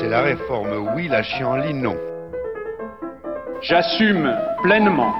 C'est 0.00 0.08
la 0.08 0.22
réforme 0.22 0.88
oui, 0.96 1.08
la 1.08 1.22
chienlit 1.22 1.72
non. 1.72 1.96
J'assume 3.62 4.34
pleinement 4.62 5.14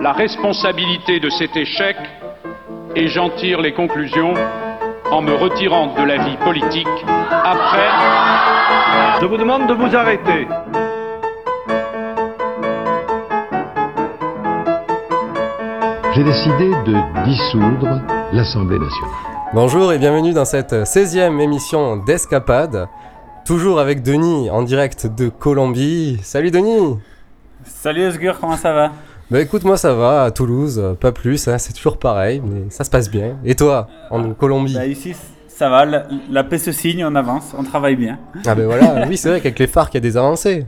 la 0.00 0.12
responsabilité 0.12 1.20
de 1.20 1.28
cet 1.28 1.54
échec 1.56 1.96
et 2.94 3.08
j'en 3.08 3.30
tire 3.30 3.60
les 3.60 3.72
conclusions 3.72 4.32
en 5.10 5.20
me 5.20 5.34
retirant 5.34 5.94
de 5.94 6.02
la 6.02 6.16
vie 6.24 6.36
politique 6.38 6.88
après. 7.30 7.90
Je 9.20 9.26
vous 9.26 9.36
demande 9.36 9.68
de 9.68 9.74
vous 9.74 9.94
arrêter. 9.94 10.48
J'ai 16.14 16.24
décidé 16.24 16.70
de 16.86 17.24
dissoudre 17.24 18.00
l'Assemblée 18.32 18.78
nationale. 18.78 19.10
Bonjour 19.52 19.92
et 19.92 19.98
bienvenue 19.98 20.32
dans 20.32 20.46
cette 20.46 20.72
16e 20.72 21.38
émission 21.38 21.98
d'Escapade. 21.98 22.88
Toujours 23.46 23.78
avec 23.78 24.02
Denis 24.02 24.50
en 24.50 24.62
direct 24.62 25.06
de 25.06 25.28
Colombie. 25.28 26.18
Salut 26.22 26.50
Denis 26.50 26.96
Salut 27.64 28.06
Osgur, 28.08 28.38
comment 28.40 28.56
ça 28.56 28.72
va? 28.72 28.92
Bah 29.30 29.40
écoute, 29.40 29.62
moi 29.64 29.76
ça 29.76 29.94
va 29.94 30.24
à 30.24 30.30
Toulouse, 30.32 30.82
pas 31.00 31.12
plus, 31.12 31.46
hein, 31.48 31.58
c'est 31.58 31.72
toujours 31.72 31.98
pareil, 31.98 32.40
mais 32.44 32.64
ça 32.70 32.82
se 32.84 32.90
passe 32.90 33.08
bien. 33.10 33.36
Et 33.44 33.54
toi, 33.54 33.88
en 34.10 34.34
Colombie? 34.34 34.74
Bah 34.74 34.86
ici, 34.86 35.14
ça 35.48 35.68
va, 35.68 35.84
la, 35.84 36.06
la 36.30 36.42
paix 36.44 36.58
se 36.58 36.72
signe, 36.72 37.04
on 37.04 37.14
avance, 37.14 37.54
on 37.56 37.62
travaille 37.62 37.96
bien. 37.96 38.18
Ah 38.44 38.54
ben 38.56 38.66
voilà, 38.66 39.06
oui 39.08 39.16
c'est 39.16 39.28
vrai 39.28 39.40
qu'avec 39.40 39.58
les 39.60 39.66
phares 39.68 39.88
il 39.92 39.94
y 39.94 39.98
a 39.98 40.00
des 40.00 40.16
avancées. 40.16 40.66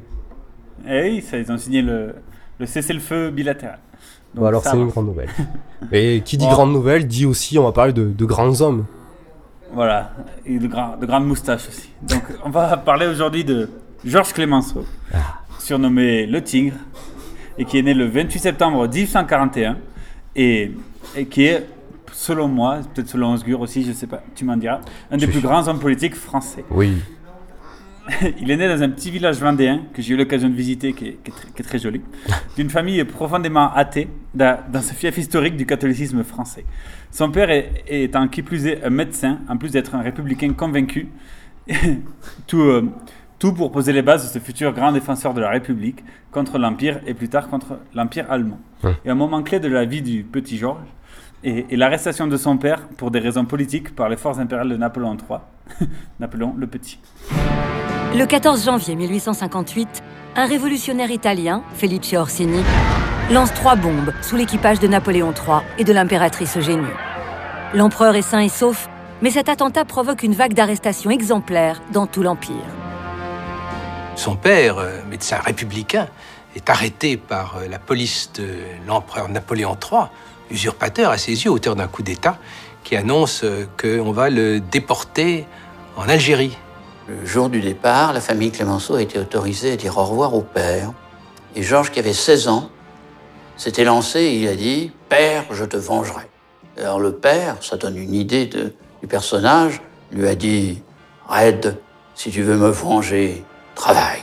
Eh 0.89 1.03
oui, 1.03 1.21
ça, 1.23 1.37
ils 1.39 1.51
ont 1.51 1.59
signé 1.59 1.83
le, 1.83 2.15
le 2.61 2.67
cessez-le-feu 2.67 3.31
bilatéral. 3.31 3.79
Bon 4.35 4.45
alors 4.47 4.63
c'est 4.63 4.77
une 4.77 4.89
grande 4.89 5.07
nouvelle. 5.07 5.31
Et 5.93 6.21
qui 6.25 6.37
dit 6.37 6.45
Bon. 6.47 6.53
grande 6.53 6.73
nouvelle 6.73 7.07
dit 7.09 7.27
aussi 7.27 7.59
on 7.59 7.65
va 7.65 7.73
parler 7.73 7.93
de, 7.93 8.05
de 8.07 8.25
grands 8.25 8.61
hommes. 8.61 8.85
Voilà, 9.73 10.13
et 10.47 10.59
de, 10.59 10.67
de 10.67 11.07
grandes 11.07 11.27
moustaches 11.27 11.69
aussi. 11.69 11.91
Donc 12.03 12.23
on 12.45 12.51
va 12.51 12.77
parler 12.77 13.07
aujourd'hui 13.07 13.45
de 13.45 13.69
Georges 14.05 14.33
Clémenceau, 14.33 14.85
surnommé 15.59 16.27
le 16.27 16.43
Tigre, 16.43 16.77
et 17.59 17.65
qui 17.65 17.79
est 17.79 17.83
né 17.83 17.95
le 17.95 18.07
28 18.07 18.39
septembre 18.39 18.89
1841, 18.89 19.77
et, 20.37 20.73
et 21.17 21.27
qui 21.27 21.45
est, 21.45 21.67
selon 22.13 22.49
moi, 22.49 22.79
peut-être 22.95 23.09
selon 23.09 23.35
Osgur 23.35 23.61
aussi, 23.61 23.85
je 23.85 23.93
sais 23.93 24.07
pas, 24.07 24.23
tu 24.35 24.45
m'en 24.45 24.57
diras, 24.57 24.81
un 25.11 25.17
des 25.17 25.27
plus 25.27 25.41
grands 25.41 25.67
hommes 25.69 25.81
politiques 25.81 26.15
français. 26.15 26.65
Oui. 26.71 26.95
Il 28.41 28.51
est 28.51 28.57
né 28.57 28.69
dans 28.69 28.83
un 28.83 28.89
petit 28.91 29.11
village 29.11 29.39
vendéen 29.39 29.83
que 29.93 30.03
j'ai 30.03 30.15
eu 30.15 30.17
l'occasion 30.17 30.49
de 30.49 30.55
visiter, 30.55 30.93
qui 30.93 31.09
est, 31.09 31.19
qui 31.23 31.31
est 31.31 31.35
très, 31.35 31.49
qui 31.49 31.63
est 31.63 31.65
très 31.65 31.79
joli, 31.79 32.01
d'une 32.57 32.71
famille 32.71 33.03
profondément 33.05 33.73
athée, 33.73 34.09
dans, 34.35 34.59
ce 34.81 34.95
fief 34.95 35.17
historique 35.19 35.57
du 35.57 35.67
catholicisme 35.67 36.23
français. 36.25 36.65
Son 37.11 37.31
père 37.31 37.51
est, 37.51 37.85
étant 37.89 38.29
qui 38.29 38.43
plus 38.43 38.67
est 38.67 38.83
un 38.85 38.91
médecin, 38.91 39.41
en 39.49 39.57
plus 39.57 39.71
d'être 39.71 39.95
un 39.95 40.03
républicain 40.03 40.53
convaincu, 40.53 41.09
tout, 42.47 42.61
euh, 42.61 42.89
tout 43.39 43.53
pour 43.53 43.71
poser 43.73 43.93
les 43.93 44.03
bases 44.03 44.27
de 44.27 44.39
ce 44.39 44.43
futur 44.43 44.73
grand 44.73 44.93
défenseur 44.93 45.35
de 45.35 45.41
la 45.41 45.51
République 45.51 46.03
contre 46.33 46.59
l'Empire 46.59 47.01
et 47.07 47.15
plus 47.15 47.29
tard 47.29 47.49
contre 47.49 47.79
l'Empire 47.95 48.31
allemand. 48.31 48.61
Ouais. 48.83 48.95
Et 49.05 49.11
un 49.11 49.15
moment 49.15 49.43
clé 49.43 49.61
de 49.61 49.69
la 49.69 49.85
vie 49.85 50.03
du 50.03 50.23
petit 50.23 50.57
Georges 50.57 50.89
est, 51.45 51.71
est 51.71 51.77
l'arrestation 51.77 52.27
de 52.27 52.37
son 52.37 52.57
père 52.57 52.89
pour 52.97 53.11
des 53.11 53.19
raisons 53.19 53.45
politiques 53.45 53.95
par 53.95 54.09
les 54.09 54.17
forces 54.17 54.39
impériales 54.39 54.71
de 54.71 54.77
Napoléon 54.77 55.17
III, 55.17 55.89
Napoléon 56.21 56.55
le 56.57 56.67
Petit. 56.67 56.99
Le 58.17 58.25
14 58.25 58.65
janvier 58.65 58.97
1858, 58.97 60.03
un 60.35 60.47
révolutionnaire 60.47 61.11
italien, 61.11 61.63
Felice 61.75 62.15
Orsini, 62.15 62.63
lance 63.31 63.53
trois 63.53 63.77
bombes 63.77 64.15
sous 64.23 64.35
l'équipage 64.35 64.81
de 64.81 64.89
Napoléon 64.89 65.33
III 65.33 65.59
et 65.77 65.85
de 65.85 65.93
l'impératrice 65.93 66.57
Eugénie. 66.57 66.87
L'empereur 67.75 68.15
est 68.17 68.23
sain 68.23 68.41
et 68.41 68.49
sauf, 68.49 68.89
mais 69.21 69.31
cet 69.31 69.51
attentat 69.51 69.85
provoque 69.85 70.23
une 70.23 70.33
vague 70.33 70.55
d'arrestations 70.55 71.11
exemplaires 71.11 71.83
dans 71.93 72.07
tout 72.07 72.23
l'Empire. 72.23 72.65
Son 74.17 74.37
père, 74.37 74.79
euh, 74.79 75.03
médecin 75.11 75.37
républicain, 75.45 76.09
est 76.57 76.71
arrêté 76.71 77.19
par 77.19 77.59
euh, 77.59 77.69
la 77.69 77.79
police 77.79 78.33
de 78.33 78.49
l'empereur 78.87 79.29
Napoléon 79.29 79.77
III, 79.77 80.05
usurpateur 80.51 81.11
à 81.11 81.19
ses 81.19 81.45
yeux, 81.45 81.51
auteur 81.51 81.77
d'un 81.77 81.89
coup 81.89 82.03
d'État, 82.03 82.39
qui 82.85 82.97
annonce 82.97 83.45
euh, 83.45 83.69
qu'on 83.79 84.13
va 84.13 84.31
le 84.31 84.61
déporter 84.61 85.47
en 85.97 86.09
Algérie. 86.09 86.57
Le 87.09 87.25
jour 87.25 87.49
du 87.49 87.63
départ, 87.63 88.13
la 88.13 88.21
famille 88.21 88.51
Clémenceau 88.51 88.97
a 88.97 89.01
été 89.01 89.19
autorisée 89.19 89.73
à 89.73 89.77
dire 89.77 89.97
au 89.97 90.05
revoir 90.05 90.35
au 90.35 90.43
père. 90.43 90.93
Et 91.57 91.63
Georges, 91.63 91.91
qui 91.91 91.99
avait 91.99 92.13
16 92.13 92.49
ans, 92.49 92.69
s'était 93.57 93.85
lancé 93.85 94.21
et 94.21 94.43
il 94.43 94.47
a 94.47 94.55
dit 94.55 94.93
Père, 95.09 95.47
je 95.51 95.65
te 95.65 95.79
vengerai. 95.79 96.29
Alors 96.77 97.01
le 97.01 97.13
père, 97.15 97.57
ça 97.63 97.79
donne 97.79 97.97
une 97.97 98.13
idée 98.13 98.45
du 98.45 99.07
personnage, 99.09 99.81
lui 100.13 100.29
a 100.29 100.35
dit 100.35 100.83
Red, 101.27 101.79
si 102.15 102.31
tu 102.31 102.43
veux 102.43 102.59
me 102.59 102.69
venger, 102.69 103.43
travaille. 103.75 104.23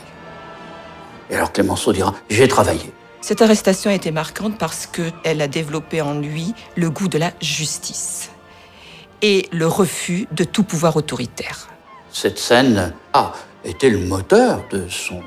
Et 1.28 1.34
alors 1.34 1.50
Clémenceau 1.50 1.92
dira 1.92 2.14
J'ai 2.30 2.46
travaillé. 2.46 2.92
Cette 3.20 3.42
arrestation 3.42 3.90
a 3.90 3.94
été 3.94 4.12
marquante 4.12 4.58
parce 4.58 4.86
qu'elle 4.86 5.42
a 5.42 5.48
développé 5.48 6.02
en 6.02 6.14
lui 6.14 6.54
le 6.76 6.88
goût 6.88 7.08
de 7.08 7.18
la 7.18 7.32
justice 7.40 8.30
et 9.22 9.48
le 9.50 9.66
refus 9.66 10.28
de 10.30 10.44
tout 10.44 10.62
pouvoir 10.62 10.94
autoritaire. 10.94 11.66
Cette 12.18 12.38
scène 12.38 12.94
a 13.12 13.34
été 13.62 13.90
le 13.90 13.98
moteur 13.98 14.64
de 14.70 14.84
son, 14.88 15.20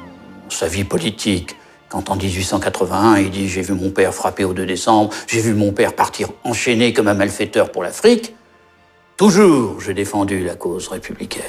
sa 0.49 0.65
vie 0.65 0.83
politique. 0.83 1.55
Quand 1.87 2.09
en 2.09 2.15
1881, 2.15 3.17
il 3.19 3.29
dit 3.29 3.47
J'ai 3.47 3.61
vu 3.61 3.75
mon 3.75 3.91
père 3.91 4.11
frapper 4.11 4.43
au 4.43 4.53
2 4.53 4.65
décembre, 4.65 5.11
j'ai 5.27 5.39
vu 5.39 5.53
mon 5.53 5.71
père 5.71 5.93
partir 5.93 6.29
enchaîné 6.43 6.91
comme 6.91 7.07
un 7.07 7.13
malfaiteur 7.13 7.71
pour 7.71 7.83
l'Afrique, 7.83 8.33
toujours 9.17 9.79
j'ai 9.79 9.93
défendu 9.93 10.43
la 10.43 10.55
cause 10.55 10.87
républicaine. 10.87 11.43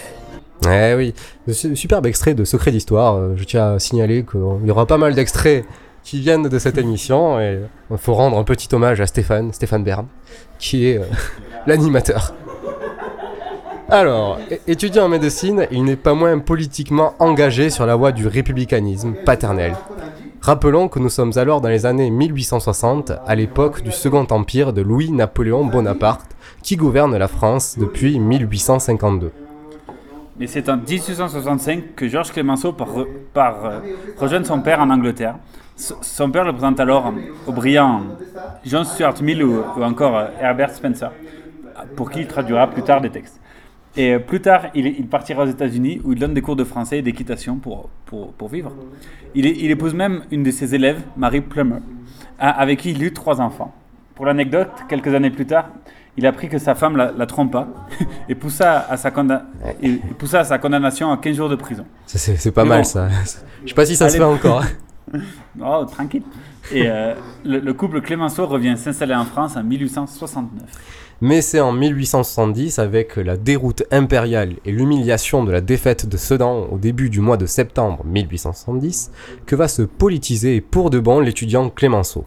Eh 0.71 0.93
oui, 0.95 1.15
superbe 1.51 2.05
extrait 2.05 2.35
de 2.35 2.45
Secret 2.45 2.71
d'Histoire. 2.71 3.17
Euh, 3.17 3.33
Je 3.35 3.45
tiens 3.45 3.77
à 3.77 3.79
signaler 3.79 4.27
qu'il 4.31 4.41
y 4.41 4.71
aura 4.71 4.85
pas 4.85 4.99
mal 4.99 5.15
d'extraits 5.15 5.65
qui 6.03 6.21
viennent 6.21 6.51
de 6.51 6.59
cette 6.59 6.77
émission 6.77 7.41
et 7.41 7.61
il 7.91 7.97
faut 7.97 8.13
rendre 8.13 8.37
un 8.37 8.45
petit 8.45 8.69
hommage 8.75 9.01
à 9.01 9.07
Stéphane, 9.07 9.55
Stéphane 9.55 9.85
Bern, 9.85 10.07
qui 10.59 10.87
est 10.87 10.99
euh, 10.99 11.05
l'animateur. 11.67 12.35
Alors, 13.91 14.39
étudiant 14.69 15.07
en 15.07 15.09
médecine, 15.09 15.67
il 15.73 15.83
n'est 15.83 15.97
pas 15.97 16.15
moins 16.15 16.39
politiquement 16.39 17.15
engagé 17.19 17.71
sur 17.71 17.87
la 17.87 17.97
voie 17.97 18.13
du 18.13 18.29
républicanisme 18.29 19.15
paternel. 19.27 19.75
Rappelons 20.41 20.89
que 20.89 21.01
nous 21.01 21.09
sommes 21.09 21.33
alors 21.35 21.61
dans 21.61 21.69
les 21.69 21.87
années 21.87 22.09
1860, 22.09 23.11
à 23.27 23.35
l'époque 23.35 23.83
du 23.83 23.91
Second 23.91 24.29
Empire 24.31 24.73
de 24.73 24.81
Louis-Napoléon 24.81 25.65
Bonaparte, 25.65 26.37
qui 26.63 26.77
gouverne 26.77 27.17
la 27.17 27.27
France 27.27 27.77
depuis 27.79 28.21
1852. 28.21 29.33
Mais 30.39 30.47
c'est 30.47 30.69
en 30.69 30.77
1865 30.77 31.97
que 31.97 32.09
Georges 32.09 32.33
part, 33.35 33.65
euh, 33.65 33.81
rejoindre 34.19 34.47
son 34.47 34.61
père 34.61 34.81
en 34.81 34.89
Angleterre. 34.89 35.35
Son 35.77 36.31
père 36.31 36.45
le 36.45 36.53
présente 36.53 36.79
alors 36.79 37.13
au 37.47 37.53
brillant 37.53 38.03
John 38.65 38.85
Stuart 38.85 39.21
Mill 39.21 39.43
ou, 39.43 39.63
ou 39.77 39.83
encore 39.83 40.17
euh, 40.17 40.27
Herbert 40.41 40.75
Spencer, 40.75 41.11
pour 41.97 42.11
qui 42.11 42.21
il 42.21 42.29
traduira 42.29 42.69
plus 42.69 42.83
tard 42.83 43.01
des 43.01 43.11
textes. 43.11 43.40
Et 43.97 44.15
euh, 44.15 44.19
plus 44.21 44.41
tard, 44.41 44.67
il, 44.75 44.87
il 44.87 45.07
partira 45.07 45.43
aux 45.45 45.49
États-Unis 45.49 46.01
où 46.05 46.13
il 46.13 46.19
donne 46.19 46.35
des 46.35 46.43
cours 46.43 46.57
de 46.57 46.65
français 46.65 46.99
et 46.99 47.03
d'équitation 47.03 47.57
pour, 47.57 47.91
pour, 48.07 48.33
pour 48.33 48.49
vivre. 48.49 48.73
Il, 49.35 49.47
épouse 49.71 49.95
même 49.95 50.23
une 50.31 50.43
de 50.43 50.51
ses 50.51 50.75
élèves, 50.75 51.01
Marie 51.17 51.41
Plummer, 51.41 51.81
avec 52.39 52.81
qui 52.81 52.93
il 52.93 53.03
eut 53.03 53.13
trois 53.13 53.41
enfants. 53.41 53.75
Pour 54.15 54.27
l'anecdote, 54.27 54.71
quelques 54.89 55.13
années 55.15 55.31
plus 55.31 55.47
tard, 55.47 55.71
il 56.17 56.27
apprit 56.27 56.49
que 56.49 56.59
sa 56.59 56.75
femme 56.75 56.97
la, 56.97 57.13
la 57.13 57.27
trompa 57.27 57.69
et 58.29 58.35
poussa 58.35 58.87
à, 58.89 58.97
sa 58.97 59.11
et- 59.83 60.01
poussa 60.19 60.41
à 60.41 60.45
sa 60.45 60.59
condamnation 60.59 61.11
à 61.11 61.17
15 61.17 61.37
jours 61.37 61.49
de 61.49 61.57
prison. 61.57 61.85
C'est 62.07 62.53
pas 62.53 62.63
Mais 62.65 62.69
mal 62.71 62.79
bon. 62.81 62.85
ça. 62.85 63.09
Je 63.65 63.69
sais 63.69 63.75
pas 63.75 63.87
si 63.87 63.97
ça 63.97 64.09
se 64.09 64.17
fait 64.17 64.23
encore. 64.23 64.63
Oh, 65.61 65.85
tranquille. 65.91 66.23
Et 66.73 66.85
euh, 66.87 67.15
le, 67.45 67.59
le 67.59 67.75
couple 67.75 68.01
Clémenceau 68.01 68.47
revient 68.47 68.77
s'installer 68.77 69.17
en 69.17 69.25
France 69.25 69.57
en 69.57 69.65
1869. 69.65 70.63
Mais 71.23 71.43
c'est 71.43 71.61
en 71.61 71.73
1870, 71.73 72.79
avec 72.79 73.17
la 73.17 73.37
déroute 73.37 73.83
impériale 73.91 74.55
et 74.65 74.73
l'humiliation 74.73 75.45
de 75.45 75.53
la 75.53 75.61
défaite 75.61 76.09
de 76.09 76.17
Sedan 76.17 76.69
au 76.73 76.79
début 76.79 77.11
du 77.11 77.21
mois 77.21 77.37
de 77.37 77.45
septembre 77.45 78.07
1870, 78.07 79.11
que 79.45 79.55
va 79.55 79.69
se 79.69 79.83
politiser 79.83 80.63
pour 80.63 80.89
de 80.89 80.99
bon 80.99 81.21
l'étudiant 81.21 81.69
Clémenceau. 81.69 82.25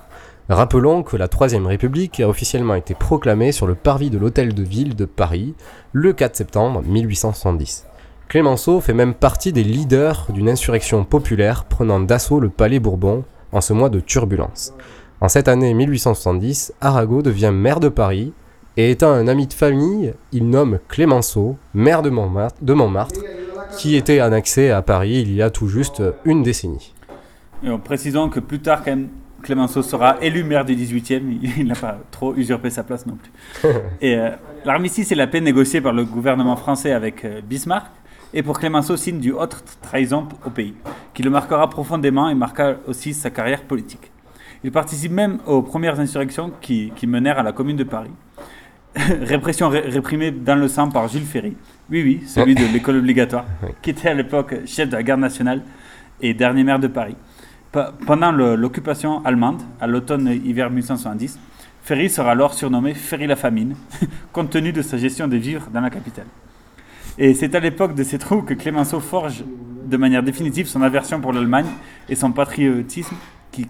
Rappelons 0.48 1.02
que 1.02 1.18
la 1.18 1.28
Troisième 1.28 1.66
République 1.66 2.20
a 2.20 2.30
officiellement 2.30 2.76
été 2.76 2.94
proclamée 2.94 3.52
sur 3.52 3.66
le 3.66 3.74
parvis 3.74 4.12
de 4.12 4.20
l'Hôtel 4.20 4.54
de 4.54 4.62
Ville 4.62 4.96
de 4.96 5.06
Paris 5.06 5.56
le 5.92 6.14
4 6.14 6.36
septembre 6.36 6.84
1870. 6.86 7.88
Clémenceau 8.28 8.80
fait 8.80 8.94
même 8.94 9.16
partie 9.16 9.54
des 9.54 9.64
leaders 9.64 10.28
d'une 10.32 10.50
insurrection 10.50 11.04
populaire 11.04 11.64
prenant 11.64 12.00
d'assaut 12.00 12.40
le 12.40 12.50
palais 12.50 12.80
Bourbon 12.80 13.24
en 13.52 13.62
ce 13.62 13.74
mois 13.74 13.90
de 13.90 14.00
turbulence. 14.00 14.76
En 15.20 15.30
cette 15.30 15.48
année 15.48 15.74
1870, 15.74 16.74
Arago 16.80 17.24
devient 17.24 17.52
maire 17.52 17.80
de 17.80 17.90
Paris 17.90 18.34
et 18.78 18.92
étant 18.92 19.12
un 19.12 19.28
ami 19.28 19.48
de 19.48 19.54
famille, 19.54 20.14
il 20.32 20.50
nomme 20.50 20.80
Clémenceau 20.88 21.58
maire 21.74 22.02
de 22.02 22.10
Montmartre, 22.10 22.58
de 22.62 22.74
Montmartre 22.74 23.20
qui 23.78 23.96
était 23.96 24.20
annexé 24.20 24.70
à 24.70 24.82
Paris 24.82 25.22
il 25.22 25.34
y 25.34 25.42
a 25.42 25.50
tout 25.50 25.68
juste 25.68 26.02
une 26.26 26.44
décennie. 26.44 26.94
Et 27.64 27.70
en 27.70 27.80
précisant 27.80 28.30
que 28.30 28.40
plus 28.40 28.60
tard, 28.60 28.84
quand 28.84 28.92
même, 28.92 29.10
Clémenceau 29.42 29.82
sera 29.82 30.18
élu 30.22 30.44
maire 30.44 30.66
du 30.66 30.76
18e, 30.76 31.22
il 31.58 31.68
n'a 31.68 31.76
pas 31.76 32.00
trop 32.12 32.34
usurpé 32.36 32.70
sa 32.70 32.84
place 32.84 33.06
non 33.06 33.16
plus. 33.16 33.70
Et 34.02 34.16
euh, 34.16 34.32
l'armistice 34.66 35.12
est 35.12 35.16
la 35.16 35.28
paix 35.28 35.42
négociée 35.42 35.82
par 35.82 35.94
le 35.94 36.06
gouvernement 36.06 36.56
français 36.56 36.92
avec 36.92 37.26
euh, 37.26 37.42
Bismarck, 37.42 37.88
et 38.36 38.42
pour 38.42 38.58
Clémenceau 38.58 38.98
signe 38.98 39.20
du 39.20 39.32
haute 39.32 39.64
trahison 39.82 40.28
au 40.46 40.50
pays, 40.50 40.74
qui 41.14 41.22
le 41.22 41.30
marquera 41.30 41.70
profondément 41.70 42.30
et 42.30 42.36
marqua 42.36 42.78
aussi 42.88 43.14
sa 43.14 43.30
carrière 43.30 43.62
politique. 43.62 44.12
Il 44.64 44.72
participe 44.72 45.12
même 45.12 45.38
aux 45.46 45.62
premières 45.62 46.00
insurrections 46.00 46.52
qui, 46.60 46.92
qui 46.96 47.06
menèrent 47.06 47.38
à 47.38 47.44
la 47.44 47.52
Commune 47.52 47.78
de 47.78 47.84
Paris. 47.84 48.10
Répression 49.22 49.70
ré- 49.70 49.82
réprimée 49.82 50.32
dans 50.32 50.56
le 50.56 50.68
sang 50.68 50.90
par 50.90 51.08
Jules 51.08 51.24
Ferry. 51.26 51.56
Oui, 51.90 52.02
oui, 52.04 52.24
celui 52.28 52.54
de 52.56 52.66
l'école 52.72 52.98
obligatoire, 52.98 53.46
qui 53.82 53.90
était 53.90 54.10
à 54.10 54.14
l'époque 54.14 54.56
chef 54.66 54.88
de 54.90 54.96
la 54.96 55.04
garde 55.04 55.20
nationale 55.20 55.64
et 56.22 56.34
dernier 56.34 56.64
maire 56.64 56.80
de 56.80 56.88
Paris. 56.88 57.16
Pe- 57.72 57.92
Pendant 58.06 58.32
l'occupation 58.32 59.26
allemande, 59.26 59.62
à 59.82 59.88
l'automne-hiver 59.88 60.70
1870, 60.70 61.40
Ferry 61.84 62.10
sera 62.10 62.32
alors 62.32 62.54
surnommé 62.54 62.94
Ferry 62.94 63.26
la 63.28 63.36
famine, 63.36 63.76
compte 64.32 64.52
tenu 64.52 64.72
de 64.72 64.82
sa 64.82 64.98
gestion 64.98 65.28
des 65.28 65.40
vivres 65.40 65.68
dans 65.74 65.82
la 65.82 65.90
capitale. 65.90 66.28
Et 67.18 67.34
c'est 67.34 67.54
à 67.56 67.60
l'époque 67.60 67.96
de 67.96 68.04
ces 68.04 68.18
trous 68.18 68.42
que 68.44 68.54
Clémenceau 68.54 69.00
forge 69.00 69.44
de 69.86 69.98
manière 69.98 70.24
définitive 70.24 70.68
son 70.68 70.82
aversion 70.82 71.20
pour 71.20 71.34
l'Allemagne 71.34 71.66
et 72.10 72.16
son 72.16 72.32
patriotisme. 72.32 73.16
Qui... 73.52 73.68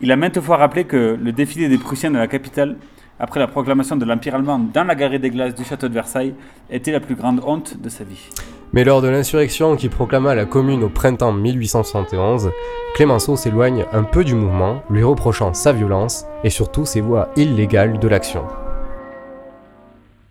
Il 0.00 0.12
a 0.12 0.16
maintes 0.16 0.40
fois 0.40 0.56
rappelé 0.56 0.84
que 0.84 1.18
le 1.20 1.32
défilé 1.32 1.68
des 1.68 1.78
Prussiens 1.78 2.10
dans 2.10 2.18
la 2.18 2.28
capitale, 2.28 2.76
après 3.20 3.38
la 3.38 3.46
proclamation 3.46 3.96
de 3.96 4.04
l'Empire 4.06 4.34
allemand 4.34 4.58
dans 4.58 4.84
la 4.84 4.94
galerie 4.94 5.20
des 5.20 5.30
glaces 5.30 5.54
du 5.54 5.62
château 5.62 5.88
de 5.88 5.94
Versailles, 5.94 6.34
était 6.70 6.90
la 6.90 7.00
plus 7.00 7.14
grande 7.14 7.40
honte 7.44 7.80
de 7.80 7.88
sa 7.90 8.02
vie. 8.02 8.30
Mais 8.72 8.82
lors 8.82 9.02
de 9.02 9.08
l'insurrection 9.08 9.76
qui 9.76 9.88
proclama 9.88 10.34
la 10.34 10.46
commune 10.46 10.82
au 10.82 10.88
printemps 10.88 11.32
1871, 11.32 12.50
Clémenceau 12.94 13.36
s'éloigne 13.36 13.84
un 13.92 14.04
peu 14.04 14.24
du 14.24 14.34
mouvement, 14.34 14.82
lui 14.88 15.02
reprochant 15.02 15.52
sa 15.52 15.72
violence 15.72 16.24
et 16.44 16.50
surtout 16.50 16.86
ses 16.86 17.02
voies 17.02 17.28
illégales 17.36 17.98
de 17.98 18.08
l'action. 18.08 18.44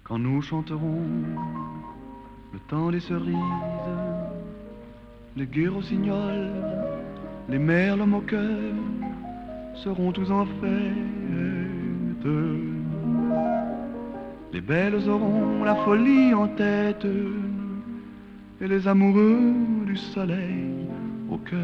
Quand 0.03 0.17
nous 0.17 0.41
chanterons 0.41 1.03
le 2.51 2.59
temps 2.69 2.89
des 2.89 2.99
cerises, 2.99 3.35
les 5.37 5.45
gueux 5.45 5.69
rossignols, 5.69 6.49
les 7.49 7.59
merles 7.59 8.05
moqueurs 8.05 8.73
seront 9.75 10.11
tous 10.11 10.31
en 10.31 10.45
fête. 10.45 11.29
Les 14.51 14.61
belles 14.61 15.07
auront 15.07 15.63
la 15.63 15.75
folie 15.75 16.33
en 16.33 16.47
tête 16.47 17.05
et 18.61 18.67
les 18.67 18.87
amoureux 18.87 19.39
du 19.85 19.95
soleil 19.95 20.87
au 21.31 21.37
cœur. 21.37 21.59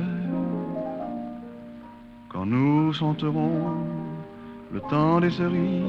Quand 2.30 2.46
nous 2.46 2.94
chanterons 2.94 3.60
le 4.74 4.80
temps 4.82 5.20
des 5.20 5.32
cerises, 5.32 5.82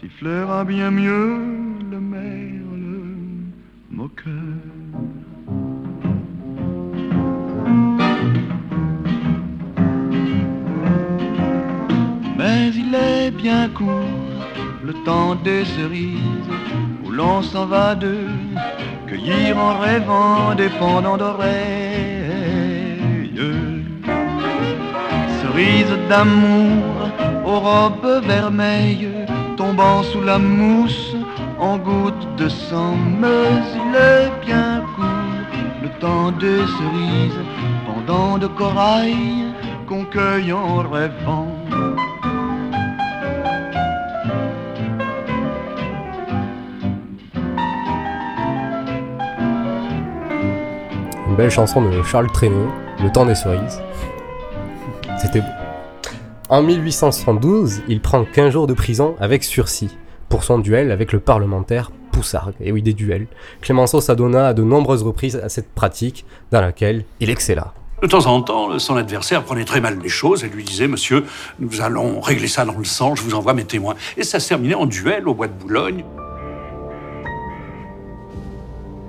sifflera 0.00 0.64
bien 0.64 0.90
mieux 0.90 1.38
le 1.90 2.00
merle 2.00 2.98
moqueur. 3.90 4.32
Mais 12.36 12.70
il 12.70 12.94
est 12.94 13.30
bien 13.30 13.68
court 13.68 14.21
le 14.84 14.92
temps 15.04 15.34
des 15.36 15.64
cerises 15.64 16.52
où 17.04 17.10
l'on 17.10 17.42
s'en 17.42 17.66
va 17.66 17.94
de 17.94 18.16
cueillir 19.06 19.56
en 19.56 19.78
rêvant 19.78 20.54
des 20.56 20.70
pendants 20.80 21.16
d'oreilles. 21.16 22.52
Cerises 25.40 25.96
d'amour 26.08 27.10
aux 27.44 27.60
robes 27.60 28.22
vermeilles 28.26 29.08
tombant 29.56 30.02
sous 30.02 30.22
la 30.22 30.38
mousse 30.38 31.14
en 31.58 31.78
gouttes 31.78 32.28
de 32.36 32.48
sang. 32.48 32.96
Mais 33.20 33.50
il 33.80 33.94
est 33.94 34.30
bien 34.44 34.82
court 34.96 35.06
le 35.82 35.88
temps 36.00 36.32
des 36.32 36.62
cerises, 36.76 37.42
pendant 37.86 38.38
de 38.38 38.46
corail 38.46 39.52
qu'on 39.86 40.04
cueille 40.04 40.52
en 40.52 40.78
rêvant. 40.78 41.48
Chanson 51.50 51.82
de 51.82 52.02
Charles 52.02 52.30
Trenet, 52.30 52.68
Le 53.02 53.10
temps 53.10 53.26
des 53.26 53.34
cerises. 53.34 53.80
C'était 55.20 55.40
beau. 55.40 55.46
En 56.48 56.62
1872, 56.62 57.82
il 57.88 58.00
prend 58.00 58.24
15 58.24 58.52
jours 58.52 58.66
de 58.66 58.74
prison 58.74 59.16
avec 59.20 59.42
sursis 59.44 59.96
pour 60.28 60.44
son 60.44 60.58
duel 60.58 60.90
avec 60.90 61.12
le 61.12 61.20
parlementaire 61.20 61.90
Poussargue. 62.12 62.54
Et 62.60 62.72
oui, 62.72 62.82
des 62.82 62.92
duels. 62.92 63.26
Clémenceau 63.60 64.00
s'adonna 64.00 64.48
à 64.48 64.54
de 64.54 64.62
nombreuses 64.62 65.02
reprises 65.02 65.36
à 65.36 65.48
cette 65.48 65.72
pratique 65.72 66.24
dans 66.50 66.60
laquelle 66.60 67.04
il 67.20 67.30
excella. 67.30 67.72
De 68.02 68.06
temps 68.08 68.26
en 68.26 68.42
temps, 68.42 68.78
son 68.78 68.96
adversaire 68.96 69.44
prenait 69.44 69.64
très 69.64 69.80
mal 69.80 69.98
les 70.02 70.08
choses 70.08 70.44
et 70.44 70.48
lui 70.48 70.64
disait 70.64 70.88
Monsieur, 70.88 71.24
nous 71.60 71.80
allons 71.80 72.20
régler 72.20 72.48
ça 72.48 72.64
dans 72.64 72.76
le 72.76 72.84
sang, 72.84 73.14
je 73.14 73.22
vous 73.22 73.34
envoie 73.34 73.54
mes 73.54 73.64
témoins. 73.64 73.94
Et 74.16 74.24
ça 74.24 74.40
se 74.40 74.48
terminait 74.48 74.74
en 74.74 74.86
duel 74.86 75.28
au 75.28 75.34
bois 75.34 75.46
de 75.46 75.52
Boulogne. 75.52 76.04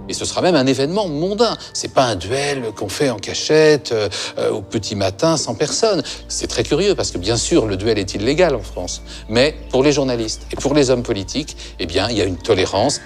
Et 0.10 0.14
ce 0.14 0.26
sera 0.26 0.42
même 0.42 0.56
un 0.56 0.66
événement 0.66 1.08
mondain. 1.08 1.56
C'est 1.74 1.94
pas 1.94 2.06
un 2.06 2.16
duel 2.16 2.72
qu'on 2.76 2.90
fait 2.90 3.10
en 3.10 3.18
cachette 3.18 3.92
euh, 3.94 4.10
euh, 4.38 4.52
au 4.52 4.62
petit 4.62 4.96
matin 4.96 5.38
sans 5.38 5.56
personne. 5.56 6.04
C'est 6.28 6.48
très 6.48 6.64
curieux 6.64 6.96
parce 6.96 7.12
que 7.12 7.18
bien 7.18 7.38
sûr 7.38 7.66
le 7.66 7.78
duel 7.78 7.98
est 7.98 8.14
illégal 8.14 8.56
en 8.56 8.62
France, 8.62 9.02
mais 9.30 9.56
pour 9.70 9.84
les 9.84 9.92
journalistes 9.92 10.46
et 10.52 10.56
pour 10.56 10.74
les 10.74 10.90
hommes 10.90 11.04
politiques, 11.04 11.56
eh 11.80 11.86
bien 11.86 12.10
il 12.10 12.18
y 12.18 12.22
a 12.22 12.26
une 12.26 12.38
tolérance. 12.38 13.02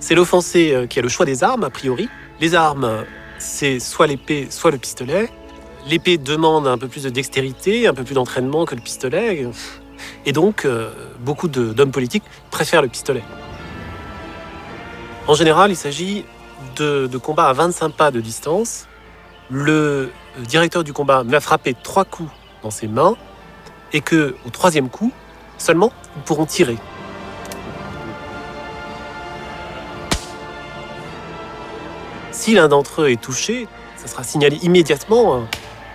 C'est 0.00 0.14
l'offensé 0.14 0.72
euh, 0.72 0.86
qui 0.86 0.98
a 0.98 1.02
le 1.02 1.08
choix 1.08 1.24
des 1.24 1.44
armes 1.44 1.64
a 1.64 1.70
priori. 1.70 2.08
Les 2.40 2.54
armes, 2.54 3.04
c'est 3.38 3.78
soit 3.78 4.08
l'épée, 4.08 4.48
soit 4.50 4.72
le 4.72 4.78
pistolet. 4.78 5.30
L'épée 5.86 6.18
demande 6.18 6.66
un 6.66 6.78
peu 6.78 6.88
plus 6.88 7.04
de 7.04 7.10
dextérité, 7.10 7.86
un 7.86 7.94
peu 7.94 8.02
plus 8.02 8.14
d'entraînement 8.14 8.64
que 8.64 8.74
le 8.74 8.80
pistolet, 8.80 9.46
et 10.24 10.32
donc 10.32 10.66
beaucoup 11.20 11.46
d'hommes 11.46 11.90
politiques 11.90 12.24
préfèrent 12.50 12.80
le 12.80 12.88
pistolet. 12.88 13.22
En 15.26 15.32
général, 15.32 15.70
il 15.70 15.76
s'agit 15.76 16.26
de, 16.76 17.08
combats 17.16 17.48
à 17.48 17.52
25 17.54 17.92
pas 17.92 18.10
de 18.10 18.20
distance. 18.20 18.86
Le 19.50 20.12
directeur 20.38 20.84
du 20.84 20.92
combat 20.92 21.24
m'a 21.24 21.40
frappé 21.40 21.74
trois 21.74 22.04
coups 22.04 22.30
dans 22.62 22.70
ses 22.70 22.88
mains 22.88 23.16
et 23.94 24.02
que 24.02 24.36
au 24.46 24.50
troisième 24.50 24.90
coup, 24.90 25.12
seulement, 25.56 25.92
ils 26.16 26.22
pourront 26.22 26.44
tirer. 26.44 26.76
Si 32.30 32.54
l'un 32.54 32.68
d'entre 32.68 33.02
eux 33.02 33.10
est 33.10 33.20
touché, 33.20 33.66
ça 33.96 34.08
sera 34.08 34.24
signalé 34.24 34.58
immédiatement 34.62 35.36
euh, 35.36 35.40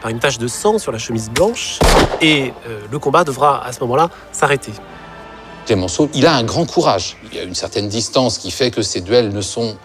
par 0.01 0.09
une 0.09 0.19
tache 0.19 0.39
de 0.39 0.47
sang 0.47 0.79
sur 0.79 0.91
la 0.91 0.97
chemise 0.97 1.29
blanche 1.29 1.77
et 2.21 2.53
euh, 2.67 2.81
le 2.89 2.97
combat 2.97 3.23
devra 3.23 3.63
à 3.63 3.71
ce 3.73 3.79
moment-là 3.81 4.09
s'arrêter. 4.31 4.71
Clémenceau, 5.69 6.09
il 6.15 6.25
a 6.25 6.33
un 6.33 6.43
grand 6.43 6.65
courage. 6.65 7.15
Il 7.31 7.37
y 7.37 7.39
a 7.39 7.43
une 7.43 7.53
certaine 7.53 7.89
distance 7.89 8.39
qui 8.39 8.49
fait 8.49 8.71
que 8.71 8.81
ces 8.81 9.01
duels 9.01 9.29
ne 9.29 9.41
sont 9.41 9.77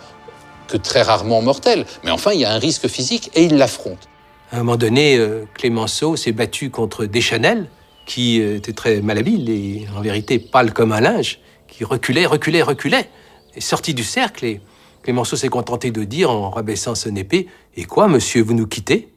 que 0.67 0.79
très 0.79 1.03
rarement 1.03 1.43
mortels, 1.43 1.85
mais 2.05 2.11
enfin 2.11 2.33
il 2.33 2.41
y 2.41 2.47
a 2.47 2.53
un 2.55 2.59
risque 2.59 2.89
physique 2.89 3.31
et 3.35 3.45
il 3.45 3.59
l'affronte. 3.59 4.09
À 4.51 4.57
un 4.57 4.59
moment 4.61 4.79
donné, 4.79 5.19
euh, 5.19 5.45
Clémenceau 5.53 6.17
s'est 6.17 6.33
battu 6.33 6.71
contre 6.71 7.05
Deschanel, 7.05 7.69
qui 8.07 8.41
euh, 8.41 8.57
était 8.57 8.73
très 8.73 9.03
malhabile 9.03 9.51
et 9.51 9.87
en 9.95 10.01
vérité 10.01 10.39
pâle 10.39 10.73
comme 10.73 10.91
un 10.91 11.03
linge, 11.03 11.39
qui 11.69 11.85
reculait, 11.85 12.25
reculait, 12.25 12.63
reculait, 12.63 13.11
et 13.55 13.61
sorti 13.61 13.93
du 13.93 14.05
cercle. 14.05 14.47
Et 14.47 14.63
Clémenceau 15.03 15.37
s'est 15.37 15.49
contenté 15.49 15.91
de 15.91 16.05
dire 16.05 16.31
en 16.31 16.49
rabaissant 16.49 16.95
son 16.95 17.15
épée 17.15 17.47
Et 17.77 17.85
quoi, 17.85 18.09
monsieur, 18.09 18.43
vous 18.43 18.55
nous 18.55 18.67
quittez? 18.67 19.11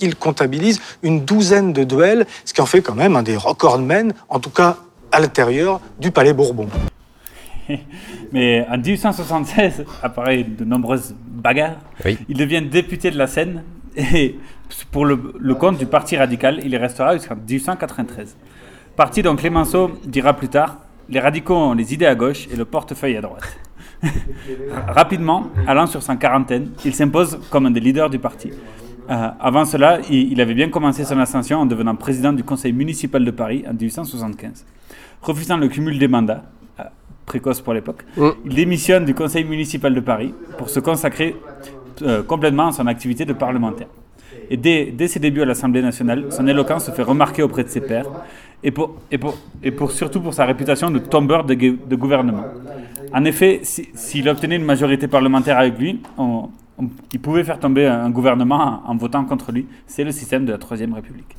Il 0.00 0.16
comptabilise 0.16 0.80
une 1.02 1.26
douzaine 1.26 1.74
de 1.74 1.84
duels, 1.84 2.26
ce 2.46 2.54
qui 2.54 2.62
en 2.62 2.66
fait 2.66 2.80
quand 2.80 2.94
même 2.94 3.16
un 3.16 3.22
des 3.22 3.36
recordmen, 3.36 4.14
en 4.30 4.40
tout 4.40 4.48
cas 4.48 4.78
à 5.12 5.20
l'intérieur 5.20 5.80
du 6.00 6.10
Palais 6.10 6.32
Bourbon. 6.32 6.68
Mais 8.32 8.66
en 8.70 8.78
1876, 8.78 9.84
après 10.02 10.42
de 10.42 10.64
nombreuses 10.64 11.14
bagarres, 11.26 11.76
Oui. 12.04 12.18
il 12.28 12.36
devient 12.36 12.62
député 12.62 13.10
de 13.10 13.18
la 13.18 13.26
Seine 13.26 13.62
et 13.96 14.36
pour 14.90 15.04
le, 15.04 15.32
le 15.38 15.54
compte 15.54 15.78
du 15.78 15.86
Parti 15.86 16.16
radical, 16.16 16.60
il 16.64 16.70
y 16.72 16.76
restera 16.76 17.14
jusqu'en 17.16 17.36
1893. 17.36 18.36
Parti 18.96 19.22
dont 19.22 19.36
Clémenceau 19.36 19.92
dira 20.04 20.34
plus 20.34 20.48
tard 20.48 20.78
Les 21.08 21.20
radicaux 21.20 21.54
ont 21.56 21.74
les 21.74 21.94
idées 21.94 22.06
à 22.06 22.14
gauche 22.14 22.48
et 22.52 22.56
le 22.56 22.64
portefeuille 22.64 23.16
à 23.16 23.20
droite. 23.20 23.56
Rapidement, 24.88 25.48
allant 25.66 25.86
sur 25.86 26.02
sa 26.02 26.16
quarantaine, 26.16 26.70
il 26.84 26.94
s'impose 26.94 27.38
comme 27.50 27.66
un 27.66 27.70
des 27.70 27.80
leaders 27.80 28.10
du 28.10 28.18
parti. 28.18 28.50
Euh, 29.10 29.28
avant 29.40 29.64
cela, 29.64 29.98
il, 30.10 30.32
il 30.32 30.40
avait 30.40 30.54
bien 30.54 30.68
commencé 30.68 31.04
son 31.04 31.18
ascension 31.18 31.58
en 31.60 31.66
devenant 31.66 31.96
président 31.96 32.32
du 32.32 32.44
conseil 32.44 32.72
municipal 32.72 33.24
de 33.24 33.30
Paris 33.30 33.64
en 33.68 33.72
1875. 33.72 34.64
Refusant 35.22 35.56
le 35.56 35.68
cumul 35.68 35.98
des 35.98 36.08
mandats, 36.08 36.44
euh, 36.80 36.84
précoce 37.26 37.60
pour 37.60 37.74
l'époque, 37.74 38.04
il 38.44 38.54
démissionne 38.54 39.04
du 39.04 39.14
conseil 39.14 39.44
municipal 39.44 39.94
de 39.94 40.00
Paris 40.00 40.32
pour 40.56 40.70
se 40.70 40.80
consacrer 40.80 41.36
euh, 42.02 42.22
complètement 42.22 42.68
à 42.68 42.72
son 42.72 42.86
activité 42.86 43.24
de 43.24 43.32
parlementaire. 43.32 43.88
Et 44.50 44.56
dès, 44.56 44.86
dès 44.86 45.08
ses 45.08 45.18
débuts 45.20 45.42
à 45.42 45.44
l'Assemblée 45.44 45.82
nationale, 45.82 46.26
son 46.30 46.46
éloquence 46.46 46.86
se 46.86 46.90
fait 46.92 47.02
remarquer 47.02 47.42
auprès 47.42 47.64
de 47.64 47.68
ses 47.68 47.80
pairs, 47.82 48.06
et, 48.62 48.70
pour, 48.70 48.96
et, 49.10 49.18
pour, 49.18 49.36
et 49.62 49.70
pour, 49.70 49.90
surtout 49.92 50.20
pour 50.20 50.32
sa 50.34 50.44
réputation 50.46 50.90
de 50.90 50.98
tombeur 50.98 51.44
de, 51.44 51.54
gouvernement. 51.96 52.44
En 53.12 53.24
effet, 53.24 53.60
si- 53.62 53.88
s'il 53.94 54.28
obtenait 54.28 54.56
une 54.56 54.64
majorité 54.64 55.06
parlementaire 55.06 55.58
avec 55.58 55.78
lui, 55.78 56.00
on- 56.16 56.48
on- 56.78 56.88
il 57.12 57.20
pouvait 57.20 57.44
faire 57.44 57.58
tomber 57.60 57.86
un 57.86 58.04
un 58.04 58.10
gouvernement 58.10 58.82
en, 58.86 58.92
en 58.92 58.96
votant 58.96 59.24
contre 59.24 59.52
lui. 59.52 59.66
C'est 59.86 60.02
le 60.04 60.12
système 60.12 60.44
de 60.44 60.52
la 60.52 60.58
Troisième 60.58 60.94
République. 60.94 61.36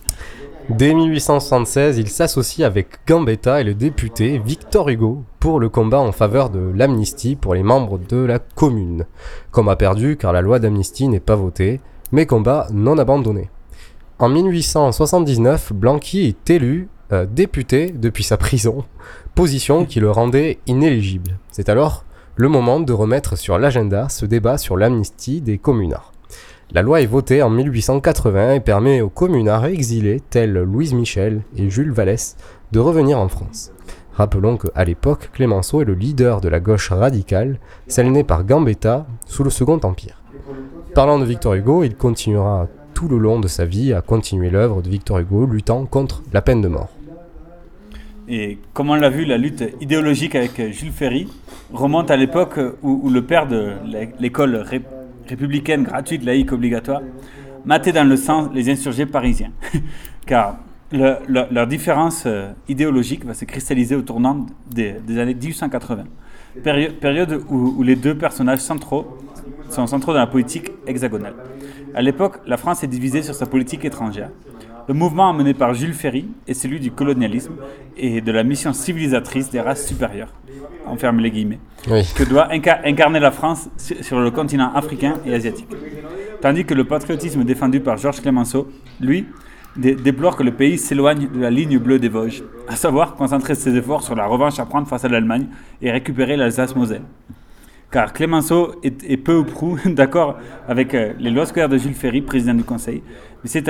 Dès 0.70 0.94
1876, 0.94 1.98
il 1.98 2.10
s'associe 2.10 2.66
avec 2.66 3.00
Gambetta 3.08 3.60
et 3.60 3.64
le 3.64 3.74
député 3.74 4.38
Victor 4.38 4.88
Hugo 4.90 5.24
pour 5.40 5.60
le 5.60 5.68
combat 5.68 6.00
en 6.00 6.12
faveur 6.12 6.52
de 6.52 6.60
l'amnistie 6.60 7.36
pour 7.36 7.56
les 7.56 7.64
membres 7.64 7.98
de 7.98 8.18
la 8.18 8.38
commune. 8.38 9.08
Combat 9.52 9.76
perdu 9.76 10.16
car 10.16 10.32
la 10.32 10.42
loi 10.42 10.60
d'amnistie 10.60 11.08
n'est 11.08 11.20
pas 11.20 11.36
votée, 11.36 11.82
mais 12.12 12.28
combat 12.28 12.68
non 12.72 13.00
abandonné. 13.00 13.50
En 14.20 14.30
1879, 14.30 15.74
Blanqui 15.74 16.28
est 16.28 16.50
élu 16.52 16.88
euh, 17.12 17.26
député 17.26 17.92
depuis 17.92 18.24
sa 18.24 18.38
prison, 18.38 18.86
position 19.34 19.86
qui 19.86 20.00
le 20.00 20.12
rendait 20.12 20.60
inéligible. 20.68 21.40
C'est 21.50 21.70
alors 21.70 22.06
le 22.36 22.48
moment 22.48 22.80
de 22.80 22.94
remettre 22.94 23.38
sur 23.38 23.58
l'agenda 23.58 24.08
ce 24.08 24.28
débat 24.28 24.60
sur 24.60 24.78
l'amnistie 24.78 25.42
des 25.42 25.58
communards. 25.58 26.14
La 26.72 26.82
loi 26.84 27.02
est 27.02 27.08
votée 27.08 27.42
en 27.42 27.50
1880 27.50 28.54
et 28.54 28.60
permet 28.60 29.02
aux 29.02 29.10
communards 29.10 29.66
exilés 29.66 30.22
tels 30.30 30.54
Louise 30.54 30.94
Michel 30.94 31.42
et 31.58 31.70
Jules 31.70 31.92
Vallès 31.92 32.38
de 32.72 32.80
revenir 32.80 33.18
en 33.20 33.28
France. 33.28 33.72
Rappelons 34.14 34.58
qu'à 34.58 34.84
l'époque, 34.86 35.30
Clémenceau 35.34 35.82
est 35.82 35.86
le 35.86 35.94
leader 35.96 36.42
de 36.42 36.50
la 36.50 36.60
gauche 36.60 36.92
radicale, 36.92 37.58
celle 37.88 38.12
née 38.12 38.24
par 38.24 38.44
Gambetta 38.44 39.08
sous 39.26 39.44
le 39.44 39.50
Second 39.50 39.80
Empire. 39.82 40.22
Parlant 40.94 41.18
de 41.20 41.26
Victor 41.26 41.54
Hugo, 41.56 41.84
il 41.84 41.96
continuera 41.96 42.68
tout 42.94 43.08
le 43.08 43.18
long 43.18 43.40
de 43.40 43.48
sa 43.48 43.66
vie 43.66 43.94
à 43.94 44.02
continuer 44.02 44.50
l'œuvre 44.50 44.82
de 44.82 44.90
Victor 44.90 45.20
Hugo 45.20 45.46
luttant 45.46 45.86
contre 45.86 46.22
la 46.34 46.42
peine 46.42 46.62
de 46.62 46.68
mort. 46.68 46.90
Et 48.28 48.60
comme 48.74 48.92
on 48.92 48.96
l'a 48.96 49.10
vu, 49.10 49.26
la 49.26 49.38
lutte 49.38 49.64
idéologique 49.82 50.36
avec 50.36 50.62
Jules 50.72 50.92
Ferry 50.92 51.28
remonte 51.74 52.12
à 52.12 52.18
l'époque 52.18 52.60
où, 52.84 53.10
le 53.10 53.24
père 53.24 53.48
de 53.48 53.72
l'é- 53.86 54.10
l'école 54.20 54.62
républicaine 55.30 55.84
gratuite, 55.84 56.24
laïque, 56.24 56.52
obligatoire, 56.52 57.02
matait 57.66 57.92
dans 57.92 58.08
le 58.08 58.18
sang 58.18 58.50
les 58.54 58.70
insurgés 58.70 59.06
parisiens. 59.06 59.52
Car 60.26 60.58
le- 60.92 61.18
le- 61.28 61.46
leur 61.52 61.68
différence 61.68 62.24
euh, 62.26 62.50
idéologique 62.68 63.26
va 63.26 63.34
se 63.34 63.46
cristalliser 63.46 63.96
au 63.96 64.02
tournant 64.02 64.46
des, 64.70 64.96
années 65.20 65.36
1880, 65.36 66.04
péri- 66.64 66.90
période 67.00 67.42
où, 67.50 67.76
où 67.78 67.84
les 67.84 67.96
deux 67.96 68.16
personnages 68.16 68.60
centraux 68.60 69.18
sont 69.70 69.86
centraux 69.88 70.14
dans 70.14 70.20
la 70.20 70.28
politique 70.28 70.72
hexagonale. 70.88 71.36
À 71.94 72.02
l'époque, 72.02 72.38
la 72.48 72.58
France 72.58 72.84
est 72.84 72.88
divisée 72.88 73.22
sur 73.22 73.36
sa 73.36 73.46
politique 73.46 73.86
étrangère. 73.86 74.30
Le 74.88 74.96
mouvement 74.96 75.32
mené 75.34 75.54
par 75.54 75.76
Jules 75.76 75.94
Ferry 75.94 76.26
est 76.48 76.56
celui 76.56 76.80
du 76.80 76.90
colonialisme 76.92 77.54
et 77.96 78.22
de 78.22 78.32
la 78.32 78.44
mission 78.44 78.74
civilisatrice 78.74 79.52
des 79.52 79.62
races 79.62 79.86
supérieures, 79.86 80.34
on 80.92 80.98
ferme 80.98 81.20
les 81.20 81.32
guillemets, 81.32 81.60
Oui. 81.90 82.02
que 82.16 82.24
doit 82.24 82.48
inca- 82.52 82.80
incarner 82.86 83.20
la 83.20 83.32
France 83.32 83.70
sur 83.78 84.20
le 84.20 84.32
continent 84.32 84.72
africain 84.74 85.14
et 85.26 85.34
asiatique. 85.34 85.68
Tandis 86.42 86.66
que 86.66 86.74
le 86.74 86.84
patriotisme 86.86 87.44
défendu 87.44 87.80
par 87.80 87.98
Georges 87.98 88.22
Clemenceau, 88.22 88.68
lui, 89.02 89.26
dé- 89.76 89.96
déplore 89.96 90.36
que 90.36 90.44
le 90.44 90.52
pays 90.52 90.78
s'éloigne 90.78 91.28
de 91.34 91.40
la 91.40 91.50
ligne 91.50 91.78
bleue 91.80 92.00
des 92.00 92.10
Vosges, 92.10 92.44
à 92.68 92.76
savoir 92.76 93.16
concentrer 93.16 93.56
ses 93.56 93.76
efforts 93.76 94.04
sur 94.04 94.16
la 94.16 94.26
revanche 94.26 94.60
à 94.60 94.66
prendre 94.66 94.88
face 94.88 95.04
à 95.06 95.10
l'Allemagne 95.10 95.48
et 95.82 95.92
récupérer 95.92 96.38
l'Alsace-Moselle 96.38 97.02
car 97.92 98.14
Clémenceau 98.14 98.76
est, 98.84 99.04
est 99.04 99.18
peu 99.18 99.36
ou 99.36 99.44
prou 99.44 99.80
d'accord 99.86 100.38
avec 100.68 100.94
euh, 100.94 101.14
les 101.18 101.32
lois 101.32 101.48
scolaires 101.48 101.70
de 101.70 101.78
Jules 101.80 101.96
Ferry, 101.96 102.22
président 102.22 102.54
du 102.54 102.64
Conseil. 102.64 103.02
Mais 103.44 103.50
c'est, 103.50 103.68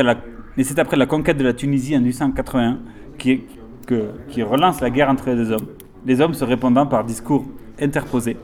mais 0.58 0.80
après 0.80 0.98
la 0.98 1.06
conquête 1.06 1.38
de 1.38 1.44
la 1.46 1.54
Tunisie 1.54 1.96
en 1.96 2.02
1881 2.02 2.80
qui, 3.18 3.44
que- 3.88 4.10
qui 4.28 4.44
relance 4.44 4.82
la 4.82 4.90
guerre 4.90 5.10
entre 5.10 5.30
les 5.30 5.38
deux 5.38 5.54
hommes, 5.54 5.68
les 6.06 6.22
hommes 6.22 6.34
se 6.34 6.44
répondant 6.44 6.86
par 6.86 7.04
discours 7.04 7.46
interposés. 7.80 8.38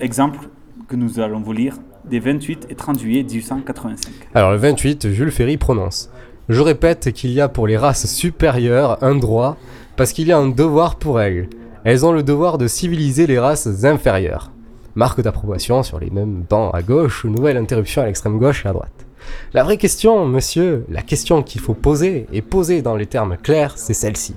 Exemple 0.00 0.48
que 0.88 0.96
nous 0.96 1.20
allons 1.20 1.40
vous 1.40 1.52
lire 1.52 1.76
des 2.04 2.18
28 2.18 2.66
et 2.68 2.74
30 2.74 2.98
juillet 2.98 3.22
1885. 3.22 4.12
Alors 4.34 4.52
le 4.52 4.58
28, 4.58 5.10
Jules 5.10 5.30
Ferry 5.30 5.56
prononce 5.56 6.10
Je 6.48 6.60
répète 6.60 7.12
qu'il 7.12 7.30
y 7.30 7.40
a 7.40 7.48
pour 7.48 7.66
les 7.66 7.76
races 7.76 8.06
supérieures 8.06 9.02
un 9.02 9.14
droit, 9.14 9.56
parce 9.96 10.12
qu'il 10.12 10.28
y 10.28 10.32
a 10.32 10.38
un 10.38 10.48
devoir 10.48 10.96
pour 10.96 11.20
elles. 11.20 11.48
Elles 11.84 12.04
ont 12.04 12.12
le 12.12 12.22
devoir 12.22 12.58
de 12.58 12.66
civiliser 12.66 13.26
les 13.26 13.38
races 13.38 13.84
inférieures. 13.84 14.50
Marque 14.94 15.22
d'approbation 15.22 15.82
sur 15.82 15.98
les 15.98 16.10
mêmes 16.10 16.44
bancs 16.48 16.74
à 16.74 16.82
gauche, 16.82 17.24
nouvelle 17.24 17.56
interruption 17.56 18.02
à 18.02 18.06
l'extrême 18.06 18.38
gauche 18.38 18.64
et 18.64 18.68
à 18.68 18.72
droite. 18.72 19.06
La 19.52 19.64
vraie 19.64 19.76
question, 19.76 20.26
monsieur, 20.26 20.84
la 20.88 21.02
question 21.02 21.42
qu'il 21.42 21.60
faut 21.60 21.74
poser, 21.74 22.26
et 22.32 22.42
poser 22.42 22.82
dans 22.82 22.96
les 22.96 23.06
termes 23.06 23.36
clairs, 23.36 23.72
c'est 23.76 23.94
celle-ci. 23.94 24.34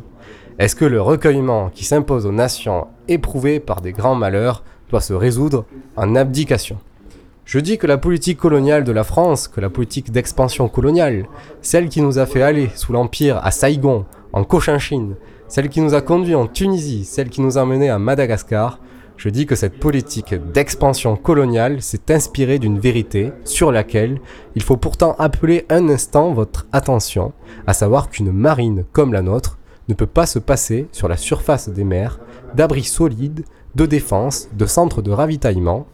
Est-ce 0.59 0.75
que 0.75 0.85
le 0.85 0.99
recueillement 0.99 1.69
qui 1.69 1.85
s'impose 1.85 2.25
aux 2.25 2.31
nations 2.31 2.87
éprouvées 3.07 3.59
par 3.59 3.81
des 3.81 3.91
grands 3.91 4.15
malheurs 4.15 4.63
doit 4.89 5.01
se 5.01 5.13
résoudre 5.13 5.65
en 5.95 6.15
abdication? 6.15 6.79
Je 7.45 7.59
dis 7.59 7.77
que 7.77 7.85
la 7.85 7.99
politique 7.99 8.39
coloniale 8.39 8.83
de 8.83 8.91
la 8.91 9.03
France, 9.03 9.47
que 9.47 9.61
la 9.61 9.69
politique 9.69 10.11
d'expansion 10.11 10.67
coloniale, 10.67 11.27
celle 11.61 11.89
qui 11.89 12.01
nous 12.01 12.17
a 12.17 12.25
fait 12.25 12.41
aller 12.41 12.71
sous 12.73 12.91
l'Empire 12.91 13.39
à 13.43 13.51
Saïgon, 13.51 14.05
en 14.33 14.43
Cochinchine, 14.43 15.15
celle 15.47 15.69
qui 15.69 15.79
nous 15.79 15.93
a 15.93 16.01
conduit 16.01 16.33
en 16.33 16.47
Tunisie, 16.47 17.05
celle 17.05 17.29
qui 17.29 17.41
nous 17.41 17.59
a 17.59 17.65
menés 17.65 17.91
à 17.91 17.99
Madagascar, 17.99 18.79
je 19.15 19.29
dis 19.29 19.45
que 19.45 19.55
cette 19.55 19.79
politique 19.79 20.33
d'expansion 20.53 21.17
coloniale 21.17 21.83
s'est 21.83 22.11
inspirée 22.11 22.57
d'une 22.57 22.79
vérité 22.79 23.31
sur 23.45 23.71
laquelle 23.71 24.19
il 24.55 24.63
faut 24.63 24.77
pourtant 24.77 25.15
appeler 25.19 25.67
un 25.69 25.87
instant 25.89 26.33
votre 26.33 26.65
attention, 26.71 27.33
à 27.67 27.73
savoir 27.73 28.09
qu'une 28.09 28.31
marine 28.31 28.85
comme 28.91 29.13
la 29.13 29.21
nôtre 29.21 29.59
ne 29.89 29.93
peut 29.93 30.07
pas 30.07 30.25
se 30.25 30.39
passer 30.39 30.87
sur 30.91 31.07
la 31.07 31.17
surface 31.17 31.69
des 31.69 31.83
mers 31.83 32.19
d'abris 32.55 32.83
solides, 32.83 33.45
de 33.75 33.85
défense, 33.85 34.49
de 34.53 34.65
centres 34.65 35.01
de 35.01 35.11
ravitaillement, 35.11 35.87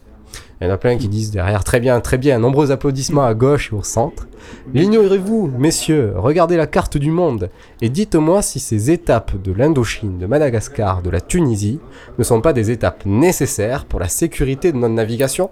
il 0.60 0.66
y 0.66 0.70
en 0.70 0.74
a 0.74 0.78
plein 0.78 0.96
qui 0.96 1.08
disent 1.08 1.30
derrière 1.30 1.64
très 1.64 1.80
bien, 1.80 2.00
très 2.00 2.18
bien, 2.18 2.38
nombreux 2.38 2.70
applaudissements 2.70 3.24
à 3.24 3.34
gauche 3.34 3.72
et 3.72 3.76
au 3.76 3.82
centre. 3.82 4.26
L'ignorez-vous, 4.72 5.52
messieurs 5.58 6.14
Regardez 6.16 6.56
la 6.56 6.66
carte 6.66 6.96
du 6.96 7.10
monde 7.10 7.50
et 7.82 7.88
dites-moi 7.88 8.40
si 8.42 8.60
ces 8.60 8.90
étapes 8.90 9.40
de 9.42 9.52
l'Indochine, 9.52 10.18
de 10.18 10.26
Madagascar, 10.26 11.02
de 11.02 11.10
la 11.10 11.20
Tunisie 11.20 11.80
ne 12.18 12.24
sont 12.24 12.40
pas 12.40 12.52
des 12.52 12.70
étapes 12.70 13.04
nécessaires 13.04 13.84
pour 13.84 14.00
la 14.00 14.08
sécurité 14.08 14.72
de 14.72 14.78
notre 14.78 14.94
navigation? 14.94 15.50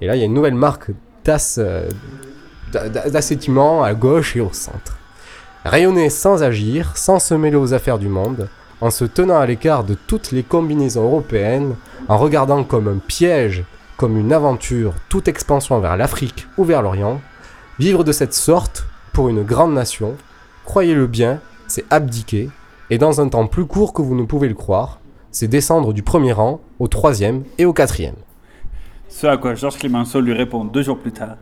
Et 0.00 0.06
là, 0.06 0.16
il 0.16 0.18
y 0.18 0.22
a 0.22 0.26
une 0.26 0.34
nouvelle 0.34 0.54
marque 0.54 0.90
d'as- 1.24 1.58
euh, 1.58 1.88
à 2.74 3.94
gauche 3.94 4.36
et 4.36 4.40
au 4.40 4.52
centre. 4.52 4.98
Rayonner 5.64 6.10
sans 6.10 6.42
agir, 6.42 6.96
sans 6.96 7.20
se 7.20 7.34
mêler 7.34 7.56
aux 7.56 7.72
affaires 7.72 8.00
du 8.00 8.08
monde, 8.08 8.48
en 8.80 8.90
se 8.90 9.04
tenant 9.04 9.38
à 9.38 9.46
l'écart 9.46 9.84
de 9.84 9.94
toutes 9.94 10.32
les 10.32 10.42
combinaisons 10.42 11.04
européennes, 11.04 11.76
en 12.08 12.18
regardant 12.18 12.64
comme 12.64 12.88
un 12.88 12.98
piège, 12.98 13.64
comme 13.96 14.18
une 14.18 14.32
aventure, 14.32 14.94
toute 15.08 15.28
expansion 15.28 15.78
vers 15.78 15.96
l'Afrique 15.96 16.48
ou 16.58 16.64
vers 16.64 16.82
l'Orient, 16.82 17.20
vivre 17.78 18.02
de 18.02 18.10
cette 18.10 18.34
sorte, 18.34 18.86
pour 19.12 19.28
une 19.28 19.44
grande 19.44 19.72
nation, 19.72 20.16
croyez-le 20.64 21.06
bien, 21.06 21.38
c'est 21.68 21.84
abdiquer, 21.90 22.50
et 22.90 22.98
dans 22.98 23.20
un 23.20 23.28
temps 23.28 23.46
plus 23.46 23.66
court 23.66 23.92
que 23.92 24.02
vous 24.02 24.16
ne 24.16 24.24
pouvez 24.24 24.48
le 24.48 24.54
croire, 24.54 24.98
c'est 25.30 25.46
descendre 25.46 25.92
du 25.92 26.02
premier 26.02 26.32
rang 26.32 26.60
au 26.80 26.88
troisième 26.88 27.44
et 27.58 27.66
au 27.66 27.72
quatrième. 27.72 28.16
Ce 29.08 29.28
à 29.28 29.36
quoi 29.36 29.54
Georges 29.54 29.78
Clemenceau 29.78 30.20
lui 30.20 30.32
répond 30.32 30.64
deux 30.64 30.82
jours 30.82 30.98
plus 30.98 31.12
tard. 31.12 31.36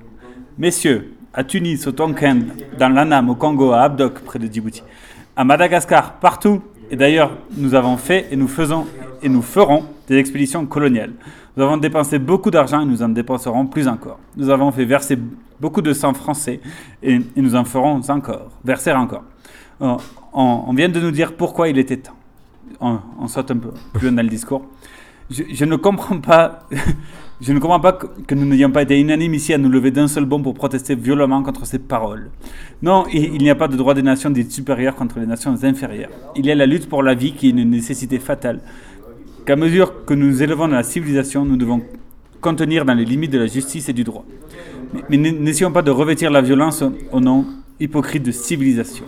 Messieurs, 0.58 1.14
à 1.32 1.44
Tunis, 1.44 1.86
au 1.86 1.92
Tonkin, 1.92 2.40
dans 2.78 2.88
l'Anam, 2.88 3.30
au 3.30 3.34
Congo, 3.34 3.72
à 3.72 3.82
Abdok, 3.82 4.20
près 4.20 4.38
de 4.38 4.52
Djibouti, 4.52 4.82
à 5.36 5.44
Madagascar, 5.44 6.14
partout, 6.14 6.60
et 6.90 6.96
d'ailleurs, 6.96 7.30
nous 7.56 7.74
avons 7.74 7.96
fait 7.96 8.26
et 8.32 8.36
nous 8.36 8.48
faisons 8.48 8.86
et 9.22 9.28
nous 9.28 9.42
ferons 9.42 9.84
des 10.08 10.16
expéditions 10.16 10.66
coloniales. 10.66 11.12
Nous 11.56 11.62
avons 11.62 11.76
dépensé 11.76 12.18
beaucoup 12.18 12.50
d'argent 12.50 12.80
et 12.80 12.84
nous 12.84 13.02
en 13.02 13.08
dépenserons 13.08 13.66
plus 13.66 13.86
encore. 13.86 14.18
Nous 14.36 14.50
avons 14.50 14.72
fait 14.72 14.84
verser 14.84 15.16
beaucoup 15.60 15.82
de 15.82 15.92
sang 15.92 16.14
français 16.14 16.60
et, 17.02 17.20
nous 17.36 17.54
en 17.54 17.64
ferons 17.64 18.00
encore, 18.08 18.48
verser 18.64 18.92
encore. 18.92 19.22
On, 19.78 19.98
on- 20.32 20.72
vient 20.72 20.88
de 20.88 21.00
nous 21.00 21.10
dire 21.12 21.34
pourquoi 21.34 21.68
il 21.68 21.78
était 21.78 21.96
temps. 21.98 22.16
On, 22.80 22.98
on 23.20 23.28
saute 23.28 23.50
un 23.52 23.56
peu 23.58 23.70
plus 23.92 24.10
dans 24.10 24.22
le 24.22 24.28
discours. 24.28 24.64
Je 25.30 25.64
ne 25.64 25.76
comprends 25.76 26.18
pas, 26.18 26.60
je 27.40 27.52
ne 27.52 27.58
comprends 27.58 27.80
pas 27.80 27.92
que, 27.92 28.34
nous 28.34 28.44
n'ayons 28.44 28.70
pas 28.70 28.82
été 28.82 29.00
unanimes 29.00 29.32
ici 29.32 29.54
à 29.54 29.58
nous 29.58 29.70
lever 29.70 29.90
d'un 29.90 30.08
seul 30.08 30.26
bond 30.26 30.42
pour 30.42 30.52
protester 30.52 30.94
violemment 30.94 31.42
contre 31.42 31.64
ces 31.64 31.78
paroles. 31.78 32.30
Non, 32.82 33.04
il, 33.12 33.38
n'y 33.38 33.48
a 33.48 33.54
pas 33.54 33.68
de 33.68 33.76
droit 33.76 33.94
des 33.94 34.02
nations 34.02 34.28
dites 34.28 34.52
supérieures 34.52 34.94
contre 34.94 35.18
les 35.18 35.26
nations 35.26 35.56
inférieures. 35.62 36.10
Il 36.36 36.44
y 36.44 36.50
a 36.50 36.54
la 36.54 36.66
lutte 36.66 36.88
pour 36.88 37.02
la 37.02 37.14
vie 37.14 37.32
qui 37.32 37.46
est 37.46 37.50
une 37.50 37.70
nécessité 37.70 38.18
fatale. 38.18 38.60
qu'à 39.46 39.56
mesure 39.56 40.04
que 40.04 40.12
nous 40.12 40.26
nous 40.26 40.42
élevons 40.42 40.68
dans 40.68 40.76
la 40.76 40.82
civilisation, 40.82 41.46
nous 41.46 41.56
devons 41.56 41.80
contenir 42.42 42.84
dans 42.84 42.94
les 42.94 43.06
limites 43.06 43.32
de 43.32 43.38
la 43.38 43.46
justice 43.46 43.88
et 43.88 43.94
du 43.94 44.04
droit. 44.04 44.24
Mais, 45.08 45.16
n'essayons 45.16 45.72
pas 45.72 45.82
de 45.82 45.90
revêtir 45.90 46.30
la 46.30 46.42
violence 46.42 46.84
au 47.12 47.20
nom 47.20 47.46
hypocrite 47.78 48.22
de 48.22 48.32
civilisation. 48.32 49.04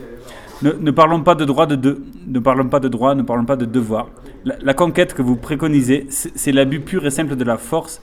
Ne, 0.62 0.91
parlons 0.93 1.23
pas 1.23 1.35
de 1.35 1.45
droit, 1.45 1.67
de, 1.67 1.75
de- 1.75 2.01
ne 2.27 2.39
parlons 2.39 2.69
pas 2.69 2.79
de 2.79 2.89
droit, 2.89 3.15
ne 3.15 3.23
parlons 3.23 3.45
pas 3.45 3.57
de 3.57 3.65
devoir. 3.65 4.09
La, 4.45 4.75
conquête 4.75 5.15
que 5.15 5.23
vous 5.23 5.37
préconisez, 5.37 6.07
c'est 6.09 6.53
l'abus 6.53 6.81
pur 6.81 7.05
et 7.07 7.11
simple 7.11 7.37
de 7.37 7.45
la 7.45 7.57
force 7.57 8.01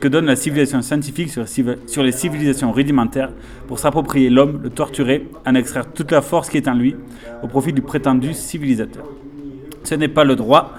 que 0.00 0.08
donne 0.08 0.26
la 0.26 0.36
civilisation 0.36 0.82
scientifique 0.82 1.30
sur, 1.30 2.02
les 2.02 2.12
civilisations 2.12 2.72
rudimentaires 2.72 3.30
pour 3.68 3.78
s'approprier 3.78 4.30
l'homme, 4.30 4.60
le 4.62 4.70
torturer, 4.70 5.28
en 5.46 5.54
extraire 5.54 5.86
toute 5.92 6.10
la 6.10 6.22
force 6.22 6.48
qui 6.48 6.56
est 6.56 6.66
en 6.66 6.74
lui 6.74 6.96
au 7.42 7.46
profit 7.46 7.72
du 7.72 7.82
prétendu 7.82 8.34
civilisateur. 8.34 9.04
Ce 9.84 9.94
n'est 9.94 10.08
pas 10.08 10.24
le 10.24 10.34
droit, 10.34 10.72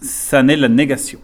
ça 0.00 0.42
n'est 0.42 0.56
la 0.56 0.68
négation. 0.68 1.18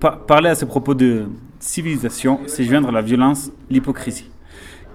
Pa- 0.00 0.20
parler 0.26 0.50
à 0.50 0.54
ce 0.54 0.64
propos 0.64 0.94
de 0.94 1.26
civilisation, 1.60 2.40
c'est 2.46 2.64
joindre 2.64 2.90
la 2.90 3.02
violence, 3.02 3.50
l'hypocrisie. 3.70 4.30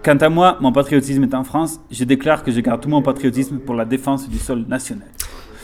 Quant 0.03 0.17
à 0.17 0.29
moi, 0.29 0.57
mon 0.61 0.71
patriotisme 0.71 1.23
est 1.23 1.33
en 1.33 1.43
France, 1.43 1.79
je 1.91 2.03
déclare 2.03 2.43
que 2.43 2.51
je 2.51 2.59
garde 2.61 2.81
tout 2.81 2.89
mon 2.89 3.01
patriotisme 3.01 3.57
pour 3.57 3.75
la 3.75 3.85
défense 3.85 4.29
du 4.29 4.37
sol 4.37 4.65
national. 4.67 5.07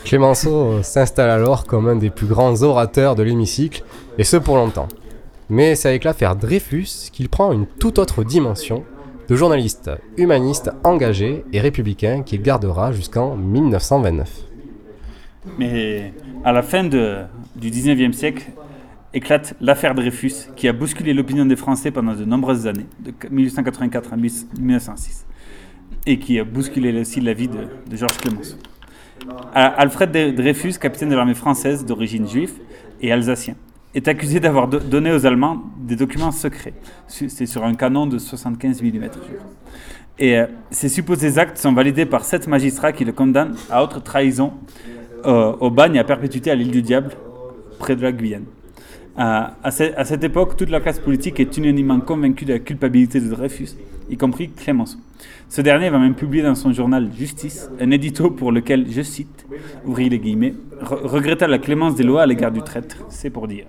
Clémenceau 0.04 0.74
euh, 0.74 0.84
s'installe 0.84 1.30
alors 1.30 1.66
comme 1.66 1.88
un 1.88 1.96
des 1.96 2.10
plus 2.10 2.28
grands 2.28 2.62
orateurs 2.62 3.16
de 3.16 3.24
l'hémicycle, 3.24 3.84
et 4.18 4.24
ce 4.24 4.38
pour 4.38 4.56
longtemps. 4.56 4.88
Mais 5.50 5.76
c'est 5.76 5.90
avec 5.90 6.04
l'affaire 6.04 6.36
Dreyfus 6.36 7.10
qu'il 7.12 7.30
prend 7.30 7.52
une 7.52 7.68
toute 7.68 8.00
autre 8.00 8.24
dimension 8.24 8.84
de 9.28 9.36
journaliste 9.36 9.92
humaniste 10.18 10.72
engagé 10.84 11.44
et 11.54 11.60
républicain 11.60 12.24
qu'il 12.24 12.42
gardera 12.42 12.92
jusqu'en 12.92 13.36
1929. 13.36 14.30
Mais 15.60 16.14
à 16.44 16.52
la 16.52 16.62
fin 16.64 16.84
du 16.84 16.98
19e 17.72 18.14
siècle 18.14 18.46
éclate 19.14 19.54
l'affaire 19.62 19.94
Dreyfus 19.96 20.34
qui 20.56 20.68
a 20.68 20.74
bousculé 20.74 21.14
l'opinion 21.14 21.46
des 21.46 21.56
Français 21.56 21.92
pendant 21.92 22.14
de 22.16 22.26
nombreuses 22.26 22.68
années, 22.68 22.88
de 23.00 23.14
1884 23.30 24.14
à 24.14 24.18
1906, 24.18 25.26
et 26.08 26.20
qui 26.20 26.40
a 26.40 26.44
bousculé 26.44 27.00
aussi 27.00 27.22
la 27.22 27.34
vie 27.34 27.48
de, 27.48 27.68
de 27.90 27.96
Georges 27.96 28.18
Clemenceau. 28.18 28.58
Alfred 29.54 30.12
Dre- 30.12 30.34
Dreyfus, 30.36 30.74
capitaine 30.80 31.10
de 31.10 31.16
l'armée 31.16 31.34
française 31.34 31.86
d'origine 31.86 32.28
juive 32.28 32.54
et 33.02 33.12
alsacien, 33.12 33.56
est 33.96 34.08
accusé 34.08 34.40
d'avoir 34.40 34.68
do- 34.68 34.80
donné 34.80 35.12
aux 35.12 35.26
Allemands 35.26 35.64
des 35.80 35.96
documents 35.96 36.32
secrets. 36.32 36.74
C'est 37.08 37.46
sur 37.46 37.64
un 37.64 37.74
canon 37.74 38.06
de 38.06 38.18
75 38.20 38.84
mm. 38.84 39.10
Et 40.20 40.38
euh, 40.38 40.46
ces 40.70 40.90
supposés 40.90 41.38
actes 41.40 41.58
sont 41.58 41.74
validés 41.74 42.06
par 42.06 42.24
sept 42.26 42.48
magistrats 42.48 42.92
qui 42.92 43.04
le 43.06 43.12
condamnent 43.12 43.56
à 43.70 43.84
autre 43.84 44.02
trahison 44.04 44.54
euh, 45.26 45.54
au 45.60 45.70
bagne 45.70 45.98
à 45.98 46.04
perpétuité 46.04 46.52
à 46.52 46.56
l'île 46.56 46.72
du 46.72 46.82
Diable, 46.82 47.12
près 47.80 47.96
de 47.96 48.02
la 48.02 48.12
Guyane. 48.12 48.46
Euh, 49.18 49.42
à 49.64 49.72
cette 49.72 50.24
époque, 50.24 50.58
toute 50.58 50.70
la 50.70 50.82
classe 50.82 51.00
politique 51.00 51.40
est 51.40 51.58
unanimement 51.58 52.00
convaincue 52.02 52.46
de 52.46 52.54
la 52.54 52.60
culpabilité 52.60 53.20
de 53.22 53.30
Dreyfus, 53.30 53.70
y 54.10 54.18
compris 54.18 54.50
Clémenceau. 54.50 54.98
Ce 55.50 55.62
dernier 55.62 55.90
va 55.90 56.00
même 56.00 56.16
publier 56.16 56.44
dans 56.44 56.56
son 56.56 56.72
journal 56.74 57.10
Justice 57.18 57.70
un 57.80 57.92
édito 57.92 58.32
pour 58.32 58.52
lequel, 58.52 58.86
je 58.90 59.02
cite, 59.02 59.46
ouvrir 59.86 60.10
les 60.10 60.20
guillemets, 60.20 60.54
re- 60.84 61.06
regrettant 61.08 61.48
la 61.48 61.60
clémence 61.60 61.96
des 61.96 62.04
lois 62.04 62.24
à 62.24 62.26
l'égard 62.26 62.52
du 62.52 62.62
traître, 62.62 62.98
c'est 63.10 63.30
pour 63.30 63.48
dire. 63.48 63.66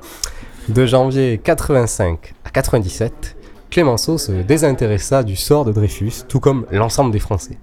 De 0.68 0.84
janvier 0.86 1.38
85 1.42 2.34
à 2.44 2.50
97, 2.50 3.36
Clémenceau 3.70 4.18
se 4.18 4.32
désintéressa 4.32 5.22
du 5.22 5.36
sort 5.36 5.64
de 5.64 5.72
Dreyfus, 5.72 6.24
tout 6.28 6.40
comme 6.40 6.66
l'ensemble 6.70 7.10
des 7.12 7.18
Français. 7.18 7.58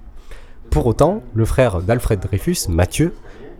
Pour 0.69 0.85
autant, 0.85 1.21
le 1.33 1.45
frère 1.45 1.81
d'Alfred 1.81 2.19
Dreyfus, 2.19 2.67
Mathieu, 2.69 3.13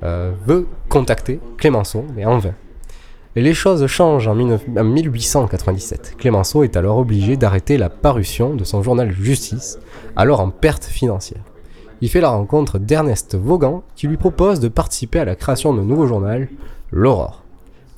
euh, 0.03 0.31
veut 0.45 0.67
contacter 0.89 1.39
Clémenceau, 1.57 2.05
mais 2.15 2.25
en 2.25 2.37
vain. 2.37 2.53
Et 3.35 3.41
les 3.41 3.55
choses 3.55 3.87
changent 3.87 4.27
en 4.27 4.35
19 4.35 4.65
en 4.77 4.83
1897. 4.83 6.15
Clémenceau 6.17 6.63
est 6.63 6.77
alors 6.77 6.97
obligé 6.97 7.35
d'arrêter 7.35 7.77
la 7.77 7.89
parution 7.89 8.53
de 8.53 8.63
son 8.63 8.83
journal 8.83 9.11
Justice, 9.11 9.79
alors 10.15 10.39
en 10.39 10.51
perte 10.51 10.85
financière. 10.85 11.41
Il 12.01 12.09
fait 12.09 12.21
la 12.21 12.29
rencontre 12.29 12.77
d'Ernest 12.77 13.35
Vaughan 13.35 13.81
qui 13.95 14.07
lui 14.07 14.17
propose 14.17 14.59
de 14.59 14.67
participer 14.67 15.19
à 15.19 15.25
la 15.25 15.35
création 15.35 15.73
d'un 15.73 15.83
nouveau 15.83 16.05
journal, 16.05 16.47
L'Aurore. 16.91 17.43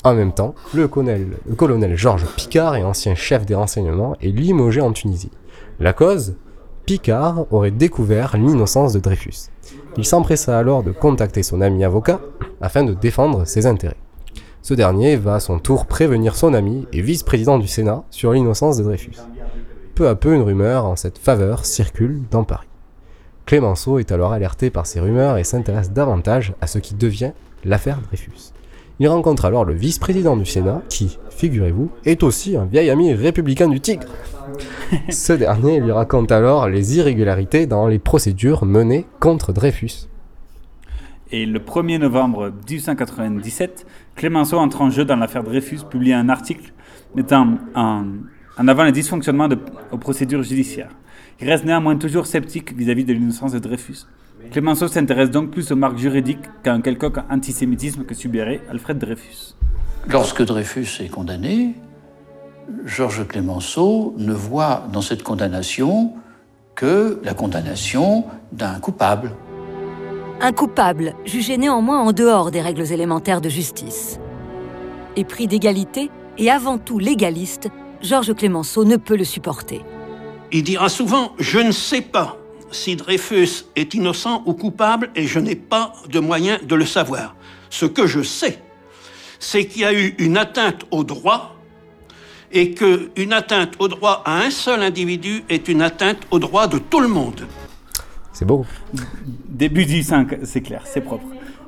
En 0.06 0.14
même 0.14 0.32
temps, 0.32 0.56
le 0.74 0.88
colonel, 0.88 1.28
le 1.46 1.56
colonel 1.56 1.98
Georges 1.98 2.28
Picard, 2.38 2.76
et 2.76 2.84
ancien 2.84 3.16
chef 3.16 3.46
des 3.46 3.56
renseignements, 3.56 4.16
est 4.22 4.30
limogé 4.30 4.80
en 4.80 4.94
Tunisie. 4.94 5.32
La 5.80 5.92
cause? 5.92 6.36
Picard 6.86 7.52
aurait 7.52 7.72
découvert 7.72 8.38
l'innocence 8.38 8.94
de 8.94 9.00
Dreyfus. 9.00 9.50
Il 9.98 10.06
s'empressa 10.06 10.58
alors 10.58 10.84
de 10.84 10.92
contacter 10.92 11.42
son 11.42 11.60
ami 11.60 11.84
avocat 11.84 12.22
afin 12.62 12.84
de 12.84 12.94
défendre 12.94 13.46
ses 13.46 13.66
intérêts. 13.66 13.98
Ce 14.66 14.74
dernier 14.74 15.16
va 15.16 15.36
à 15.36 15.40
son 15.40 15.60
tour 15.60 15.86
prévenir 15.86 16.36
son 16.36 16.56
ami 16.56 16.88
et 16.92 17.00
vice-président 17.00 17.60
du 17.60 17.68
Sénat 17.68 18.04
sur 18.10 18.34
l'innocence 18.34 18.78
de 18.78 18.84
Dreyfus. 18.84 19.20
Peu 19.94 20.08
à 20.08 20.16
peu, 20.16 20.34
une 20.34 20.42
rumeur 20.42 20.86
en 20.86 20.96
cette 20.96 21.20
faveur 21.20 21.66
circule 21.66 22.24
dans 22.32 22.44
Paris. 22.44 22.66
Clémenceau 23.46 24.00
est 24.00 24.12
alors 24.12 24.34
alerté 24.34 24.72
par 24.72 24.88
ces 24.88 25.00
rumeurs 25.00 25.38
et 25.38 25.44
s'intéresse 25.44 25.92
davantage 25.92 26.56
à 26.62 26.66
ce 26.66 26.80
qui 26.80 26.96
devient 26.96 27.34
l'affaire 27.64 28.00
Dreyfus. 28.08 28.54
Il 28.98 29.08
rencontre 29.08 29.46
alors 29.46 29.66
le 29.66 29.76
vice-président 29.76 30.36
du 30.36 30.48
Sénat, 30.48 30.82
qui, 30.90 31.20
figurez-vous, 31.30 31.92
est 32.04 32.24
aussi 32.24 32.58
un 32.58 32.66
vieil 32.66 32.90
ami 32.90 33.14
républicain 33.14 33.68
du 33.68 33.80
Tigre. 33.80 34.08
Ce 35.12 35.34
dernier 35.34 35.80
lui 35.80 35.92
raconte 35.92 36.32
alors 36.32 36.70
les 36.70 36.98
irrégularités 36.98 37.68
dans 37.68 37.86
les 37.86 38.00
procédures 38.00 38.66
menées 38.66 39.06
contre 39.20 39.54
Dreyfus. 39.54 40.08
Et 41.32 41.46
le 41.46 41.60
1er 41.60 41.98
novembre 41.98 42.52
1897, 42.70 43.86
Clémenceau 44.16 44.58
entre 44.58 44.82
en 44.82 44.90
jeu 44.90 45.06
dans 45.06 45.16
l'affaire 45.16 45.44
Dreyfus, 45.44 45.80
publie 45.90 46.14
un 46.14 46.30
article 46.30 46.72
mettant 47.16 47.58
en, 47.76 48.06
avant 48.58 48.84
les 48.84 48.92
dysfonctionnements 48.92 49.48
de- 49.48 49.58
aux 49.92 49.98
procédures 49.98 50.44
judiciaires. 50.44 50.92
Il 51.42 51.50
reste 51.50 51.66
néanmoins 51.66 51.98
toujours 51.98 52.26
sceptique 52.26 52.74
vis-à-vis 52.74 53.04
de 53.04 53.14
l'innocence 53.14 53.52
de 53.52 53.60
Dreyfus. 53.60 54.06
Clémenceau 54.52 54.88
s'intéresse 54.88 55.32
donc 55.32 55.52
plus 55.52 55.72
aux 55.72 55.76
marques 55.76 55.98
juridiques 55.98 56.46
qu'à 56.64 56.74
un 56.74 56.82
quelconque 56.82 57.18
antisémitisme 57.30 58.04
que 58.04 58.14
subirait 58.14 58.62
Alfred 58.70 58.98
Dreyfus. 58.98 59.56
Lorsque 60.08 60.44
Dreyfus 60.44 61.02
est 61.04 61.10
condamné, 61.10 61.76
Georges 62.86 63.28
Clémenceau 63.28 64.14
ne 64.18 64.34
voit 64.34 64.88
dans 64.94 65.02
cette 65.02 65.24
condamnation 65.24 66.14
que 66.76 67.20
la 67.24 67.34
condamnation 67.34 68.26
d'un 68.52 68.80
coupable. 68.80 69.32
Un 70.42 70.52
coupable, 70.52 71.16
jugé 71.26 71.58
néanmoins 71.58 72.02
en 72.02 72.12
dehors 72.12 72.52
des 72.52 72.62
règles 72.62 72.92
élémentaires 72.92 73.40
de 73.40 73.48
justice. 73.48 74.20
Épris 75.16 75.48
d'égalité 75.48 76.12
et 76.38 76.52
avant 76.52 76.78
tout 76.78 77.00
légaliste, 77.00 77.70
Georges 78.02 78.36
Clémenceau 78.36 78.84
ne 78.84 78.98
peut 78.98 79.16
le 79.16 79.24
supporter. 79.24 79.82
Il 80.52 80.64
dira 80.64 80.90
souvent 80.90 81.34
Je 81.40 81.60
ne 81.60 81.72
sais 81.72 82.02
pas 82.02 82.38
si 82.70 82.98
Dreyfus 82.98 83.66
est 83.78 83.94
innocent 83.94 84.44
ou 84.46 84.54
coupable 84.54 85.10
et 85.16 85.26
je 85.26 85.40
n'ai 85.40 85.56
pas 85.56 85.94
de 86.10 86.20
moyen 86.20 86.60
de 86.62 86.76
le 86.76 86.86
savoir. 86.86 87.36
Ce 87.70 87.86
que 87.86 88.06
je 88.06 88.22
sais, 88.22 88.62
c'est 89.40 89.66
qu'il 89.66 89.84
y 89.84 89.86
a 89.86 89.94
eu 89.94 90.16
une 90.20 90.38
atteinte 90.38 90.86
au 90.92 91.06
droit 91.06 91.56
et 92.52 92.72
qu'une 92.72 93.32
atteinte 93.32 93.76
au 93.80 93.88
droit 93.88 94.22
à 94.26 94.42
un 94.42 94.50
seul 94.50 94.84
individu 94.84 95.46
est 95.48 95.70
une 95.70 95.82
atteinte 95.82 96.20
au 96.30 96.40
droit 96.40 96.68
de 96.68 96.78
tout 96.78 97.00
le 97.00 97.08
monde. 97.08 97.48
C'est 98.36 98.44
beau. 98.44 98.66
Début 99.48 99.86
1800, 99.86 100.26
c'est 100.44 100.60
clair, 100.60 100.82
c'est 100.84 101.00
propre. 101.00 101.24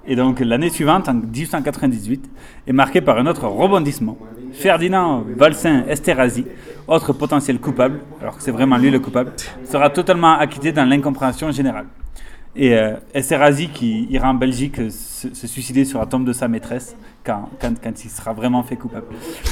Et 0.06 0.18
donc 0.18 0.42
l'année 0.42 0.70
suivante, 0.70 1.08
en 1.08 1.14
1898, 1.14 2.30
est 2.68 2.74
marquée 2.74 3.00
par 3.00 3.18
un 3.18 3.26
autre 3.26 3.48
rebondissement. 3.48 4.18
Ferdinand 4.52 5.24
Valsin 5.38 5.86
Esterhazy, 5.88 6.46
autre 6.90 7.14
potentiel 7.14 7.60
coupable, 7.60 8.02
alors 8.20 8.36
que 8.36 8.44
c'est 8.44 8.52
vraiment 8.52 8.76
lui 8.76 8.92
le 8.92 9.00
coupable, 9.00 9.32
sera 9.64 9.90
totalement 9.90 10.38
acquitté 10.38 10.74
dans 10.74 10.84
l'incompréhension 10.84 11.52
générale. 11.52 11.86
Et 12.54 12.76
euh, 12.76 12.96
qui 13.74 14.04
ira 14.10 14.30
en 14.30 14.34
Belgique 14.34 14.80
euh, 14.80 14.90
se, 14.90 15.48
suicider 15.48 15.86
sur 15.86 16.00
la 16.00 16.06
tombe 16.06 16.26
de 16.26 16.34
sa 16.34 16.50
maîtresse 16.50 16.98
quand, 17.24 17.50
quand, 17.62 17.82
quand 17.82 18.04
il 18.04 18.10
sera 18.10 18.34
vraiment 18.34 18.64
fait 18.64 18.76
coupable. 18.76 19.06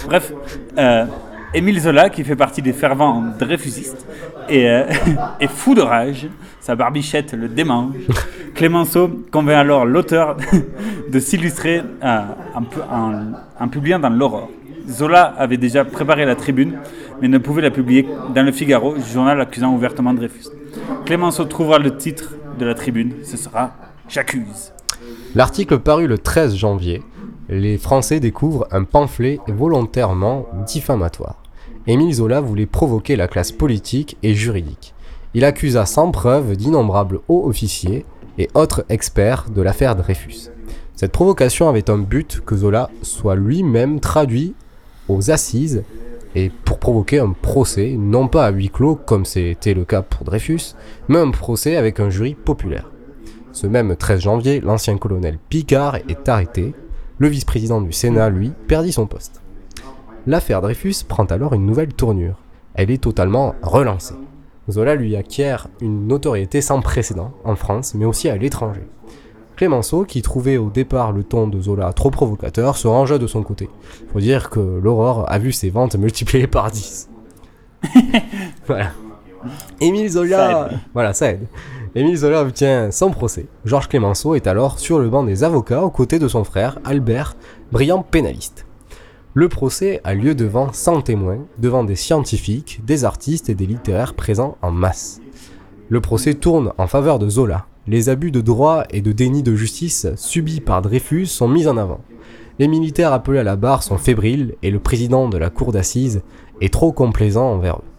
Bref, 0.06 0.34
euh, 0.78 1.06
Émile 1.54 1.80
Zola, 1.80 2.10
qui 2.10 2.24
fait 2.24 2.36
partie 2.36 2.62
des 2.62 2.74
fervents 2.74 3.24
dreyfusistes, 3.40 4.06
est, 4.50 4.68
euh, 4.68 4.84
est 5.40 5.48
fou 5.50 5.74
de 5.74 5.82
rage, 5.82 6.28
sa 6.60 6.76
barbichette 6.76 7.34
le 7.34 7.48
démange. 7.48 7.96
Clémenceau 8.56 9.10
convainc 9.32 9.56
alors 9.58 9.86
l'auteur 9.86 10.38
de 11.12 11.20
s'illustrer 11.20 11.82
euh, 12.04 12.20
en, 12.56 12.64
en- 12.94 13.32
en 13.60 13.68
publiant 13.68 14.00
dans 14.00 14.10
l'Aurore. 14.10 14.50
Zola 14.88 15.34
avait 15.38 15.58
déjà 15.58 15.84
préparé 15.84 16.26
la 16.26 16.36
tribune, 16.36 16.74
mais 17.22 17.28
ne 17.28 17.38
pouvait 17.38 17.62
la 17.62 17.72
publier 17.72 18.08
dans 18.34 18.44
le 18.44 18.52
Figaro, 18.52 18.96
journal 19.14 19.40
accusant 19.42 19.74
ouvertement 19.74 20.14
Dreyfus. 20.14 20.46
Clémenceau 21.06 21.46
trouvera 21.46 21.80
le 21.80 21.96
titre 21.98 22.34
de 22.60 22.66
la 22.66 22.74
tribune, 22.76 23.14
ce 23.24 23.38
sera 23.38 23.74
J'accuse. 24.08 24.72
L'article 25.34 25.80
paru 25.80 26.06
le 26.08 26.18
13 26.20 26.56
janvier, 26.56 27.02
les 27.50 27.78
Français 27.78 28.20
découvrent 28.20 28.68
un 28.72 28.84
pamphlet 28.84 29.40
volontairement 29.48 30.48
diffamatoire. 30.66 31.42
Émile 31.88 32.14
Zola 32.14 32.42
voulait 32.42 32.66
provoquer 32.66 33.16
la 33.16 33.28
classe 33.28 33.52
politique 33.52 34.18
et 34.24 34.34
juridique. 34.34 34.94
Il 35.34 35.46
accusa 35.46 35.86
sans 35.86 36.12
preuve 36.12 36.56
d'innombrables 36.56 37.20
hauts 37.28 37.48
officiers 37.48 38.06
et 38.38 38.50
autres 38.54 38.86
experts 38.90 39.46
de 39.54 39.62
l'affaire 39.62 39.96
Dreyfus. 39.96 40.50
Cette 40.96 41.12
provocation 41.12 41.70
avait 41.70 41.90
un 41.90 41.98
but 41.98 42.42
que 42.46 42.56
Zola 42.56 42.90
soit 43.02 43.36
lui-même 43.36 44.00
traduit 44.00 44.56
aux 45.10 45.30
assises 45.30 45.84
et 46.36 46.52
pour 46.66 46.80
provoquer 46.80 47.20
un 47.20 47.32
procès, 47.32 47.96
non 47.98 48.28
pas 48.28 48.46
à 48.46 48.52
huis 48.52 48.70
clos 48.70 48.96
comme 48.96 49.26
c'était 49.26 49.74
le 49.74 49.86
cas 49.86 50.02
pour 50.02 50.26
Dreyfus, 50.26 50.76
mais 51.08 51.20
un 51.20 51.32
procès 51.32 51.76
avec 51.76 52.00
un 52.00 52.10
jury 52.10 52.34
populaire. 52.34 52.90
Ce 53.52 53.68
même 53.68 53.96
13 53.96 54.20
janvier, 54.20 54.60
l'ancien 54.60 54.98
colonel 54.98 55.38
Picard 55.50 55.98
est 56.10 56.28
arrêté. 56.28 56.74
Le 57.18 57.28
vice-président 57.28 57.82
du 57.82 57.94
Sénat, 57.94 58.30
lui, 58.30 58.52
perdit 58.68 58.92
son 58.92 59.08
poste. 59.08 59.42
L'affaire 60.28 60.62
Dreyfus 60.62 60.96
prend 61.08 61.26
alors 61.26 61.54
une 61.54 61.66
nouvelle 61.66 61.94
tournure. 61.94 62.42
Elle 62.74 62.92
est 62.92 63.02
totalement 63.02 63.56
relancée. 63.62 64.16
Zola 64.70 64.96
lui 64.96 65.16
acquiert 65.16 65.68
une 65.80 66.08
notoriété 66.08 66.60
sans 66.60 66.82
précédent 66.82 67.32
en 67.44 67.56
France, 67.56 67.94
mais 67.94 68.06
aussi 68.06 68.28
à 68.28 68.36
l'étranger. 68.36 68.86
Clémenceau, 69.56 70.04
qui 70.04 70.22
trouvait 70.22 70.58
au 70.58 70.70
départ 70.70 71.14
le 71.14 71.24
ton 71.24 71.48
de 71.48 71.62
Zola 71.62 71.94
trop 71.94 72.10
provocateur, 72.10 72.76
se 72.76 72.88
rangea 72.88 73.18
de 73.18 73.28
son 73.28 73.44
côté. 73.44 73.70
Faut 74.12 74.20
dire 74.20 74.50
que 74.50 74.60
l'Aurore 74.60 75.26
a 75.32 75.40
vu 75.40 75.54
ses 75.54 75.70
ventes 75.70 75.96
multipliées 75.96 76.48
par 76.48 76.72
10. 76.72 77.10
voilà. 78.68 78.92
Émile 79.80 80.10
Zola, 80.10 80.70
voilà, 80.94 81.14
ça 81.14 81.32
aide. 81.32 81.48
Émile 81.98 82.18
Zola 82.18 82.42
obtient 82.42 82.92
son 82.92 83.10
procès. 83.10 83.46
Georges 83.64 83.88
Clémenceau 83.88 84.36
est 84.36 84.48
alors 84.48 84.80
sur 84.80 85.00
le 85.00 85.08
banc 85.08 85.24
des 85.24 85.46
avocats 85.46 85.82
aux 85.82 85.90
côtés 85.90 86.20
de 86.20 86.28
son 86.28 86.44
frère, 86.44 86.78
Albert, 86.84 87.38
brillant 87.72 88.04
pénaliste. 88.04 88.66
Le 89.34 89.48
procès 89.48 90.02
a 90.04 90.14
lieu 90.14 90.36
devant 90.36 90.74
100 90.74 91.04
témoins, 91.04 91.40
devant 91.58 91.86
des 91.86 91.96
scientifiques, 91.96 92.82
des 92.86 93.06
artistes 93.06 93.48
et 93.48 93.56
des 93.56 93.66
littéraires 93.66 94.14
présents 94.14 94.58
en 94.62 94.72
masse. 94.72 95.22
Le 95.88 96.02
procès 96.02 96.34
tourne 96.34 96.74
en 96.78 96.88
faveur 96.88 97.18
de 97.18 97.30
Zola. 97.30 97.66
Les 97.88 98.10
abus 98.10 98.32
de 98.32 98.42
droit 98.42 98.84
et 98.90 99.00
de 99.00 99.14
déni 99.14 99.42
de 99.42 99.56
justice 99.56 100.08
subis 100.18 100.60
par 100.60 100.82
Dreyfus 100.82 101.28
sont 101.28 101.48
mis 101.48 101.66
en 101.66 101.78
avant. 101.78 102.02
Les 102.60 102.68
militaires 102.68 103.14
appelés 103.14 103.40
à 103.40 103.44
la 103.44 103.56
barre 103.56 103.84
sont 103.84 103.98
fébriles 103.98 104.56
et 104.64 104.72
le 104.72 104.80
président 104.80 105.30
de 105.30 105.38
la 105.38 105.50
cour 105.50 105.72
d'assises 105.72 106.24
est 106.60 106.74
trop 106.74 106.92
complaisant 106.92 107.54
envers 107.54 107.78
eux. 107.78 107.95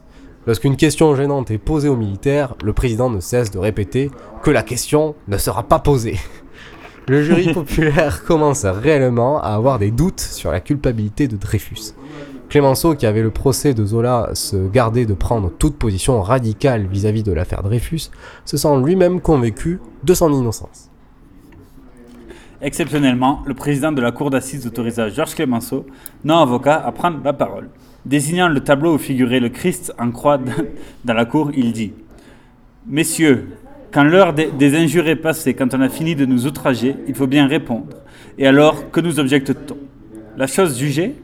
Lorsqu'une 0.47 0.77
question 0.77 1.17
gênante 1.17 1.51
est 1.51 1.59
posée 1.59 1.89
aux 1.89 1.97
militaires, 1.97 2.55
le 2.63 2.73
président 2.73 3.11
ne 3.11 3.19
cesse 3.19 3.51
de 3.51 3.59
répéter 3.59 4.13
que 4.45 4.51
la 4.53 4.63
question 4.63 5.17
ne 5.27 5.39
sera 5.39 5.65
pas 5.65 5.81
posée. 5.81 6.19
Le 7.09 7.23
jury 7.23 7.53
populaire 7.53 8.25
commence 8.25 8.65
réellement 8.65 9.41
à 9.41 9.51
avoir 9.51 9.79
des 9.79 9.93
doutes 9.93 10.21
sur 10.21 10.51
la 10.51 10.59
culpabilité 10.59 11.29
de 11.29 11.37
Dreyfus. 11.37 11.95
Clémenceau, 12.49 12.97
qui 12.97 13.07
avait 13.07 13.23
le 13.23 13.31
procès 13.31 13.75
de 13.75 13.85
Zola, 13.85 14.31
se 14.35 14.69
gardait 14.69 15.07
de 15.07 15.15
prendre 15.15 15.51
toute 15.51 15.77
position 15.77 16.21
radicale 16.21 16.87
vis-à-vis 16.87 17.23
de 17.23 17.33
l'affaire 17.33 17.63
Dreyfus, 17.63 18.11
se 18.45 18.57
sent 18.57 18.81
lui-même 18.85 19.21
convaincu 19.21 19.81
de 20.03 20.15
son 20.15 20.33
innocence. 20.33 20.91
Exceptionnellement, 22.61 23.43
le 23.47 23.55
président 23.55 23.93
de 23.93 24.01
la 24.01 24.11
cour 24.11 24.31
d'assises 24.31 24.67
autorisa 24.67 25.09
Georges 25.09 25.35
Clémenceau, 25.35 25.87
non 26.25 26.39
avocat, 26.39 26.77
à 26.85 26.91
prendre 26.91 27.19
la 27.23 27.33
parole. 27.33 27.69
Désignant 28.07 28.49
le 28.49 28.61
tableau 28.61 28.95
où 28.95 28.99
figurait 28.99 29.41
le 29.41 29.49
Christ 29.49 29.93
en 29.99 30.13
croix 30.13 30.39
dans 31.05 31.15
la 31.15 31.25
cour, 31.25 31.51
il 31.57 31.73
dit 31.73 31.93
Messieurs, 32.87 33.49
quand 33.91 34.05
l'heure 34.05 34.33
des, 34.33 34.77
injures 34.77 35.09
est 35.09 35.17
passée, 35.17 35.55
quand 35.55 35.75
on 35.75 35.81
a 35.81 35.89
fini 35.89 36.15
de 36.15 36.25
nous 36.25 36.47
outrager, 36.47 36.95
il 37.09 37.17
faut 37.17 37.27
bien 37.27 37.49
répondre. 37.49 37.97
Et 38.39 38.47
alors, 38.47 38.93
que 38.93 39.01
nous 39.01 39.19
objecte-t-on? 39.19 39.77
La 40.37 40.47
chose 40.47 40.79
jugée? 40.79 41.17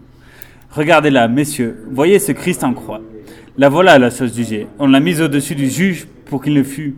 Regardez-la, 0.73 1.29
messieurs, 1.29 1.85
voyez 1.93 2.19
ce 2.19 2.33
Christ 2.33 2.65
en 2.65 2.73
croix. 2.75 3.01
La 3.57 3.69
voilà 3.69 3.97
la 4.01 4.11
chose 4.11 4.35
jugée. 4.35 4.67
On 4.81 4.89
l'a 4.89 4.99
mise 4.99 5.21
au-dessus 5.21 5.55
du 5.55 5.69
juge 5.69 6.09
pour 6.25 6.43
qu'il 6.43 6.55
ne 6.55 6.65
fût 6.65 6.97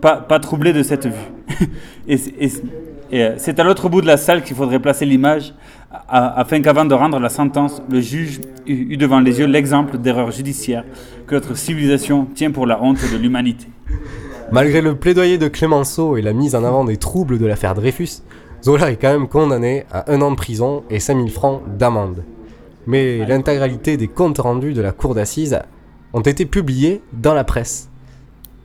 pas, 0.00 0.18
pas 0.18 0.38
troublé 0.38 0.72
de 0.72 0.84
cette 0.84 1.08
vue. 1.08 1.66
c'est 3.36 3.58
à 3.58 3.64
l'autre 3.64 3.88
bout 3.88 4.00
de 4.00 4.06
la 4.06 4.16
salle 4.16 4.44
qu'il 4.44 4.54
faudrait 4.54 4.78
placer 4.78 5.06
l'image, 5.06 5.54
afin 6.08 6.60
qu'avant 6.60 6.84
de 6.84 6.94
rendre 6.94 7.18
la 7.18 7.28
sentence, 7.28 7.82
le 7.88 8.00
juge 8.00 8.40
eût 8.66 8.96
devant 8.96 9.20
les 9.20 9.38
yeux 9.38 9.46
l'exemple 9.46 9.98
d'erreur 9.98 10.30
judiciaire 10.30 10.84
que 11.26 11.34
notre 11.34 11.56
civilisation 11.56 12.26
tient 12.34 12.50
pour 12.50 12.66
la 12.66 12.82
honte 12.82 12.98
de 13.12 13.16
l'humanité. 13.16 13.66
Malgré 14.52 14.80
le 14.80 14.94
plaidoyer 14.94 15.38
de 15.38 15.48
Clémenceau 15.48 16.16
et 16.16 16.22
la 16.22 16.32
mise 16.32 16.54
en 16.54 16.64
avant 16.64 16.84
des 16.84 16.96
troubles 16.96 17.38
de 17.38 17.46
l'affaire 17.46 17.74
Dreyfus, 17.74 18.22
Zola 18.62 18.90
est 18.90 18.96
quand 18.96 19.12
même 19.12 19.28
condamné 19.28 19.84
à 19.92 20.10
un 20.12 20.20
an 20.22 20.30
de 20.30 20.36
prison 20.36 20.84
et 20.90 21.00
5000 21.00 21.30
francs 21.30 21.62
d'amende. 21.78 22.24
Mais 22.86 23.24
l'intégralité 23.26 23.96
des 23.96 24.08
comptes 24.08 24.38
rendus 24.38 24.74
de 24.74 24.82
la 24.82 24.92
cour 24.92 25.14
d'assises 25.14 25.58
ont 26.12 26.20
été 26.20 26.46
publiés 26.46 27.02
dans 27.12 27.34
la 27.34 27.44
presse. 27.44 27.90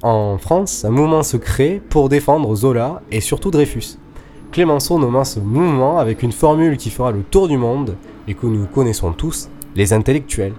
En 0.01 0.37
France, 0.37 0.85
un 0.85 0.91
mouvement 0.91 1.23
se 1.23 1.37
crée 1.37 1.81
pour 1.89 2.07
défendre 2.07 2.55
Zola 2.55 3.01
et 3.11 3.19
surtout 3.19 3.51
Dreyfus. 3.51 3.97
Clémenceau 4.51 4.97
nommant 4.97 5.23
ce 5.23 5.39
mouvement 5.39 5.99
avec 5.99 6.23
une 6.23 6.31
formule 6.31 6.77
qui 6.77 6.89
fera 6.89 7.11
le 7.11 7.21
tour 7.21 7.47
du 7.47 7.57
monde 7.57 7.95
et 8.27 8.33
que 8.33 8.47
nous 8.47 8.65
connaissons 8.65 9.11
tous, 9.13 9.49
les 9.75 9.93
intellectuels. 9.93 10.53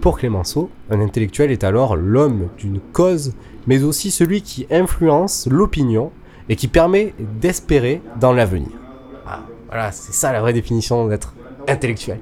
Pour 0.00 0.18
Clémenceau, 0.18 0.70
un 0.90 1.00
intellectuel 1.00 1.50
est 1.50 1.64
alors 1.64 1.96
l'homme 1.96 2.48
d'une 2.58 2.78
cause, 2.92 3.34
mais 3.66 3.82
aussi 3.82 4.10
celui 4.12 4.42
qui 4.42 4.66
influence 4.70 5.48
l'opinion 5.50 6.12
et 6.48 6.54
qui 6.54 6.68
permet 6.68 7.14
d'espérer 7.40 8.00
dans 8.20 8.32
l'avenir. 8.32 8.68
Ah, 9.26 9.40
voilà, 9.66 9.90
c'est 9.90 10.12
ça 10.14 10.32
la 10.32 10.40
vraie 10.40 10.52
définition 10.52 11.08
d'être 11.08 11.34
intellectuel. 11.66 12.20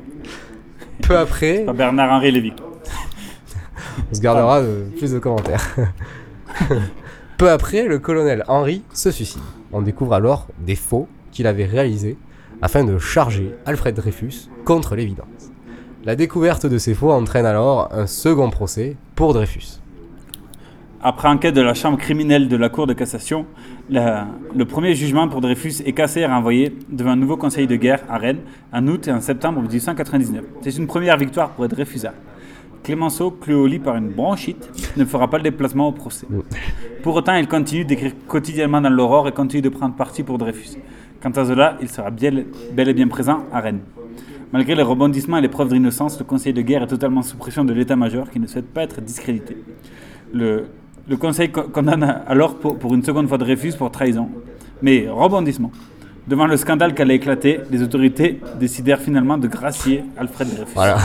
Peu 1.03 1.19
après, 1.19 1.67
Bernard-Henri 1.75 2.31
Lévy. 2.31 2.53
on 4.11 4.15
se 4.15 4.21
gardera 4.21 4.63
de- 4.63 4.87
plus 4.97 5.13
de 5.13 5.19
commentaires. 5.19 5.77
Peu 7.37 7.51
après, 7.51 7.85
le 7.87 7.99
colonel 7.99 8.45
Henry 8.49 8.83
se 8.95 9.11
suicide. 9.11 9.43
On 9.77 9.83
découvre 9.83 10.15
alors 10.15 10.47
des 10.65 10.77
faux 10.77 11.09
qu'il 11.33 11.49
avait 11.49 11.65
réalisés 11.65 12.17
afin 12.63 12.85
de 12.85 12.97
charger 12.97 13.51
Alfred 13.67 13.97
Dreyfus 13.97 14.49
contre 14.65 14.95
l'évidence. 14.95 15.51
La 16.05 16.15
découverte 16.15 16.65
de 16.65 16.79
ces 16.79 16.95
faux 16.95 17.11
entraîne 17.11 17.45
alors 17.45 17.89
un 17.93 18.07
second 18.07 18.51
procès 18.51 18.97
pour 19.17 19.35
Dreyfus. 19.35 19.81
Après 21.03 21.27
enquête 21.29 21.57
de 21.57 21.61
la 21.61 21.75
chambre 21.75 21.99
criminelle 21.99 22.47
de 22.47 22.57
la 22.57 22.69
Cour 22.69 22.87
de 22.87 22.93
cassation, 22.93 23.47
le 23.91 24.63
premier 24.63 24.95
jugement 24.95 25.29
pour 25.29 25.41
Dreyfus 25.41 25.83
est 25.85 25.93
cassé 25.93 26.21
et 26.21 26.27
renvoyé 26.27 26.79
devant 26.89 27.11
un 27.11 27.17
nouveau 27.17 27.37
conseil 27.37 27.67
de 27.67 27.75
guerre 27.75 28.05
à 28.09 28.17
Rennes 28.17 28.43
en 28.73 28.87
août 28.87 29.09
et 29.09 29.13
en 29.13 29.21
septembre 29.21 29.61
1899. 29.61 30.45
C'est 30.63 30.77
une 30.77 30.87
première 30.87 31.17
victoire 31.17 31.51
pour 31.51 31.65
les. 31.65 32.13
Clémenceau, 32.85 33.31
cloué 33.31 33.55
au 33.57 33.67
lit 33.67 33.79
par 33.79 33.97
une 33.97 34.11
bronchite, 34.11 34.71
ne 34.97 35.05
fera 35.05 35.29
pas 35.29 35.39
le 35.39 35.43
déplacement 35.45 35.89
au 35.89 35.93
procès. 35.93 36.27
Pour 37.03 37.15
autant, 37.17 37.35
il 37.35 37.49
continue 37.49 37.85
d'écrire 37.85 38.13
quotidiennement 38.29 38.81
dans 38.81 38.91
l'Aurore 38.91 39.27
et 39.27 39.33
continue 39.33 39.63
de 39.63 39.69
prendre 39.71 39.95
parti 39.95 40.23
pour 40.23 40.37
Dreyfus. 40.39 40.77
Quant 41.23 41.31
à 41.31 41.45
Zola, 41.45 41.77
il 41.81 41.89
sera 41.89 42.11
bien- 42.11 42.45
bel 42.73 42.89
et 42.91 42.95
bien 42.95 43.09
présent 43.09 43.45
à 43.53 43.61
Rennes. 43.61 43.81
Malgré 44.53 44.75
les 44.75 44.83
rebondissements 44.83 45.39
et 45.39 45.41
les 45.41 45.49
preuves 45.49 45.71
d'innocence, 45.71 46.19
le 46.19 46.25
conseil 46.27 46.53
de 46.53 46.61
guerre 46.61 46.83
est 46.83 46.87
totalement 46.87 47.23
sous 47.23 47.37
pression 47.37 47.65
de 47.65 47.73
l'état-major 47.73 48.31
qui 48.31 48.39
ne 48.39 48.47
souhaite 48.47 48.67
pas 48.73 48.83
être 48.83 49.01
discrédité. 49.01 49.57
Le, 50.33 50.67
le 51.09 51.17
conseil 51.17 51.51
co- 51.51 51.63
condamne 51.63 52.23
alors 52.27 52.57
pour, 52.57 52.79
pour 52.79 52.95
une 52.95 53.03
seconde 53.03 53.29
fois 53.29 53.39
Dreyfus 53.39 53.73
pour 53.79 53.91
trahison. 53.91 54.29
Mais 54.83 55.09
rebondissement. 55.11 55.73
Devant 56.29 56.47
le 56.47 56.57
scandale 56.59 56.95
qu'elle 56.95 57.11
a 57.11 57.15
éclaté, 57.15 57.61
les 57.71 57.83
autorités 57.83 58.41
décidèrent 58.61 59.01
finalement 59.01 59.39
de 59.39 59.49
gracier 59.49 60.05
Alfred 60.19 60.49
Dreyfus. 60.49 60.73
Voilà. 60.75 60.99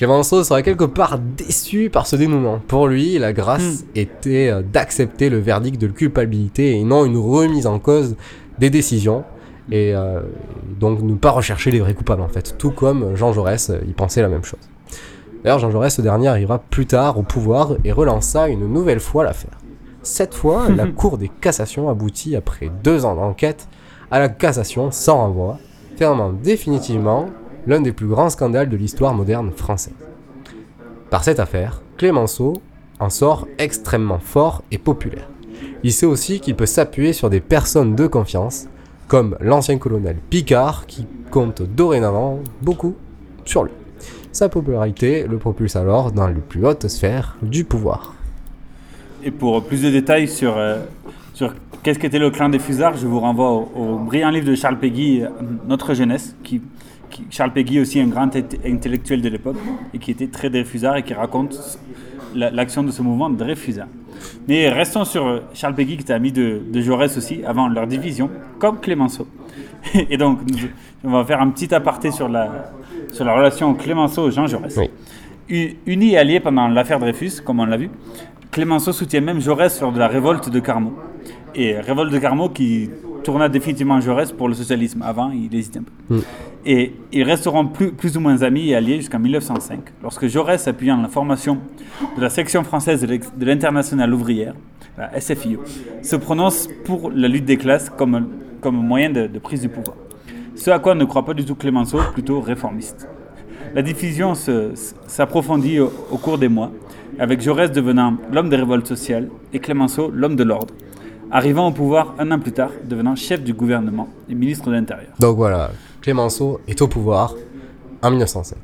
Clémenceau 0.00 0.42
sera 0.44 0.62
quelque 0.62 0.84
part 0.84 1.18
déçu 1.18 1.90
par 1.90 2.06
ce 2.06 2.16
dénouement. 2.16 2.58
Pour 2.66 2.88
lui, 2.88 3.18
la 3.18 3.34
grâce 3.34 3.84
était 3.94 4.48
euh, 4.48 4.62
d'accepter 4.62 5.28
le 5.28 5.38
verdict 5.38 5.78
de 5.78 5.88
culpabilité 5.88 6.74
et 6.78 6.84
non 6.84 7.04
une 7.04 7.18
remise 7.18 7.66
en 7.66 7.78
cause 7.78 8.16
des 8.58 8.70
décisions. 8.70 9.24
Et 9.70 9.94
euh, 9.94 10.22
donc 10.78 11.02
ne 11.02 11.14
pas 11.16 11.32
rechercher 11.32 11.70
les 11.70 11.80
vrais 11.80 11.92
coupables 11.92 12.22
en 12.22 12.28
fait. 12.28 12.54
Tout 12.56 12.70
comme 12.70 13.14
Jean 13.14 13.34
Jaurès, 13.34 13.68
euh, 13.68 13.76
il 13.86 13.92
pensait 13.92 14.22
la 14.22 14.28
même 14.28 14.42
chose. 14.42 14.60
D'ailleurs, 15.44 15.58
Jean 15.58 15.70
Jaurès, 15.70 15.94
ce 15.94 16.00
dernier, 16.00 16.28
arrivera 16.28 16.60
plus 16.60 16.86
tard 16.86 17.18
au 17.18 17.22
pouvoir 17.22 17.74
et 17.84 17.92
relança 17.92 18.48
une 18.48 18.72
nouvelle 18.72 19.00
fois 19.00 19.22
l'affaire. 19.22 19.58
Cette 20.02 20.32
fois, 20.32 20.70
la 20.74 20.86
Cour 20.86 21.18
des 21.18 21.28
cassations 21.28 21.90
aboutit, 21.90 22.36
après 22.36 22.70
deux 22.82 23.04
ans 23.04 23.16
d'enquête, 23.16 23.68
à 24.10 24.18
la 24.18 24.30
cassation 24.30 24.90
sans 24.90 25.18
renvoi, 25.18 25.58
fermant 25.98 26.32
définitivement 26.32 27.26
l'un 27.66 27.80
des 27.80 27.92
plus 27.92 28.06
grands 28.06 28.30
scandales 28.30 28.68
de 28.68 28.76
l'histoire 28.76 29.14
moderne 29.14 29.50
française. 29.52 29.94
Par 31.10 31.24
cette 31.24 31.40
affaire, 31.40 31.82
Clémenceau 31.96 32.62
en 32.98 33.10
sort 33.10 33.48
extrêmement 33.58 34.18
fort 34.18 34.62
et 34.70 34.78
populaire. 34.78 35.28
Il 35.82 35.92
sait 35.92 36.06
aussi 36.06 36.40
qu'il 36.40 36.54
peut 36.56 36.66
s'appuyer 36.66 37.12
sur 37.12 37.30
des 37.30 37.40
personnes 37.40 37.96
de 37.96 38.06
confiance, 38.06 38.68
comme 39.08 39.36
l'ancien 39.40 39.78
colonel 39.78 40.16
Picard, 40.28 40.86
qui 40.86 41.06
compte 41.30 41.62
dorénavant 41.62 42.40
beaucoup 42.62 42.94
sur 43.44 43.64
lui. 43.64 43.72
Sa 44.32 44.48
popularité 44.48 45.26
le 45.26 45.38
propulse 45.38 45.76
alors 45.76 46.12
dans 46.12 46.28
les 46.28 46.34
plus 46.34 46.64
hautes 46.64 46.86
sphères 46.88 47.36
du 47.42 47.64
pouvoir. 47.64 48.14
Et 49.24 49.30
pour 49.30 49.62
plus 49.64 49.82
de 49.82 49.90
détails 49.90 50.28
sur, 50.28 50.56
euh, 50.56 50.78
qu'est-ce 51.82 51.98
qu'était 51.98 52.18
le 52.18 52.30
clan 52.30 52.48
des 52.48 52.58
Fusards, 52.58 52.96
je 52.96 53.06
vous 53.06 53.20
renvoie 53.20 53.50
au, 53.50 53.98
brillant 53.98 54.30
livre 54.30 54.46
de 54.46 54.54
Charles 54.54 54.78
Péguy, 54.78 55.22
euh, 55.22 55.28
Notre 55.66 55.94
jeunesse, 55.94 56.36
qui- 56.44 56.62
Charles 57.30 57.52
Péguy 57.52 57.80
aussi 57.80 58.00
un 58.00 58.06
grand 58.08 58.26
int- 58.34 58.58
intellectuel 58.66 59.20
de 59.22 59.28
l'époque, 59.28 59.56
et 59.94 59.98
qui 59.98 60.10
était 60.10 60.28
très 60.28 60.50
Dreyfusard 60.50 60.96
et 60.96 61.02
qui 61.02 61.14
raconte 61.14 61.78
la- 62.34 62.50
l'action 62.50 62.82
de 62.82 62.90
ce 62.90 63.02
mouvement 63.02 63.30
Dreyfusard. 63.30 63.88
Mais 64.48 64.68
restons 64.68 65.04
sur 65.04 65.26
euh, 65.26 65.40
Charles 65.54 65.74
Péguy, 65.74 65.96
qui 65.96 66.02
était 66.02 66.12
ami 66.12 66.30
de, 66.32 66.60
de 66.72 66.80
Jaurès 66.80 67.16
aussi, 67.16 67.40
avant 67.46 67.68
leur 67.68 67.86
division, 67.86 68.30
comme 68.58 68.78
Clémenceau. 68.80 69.26
Et 70.10 70.16
donc, 70.16 70.40
nous- 70.50 70.68
on 71.04 71.10
va 71.12 71.24
faire 71.24 71.40
un 71.40 71.48
petit 71.50 71.74
aparté 71.74 72.10
sur 72.10 72.28
la, 72.28 72.72
sur 73.12 73.24
la 73.24 73.34
relation 73.34 73.72
Clémenceau-Jean 73.74 74.46
Jaurès. 74.46 74.76
U- 75.48 75.76
Unis 75.86 76.12
et 76.12 76.18
alliés 76.18 76.38
pendant 76.40 76.68
l'affaire 76.68 76.98
Dreyfus, 77.00 77.40
comme 77.44 77.60
on 77.60 77.64
l'a 77.66 77.76
vu, 77.78 77.88
Clémenceau 78.50 78.92
soutient 78.92 79.20
même 79.20 79.40
Jaurès 79.40 79.80
lors 79.80 79.92
de 79.92 79.98
la 79.98 80.08
révolte 80.08 80.50
de 80.50 80.60
Carmaux. 80.60 80.94
Et 81.54 81.78
révolte 81.80 82.12
de 82.12 82.18
Carmaux 82.18 82.48
qui 82.50 82.90
tourna 83.24 83.48
définitivement 83.48 84.00
Jaurès 84.00 84.30
pour 84.32 84.48
le 84.48 84.54
socialisme. 84.54 85.02
Avant, 85.02 85.30
il 85.30 85.52
hésitait 85.54 85.78
un 85.80 85.84
peu. 86.08 86.16
Mm. 86.16 86.20
Et 86.66 86.92
ils 87.12 87.22
resteront 87.22 87.66
plus, 87.66 87.92
ou 88.16 88.20
moins 88.20 88.42
amis 88.42 88.68
et 88.68 88.74
alliés 88.76 88.96
jusqu'en 88.96 89.18
1905, 89.18 89.80
lorsque 90.02 90.26
Jaurès, 90.26 90.68
appuyant 90.68 91.00
la 91.00 91.08
formation 91.08 91.58
de 92.16 92.20
la 92.20 92.28
section 92.28 92.62
française 92.64 93.00
de 93.06 93.44
l'Internationale 93.46 94.12
ouvrière, 94.12 94.54
la 94.98 95.18
SFIO, 95.20 95.62
se 96.02 96.16
prononce 96.16 96.68
pour 96.84 97.10
la 97.10 97.28
lutte 97.28 97.46
des 97.46 97.56
classes 97.56 97.88
comme, 97.88 98.26
moyen 98.76 99.08
de, 99.10 99.26
prise 99.38 99.62
du 99.62 99.68
pouvoir. 99.70 99.96
Ce 100.54 100.70
à 100.70 100.78
quoi 100.78 100.94
ne 100.94 101.04
croit 101.06 101.24
pas 101.24 101.32
du 101.32 101.44
tout 101.46 101.54
Clémenceau, 101.54 101.98
plutôt 102.12 102.40
réformiste. 102.40 103.08
La 103.74 103.80
s- 104.72 104.94
s'approfondit 105.06 105.80
au, 105.80 105.90
au 106.10 106.18
cours 106.18 106.36
des 106.36 106.48
mois, 106.48 106.70
avec 107.18 107.40
Jaurès 107.40 107.72
devenant 107.72 108.16
l'homme 108.32 108.50
des 108.50 108.56
révoltes 108.56 108.86
sociales 108.86 109.28
et 109.54 109.60
Clémenceau 109.60 110.10
l'homme 110.14 110.36
de 110.36 110.44
l'ordre, 110.44 110.74
arrivant 111.30 111.68
au 111.68 111.70
pouvoir 111.72 112.14
un 112.18 112.30
an 112.32 112.38
plus 112.38 112.52
tard, 112.52 112.70
devenant 112.86 113.14
chef 113.16 113.42
du 113.42 113.54
gouvernement 113.54 114.08
et 114.28 114.34
ministre 114.34 114.66
de 114.68 114.72
l'Intérieur. 114.74 115.12
Donc 115.20 115.36
voilà, 115.36 115.70
Clémenceau 116.00 116.60
est 116.68 116.82
au 116.82 116.88
pouvoir 116.88 117.34
en 118.02 118.10
1907. 118.10 118.58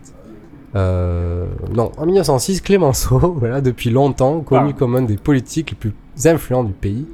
Euh, 0.74 1.46
non, 1.72 1.92
en 1.96 2.06
1906, 2.06 2.60
Clémenceau, 2.60 3.18
voilà, 3.38 3.60
depuis 3.60 3.90
longtemps 3.90 4.40
connu 4.40 4.74
comme 4.74 4.96
un 4.96 5.02
des 5.02 5.16
politiques 5.16 5.70
les 5.70 5.76
plus 5.76 5.94
influents 6.24 6.64
du 6.64 6.72
pays, 6.72 7.06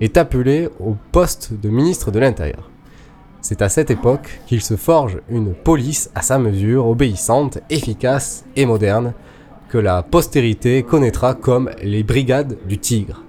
est 0.00 0.16
appelé 0.16 0.68
au 0.78 0.96
poste 1.12 1.52
de 1.52 1.68
ministre 1.68 2.10
de 2.10 2.18
l'Intérieur. 2.18 2.70
C'est 3.42 3.62
à 3.62 3.68
cette 3.68 3.90
époque 3.90 4.40
qu'il 4.46 4.60
se 4.60 4.76
forge 4.76 5.18
une 5.30 5.54
police 5.54 6.10
à 6.14 6.22
sa 6.22 6.38
mesure, 6.38 6.86
obéissante, 6.86 7.58
efficace 7.70 8.44
et 8.56 8.66
moderne, 8.66 9.14
que 9.68 9.78
la 9.78 10.02
postérité 10.02 10.82
connaîtra 10.82 11.34
comme 11.34 11.70
les 11.82 12.02
Brigades 12.02 12.58
du 12.66 12.78
Tigre. 12.78 13.22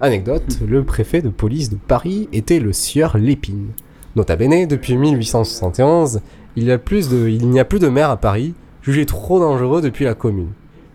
Anecdote, 0.00 0.58
le 0.66 0.84
préfet 0.84 1.22
de 1.22 1.28
police 1.28 1.70
de 1.70 1.76
Paris 1.76 2.28
était 2.32 2.60
le 2.60 2.72
sieur 2.72 3.16
Lépine. 3.18 3.68
Nota 4.14 4.36
bene, 4.36 4.66
depuis 4.66 4.96
1871, 4.96 6.20
il 6.56 6.64
n'y 6.64 6.70
a 6.70 6.78
plus 6.78 7.08
de 7.08 7.88
maire 7.88 8.10
à 8.10 8.18
Paris, 8.18 8.54
jugé 8.82 9.06
trop 9.06 9.40
dangereux 9.40 9.80
depuis 9.80 10.04
la 10.04 10.14
commune. 10.14 10.50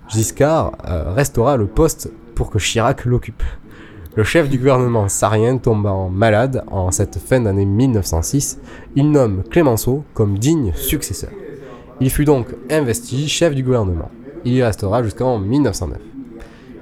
Giscard 0.08 0.73
euh, 0.88 1.12
restaura 1.13 1.58
le 1.58 1.65
poste 1.65 2.12
pour 2.36 2.51
que 2.51 2.60
Chirac 2.60 3.06
l'occupe. 3.06 3.43
Le 4.15 4.23
chef 4.23 4.49
du 4.49 4.58
gouvernement 4.58 5.10
sarien 5.10 5.58
tombant 5.58 6.10
malade 6.10 6.63
en 6.67 6.91
cette 6.91 7.17
fin 7.17 7.41
d'année 7.41 7.65
1906, 7.65 8.60
il 8.95 9.12
nomme 9.12 9.43
Clémenceau 9.49 10.03
comme 10.13 10.38
digne 10.38 10.73
successeur. 10.75 11.32
Il 11.99 12.12
fut 12.12 12.25
donc 12.25 12.47
investi 12.69 13.27
chef 13.27 13.56
du 13.56 13.63
gouvernement. 13.63 14.12
Il 14.45 14.53
y 14.53 14.63
restera 14.63 15.01
jusqu'en 15.01 15.39
1909. 15.39 16.07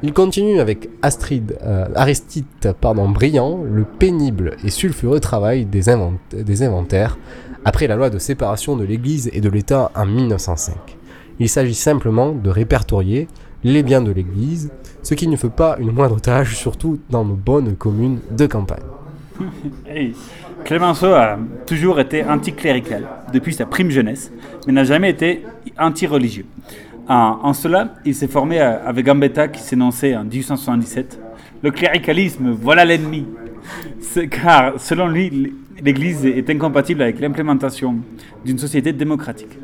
Il 0.03 0.13
continue 0.13 0.59
avec 0.59 0.89
Astrid, 1.01 1.57
euh, 1.63 1.85
Aristide 1.95 2.45
pardon, 2.79 3.09
Briand 3.09 3.63
le 3.63 3.83
pénible 3.83 4.57
et 4.63 4.69
sulfureux 4.69 5.19
travail 5.19 5.65
des, 5.65 5.89
invent- 5.89 6.17
des 6.31 6.63
inventaires 6.63 7.17
après 7.63 7.87
la 7.87 7.95
loi 7.95 8.09
de 8.09 8.19
séparation 8.19 8.75
de 8.75 8.83
l'Église 8.83 9.29
et 9.33 9.41
de 9.41 9.49
l'État 9.49 9.91
en 9.95 10.05
1905. 10.05 10.75
Il 11.39 11.49
s'agit 11.49 11.73
simplement 11.73 12.31
de 12.31 12.49
répertorier 12.49 13.27
les 13.63 13.81
biens 13.83 14.01
de 14.01 14.11
l'Église, 14.11 14.71
ce 15.01 15.15
qui 15.15 15.27
ne 15.27 15.35
fait 15.35 15.49
pas 15.49 15.75
une 15.79 15.91
moindre 15.91 16.19
tâche, 16.19 16.55
surtout 16.55 16.99
dans 17.09 17.25
nos 17.25 17.33
bonnes 17.35 17.75
communes 17.75 18.19
de 18.31 18.45
campagne. 18.45 18.83
Hey, 19.87 20.13
Clémenceau 20.63 21.07
a 21.13 21.37
toujours 21.65 21.99
été 21.99 22.23
anticlérical 22.23 23.05
depuis 23.33 23.53
sa 23.53 23.65
prime 23.65 23.89
jeunesse, 23.89 24.31
mais 24.65 24.73
n'a 24.73 24.83
jamais 24.83 25.09
été 25.09 25.43
anti-religieux. 25.77 26.45
En, 27.07 27.53
cela, 27.53 27.93
il 28.05 28.15
s'est 28.15 28.27
formé 28.27 28.59
à- 28.59 28.83
avec 28.85 29.05
Gambetta 29.05 29.47
qui 29.47 29.61
s'énonçait 29.61 30.15
en 30.15 30.23
1877 30.23 31.19
Le 31.63 31.71
cléricalisme, 31.71 32.49
voilà 32.51 32.83
l'ennemi. 32.85 33.25
Car, 34.31 34.79
selon 34.79 35.07
lui, 35.07 35.53
l'Église 35.83 36.25
est 36.25 36.49
incompatible 36.49 37.01
avec 37.01 37.19
l'implémentation 37.19 37.95
d'une 38.45 38.57
société 38.57 38.93
démocratique. 38.93 39.57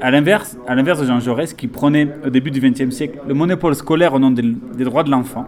À 0.00 0.10
l'inverse, 0.10 0.56
à 0.66 0.74
l'inverse 0.74 1.00
de 1.00 1.06
Jean 1.06 1.20
Jaurès, 1.20 1.52
qui 1.54 1.66
prônait 1.68 2.08
au 2.26 2.30
début 2.30 2.50
du 2.50 2.60
XXe 2.60 2.90
siècle 2.94 3.18
le 3.26 3.34
monopole 3.34 3.74
scolaire 3.74 4.14
au 4.14 4.18
nom 4.18 4.30
des, 4.30 4.42
des 4.42 4.84
droits 4.84 5.04
de 5.04 5.10
l'enfant, 5.10 5.46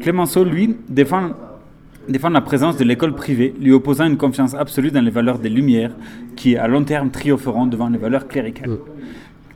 Clémenceau, 0.00 0.44
lui, 0.44 0.76
défend 0.88 1.30
défendre 2.08 2.34
la 2.34 2.40
présence 2.40 2.76
de 2.76 2.84
l'école 2.84 3.14
privée, 3.14 3.54
lui 3.60 3.72
opposant 3.72 4.06
une 4.06 4.16
confiance 4.16 4.54
absolue 4.54 4.90
dans 4.90 5.02
les 5.02 5.10
valeurs 5.10 5.38
des 5.38 5.50
Lumières, 5.50 5.92
qui 6.34 6.56
à 6.56 6.66
long 6.66 6.82
terme 6.82 7.10
triompheront 7.10 7.66
devant 7.66 7.88
les 7.88 7.98
valeurs 7.98 8.26
cléricales. 8.26 8.78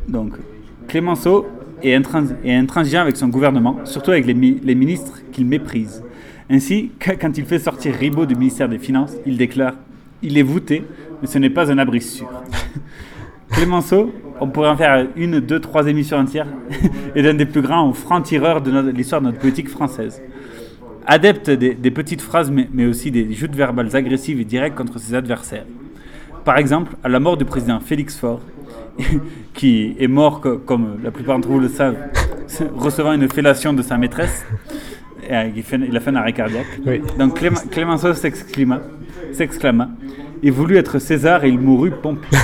Donc, 0.07 0.35
Clémenceau 0.88 1.47
est, 1.83 1.94
intrans- 1.94 2.35
intransigeant 2.47 3.01
avec 3.03 3.16
son 3.16 3.29
gouvernement, 3.29 3.79
surtout 3.85 4.11
avec 4.11 4.27
les, 4.27 4.35
mi- 4.35 4.61
les 4.62 4.75
ministres 4.75 5.20
qu'il 5.33 5.47
méprise. 5.47 6.03
Ainsi, 6.51 6.90
qu- 6.99 7.16
quand 7.20 7.37
il 7.38 7.44
fait 7.44 7.59
sortir 7.59 7.94
Ribot 7.94 8.27
du 8.27 8.35
ministère 8.35 8.68
des 8.68 8.79
Finances, 8.79 9.12
il 9.27 9.37
déclare 9.37 9.75
Il 10.23 10.37
est 10.38 10.42
voûté, 10.42 10.85
mais 11.20 11.27
ce 11.29 11.38
n'est 11.38 11.51
pas 11.51 11.70
un 11.73 11.79
abri 11.79 12.01
sûr. 12.01 12.29
Clémenceau, 13.51 14.12
on 14.40 14.49
pourrait 14.49 14.68
en 14.68 14.77
faire 14.77 15.07
une, 15.16 15.40
deux, 15.40 15.61
trois 15.61 15.87
émissions 15.87 16.16
entières, 16.18 16.47
est 17.14 17.23
l'un 17.23 17.35
des 17.35 17.47
plus 17.47 17.62
grands 17.62 17.92
francs-tireurs 17.92 18.61
de 18.61 18.90
l'histoire 18.90 19.20
de 19.20 19.27
notre 19.27 19.38
politique 19.38 19.68
française. 19.68 20.20
Adepte 21.07 21.51
des, 21.51 21.75
des 21.75 21.90
petites 21.90 22.23
phrases, 22.23 22.51
mais, 22.51 22.68
mais 22.73 22.87
aussi 22.87 23.11
des 23.11 23.33
joutes 23.35 23.55
verbales 23.55 23.94
agressives 23.94 24.40
et 24.40 24.44
directes 24.44 24.77
contre 24.77 24.99
ses 24.99 25.14
adversaires. 25.14 25.66
Par 26.44 26.57
exemple, 26.59 26.97
à 27.05 27.09
la 27.09 27.20
mort 27.20 27.37
du 27.37 27.44
président 27.44 27.79
Félix 27.81 28.16
Faure, 28.16 28.40
qui 29.54 29.96
est 29.98 30.09
mort, 30.09 30.40
co- 30.40 30.59
comme 30.59 30.98
la 31.02 31.11
plupart 31.11 31.37
d'entre 31.37 31.48
vous 31.48 31.61
le 31.61 31.68
savent, 31.68 31.96
recevant 32.76 33.12
une 33.12 33.28
fellation 33.28 33.72
de 33.72 33.83
sa 33.83 33.96
maîtresse, 33.96 34.44
et, 35.28 35.35
euh, 35.35 35.48
il, 35.57 35.62
fait- 35.62 35.80
il 35.88 35.96
a 35.96 36.00
fait 36.00 36.11
un 36.11 36.16
arrêt 36.16 36.33
cardiaque. 36.33 36.66
Oui. 36.87 37.00
Donc 37.18 37.40
Clémenceau 37.70 38.14
s'exclama, 38.14 38.80
s'exclama, 39.33 39.88
il 40.42 40.52
voulut 40.52 40.76
être 40.76 40.98
César 40.98 41.44
et 41.44 41.48
il 41.48 41.59
mourut 41.59 41.90
Pompée. 41.90 42.26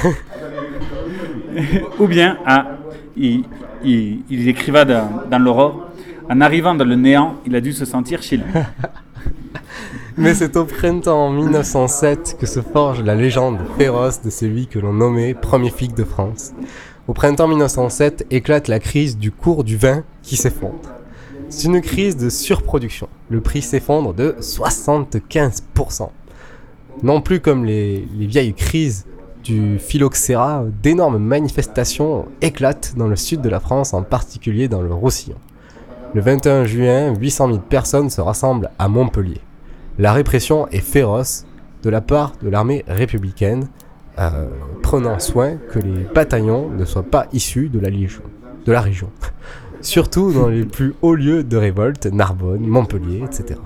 Ou 1.98 2.06
bien, 2.06 2.38
ah, 2.46 2.66
il, 3.16 3.44
il, 3.84 4.20
il 4.30 4.48
écriva 4.48 4.84
dans, 4.84 5.08
dans 5.30 5.38
l'Aurore, 5.38 5.88
en 6.28 6.40
arrivant 6.40 6.74
dans 6.74 6.84
le 6.84 6.94
néant, 6.94 7.36
il 7.44 7.54
a 7.56 7.60
dû 7.60 7.72
se 7.72 7.84
sentir 7.84 8.22
chez 8.22 8.36
lui. 8.36 8.44
Mais 10.20 10.35
c'est 10.35 10.59
au 10.59 10.66
printemps 10.66 11.30
1907 11.30 12.37
que 12.38 12.44
se 12.44 12.61
forge 12.61 13.02
la 13.02 13.14
légende 13.14 13.59
féroce 13.78 14.20
de 14.20 14.28
celui 14.28 14.66
que 14.66 14.78
l'on 14.78 14.92
nommait 14.92 15.33
premier 15.33 15.70
flic 15.70 15.94
de 15.94 16.04
France. 16.04 16.52
Au 17.09 17.14
printemps 17.14 17.48
1907 17.48 18.26
éclate 18.30 18.68
la 18.68 18.80
crise 18.80 19.16
du 19.16 19.33
cours 19.33 19.64
du 19.64 19.78
vin 19.78 20.04
qui 20.22 20.37
s'effondre. 20.37 20.92
C'est 21.48 21.68
une 21.68 21.80
crise 21.80 22.18
de 22.18 22.28
surproduction. 22.28 23.09
Le 23.30 23.40
prix 23.40 23.62
s'effondre 23.62 24.12
de 24.12 24.37
75%. 24.40 26.11
Non 27.02 27.22
plus 27.22 27.40
comme 27.40 27.64
les, 27.64 28.06
les 28.14 28.26
vieilles 28.26 28.52
crises 28.52 29.06
du 29.42 29.78
phylloxéra, 29.78 30.66
d'énormes 30.83 31.16
manifestations 31.16 32.26
éclatent 32.42 32.92
dans 32.94 33.09
le 33.09 33.16
sud 33.16 33.40
de 33.40 33.48
la 33.48 33.59
France, 33.59 33.94
en 33.94 34.02
particulier 34.02 34.68
dans 34.68 34.83
le 34.83 34.92
Roussillon. 34.92 35.38
Le 36.12 36.20
21 36.20 36.66
juin, 36.66 37.14
800 37.18 37.46
000 37.46 37.59
personnes 37.61 38.11
se 38.11 38.20
rassemblent 38.20 38.70
à 38.78 38.88
Montpellier. 38.88 39.40
La 40.00 40.14
répression 40.14 40.66
est 40.68 40.80
féroce 40.80 41.44
de 41.82 41.90
la 41.90 42.00
part 42.00 42.32
de 42.42 42.48
l'armée 42.48 42.86
républicaine, 42.88 43.68
euh, 44.18 44.48
prenant 44.82 45.18
soin 45.18 45.56
que 45.56 45.78
les 45.78 46.04
bataillons 46.14 46.70
ne 46.70 46.86
soient 46.86 47.02
pas 47.02 47.26
issus 47.34 47.68
de 47.68 47.78
la, 47.78 47.90
de 47.90 48.72
la 48.72 48.80
région. 48.80 49.10
Surtout 49.82 50.32
dans 50.32 50.48
les 50.48 50.64
plus 50.64 50.94
hauts 51.02 51.14
lieux 51.14 51.44
de 51.44 51.56
révolte, 51.58 52.06
Narbonne, 52.06 52.66
Montpellier, 52.66 53.24
etc. 53.26 53.60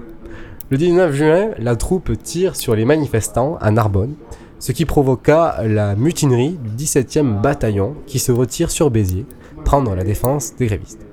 Le 0.70 0.77
19 0.77 1.14
juin, 1.14 1.51
la 1.59 1.77
troupe 1.77 2.20
tire 2.20 2.57
sur 2.57 2.75
les 2.75 2.85
manifestants 2.85 3.57
à 3.61 3.70
Narbonne, 3.70 4.14
ce 4.59 4.73
qui 4.73 4.87
provoqua 4.87 5.62
la 5.62 5.94
mutinerie 5.94 6.59
du 6.61 6.85
17e 6.85 7.42
bataillon 7.42 7.94
qui 8.09 8.18
se 8.18 8.33
retire 8.33 8.73
sur 8.73 8.90
Béziers, 8.90 9.27
prendre 9.64 9.94
la 9.94 10.03
défense 10.03 10.57
des 10.57 10.66
grévistes. 10.66 11.07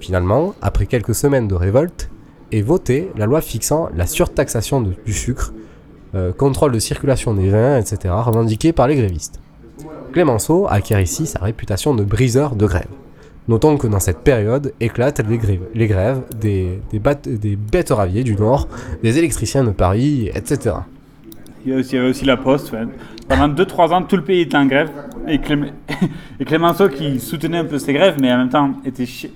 Finalement, 0.00 0.54
après 0.60 0.84
quelques 0.84 1.14
semaines 1.14 1.48
de 1.48 1.54
révolte, 1.54 2.10
est 2.52 2.62
votée 2.62 3.10
la 3.16 3.26
loi 3.26 3.40
fixant 3.40 3.88
la 3.96 4.06
surtaxation 4.06 4.80
du 4.80 5.12
sucre, 5.12 5.52
euh, 6.14 6.32
contrôle 6.32 6.72
de 6.72 6.78
circulation 6.78 7.34
des 7.34 7.50
vins, 7.50 7.78
etc., 7.78 8.14
revendiquée 8.16 8.72
par 8.72 8.86
les 8.88 8.96
grévistes. 8.96 9.40
Clémenceau 10.12 10.66
acquiert 10.68 11.00
ici 11.00 11.26
sa 11.26 11.40
réputation 11.40 11.94
de 11.94 12.04
briseur 12.04 12.56
de 12.56 12.66
grève. 12.66 12.88
Notons 13.48 13.76
que 13.76 13.86
dans 13.86 14.00
cette 14.00 14.18
période 14.20 14.72
éclatent 14.80 15.20
les 15.28 15.38
grèves, 15.38 15.60
les 15.74 15.86
grèves 15.86 16.22
des, 16.40 16.80
des, 16.90 16.98
bat- 16.98 17.14
des 17.14 17.54
bêtes 17.56 17.90
raviers 17.90 18.24
du 18.24 18.34
Nord, 18.34 18.66
des 19.02 19.18
électriciens 19.18 19.62
de 19.62 19.70
Paris, 19.70 20.30
etc. 20.34 20.76
Il 21.64 21.72
y, 21.72 21.96
avait 21.98 22.08
aussi 22.08 22.24
la 22.24 22.36
Poste. 22.36 22.72
pendant 23.28 23.48
2-3 23.48 23.92
ans, 23.92 24.02
tout 24.02 24.16
le 24.16 24.22
pays 24.22 24.42
était 24.42 24.56
en 24.56 24.66
grève. 24.66 24.90
Et, 25.28 25.40
et 26.40 26.44
Clémenceau, 26.44 26.88
qui 26.88 27.18
soutenait 27.20 27.58
un 27.58 27.64
peu 27.64 27.78
ces 27.78 27.92
grèves, 27.92 28.16
mais 28.20 28.32
en 28.32 28.38
même 28.38 28.48
temps 28.48 28.70
était 28.84 29.06
chi- 29.06 29.32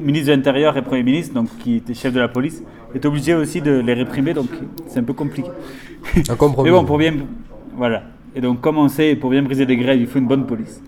ministre 0.00 0.28
de 0.28 0.32
l'Intérieur 0.32 0.76
et 0.76 0.82
Premier 0.82 1.02
ministre, 1.02 1.34
donc 1.34 1.48
qui 1.58 1.76
était 1.76 1.94
chef 1.94 2.12
de 2.12 2.20
la 2.20 2.28
police, 2.28 2.62
est 2.94 3.04
obligé 3.04 3.34
aussi 3.34 3.60
de 3.60 3.72
les 3.80 3.94
réprimer, 3.94 4.32
donc 4.34 4.48
c'est 4.86 5.00
un 5.00 5.04
peu 5.04 5.12
compliqué. 5.12 5.50
Un 6.28 6.36
compromis. 6.36 6.70
Mais 6.70 6.76
bon, 6.76 6.84
pour 6.84 6.98
bien. 6.98 7.14
Voilà. 7.76 8.02
Et 8.34 8.40
donc, 8.40 8.60
comme 8.60 8.78
on 8.78 8.88
sait, 8.88 9.16
pour 9.16 9.30
bien 9.30 9.42
briser 9.42 9.66
des 9.66 9.76
grèves, 9.76 10.00
il 10.00 10.06
faut 10.06 10.18
une 10.18 10.26
bonne 10.26 10.46
police. 10.46 10.82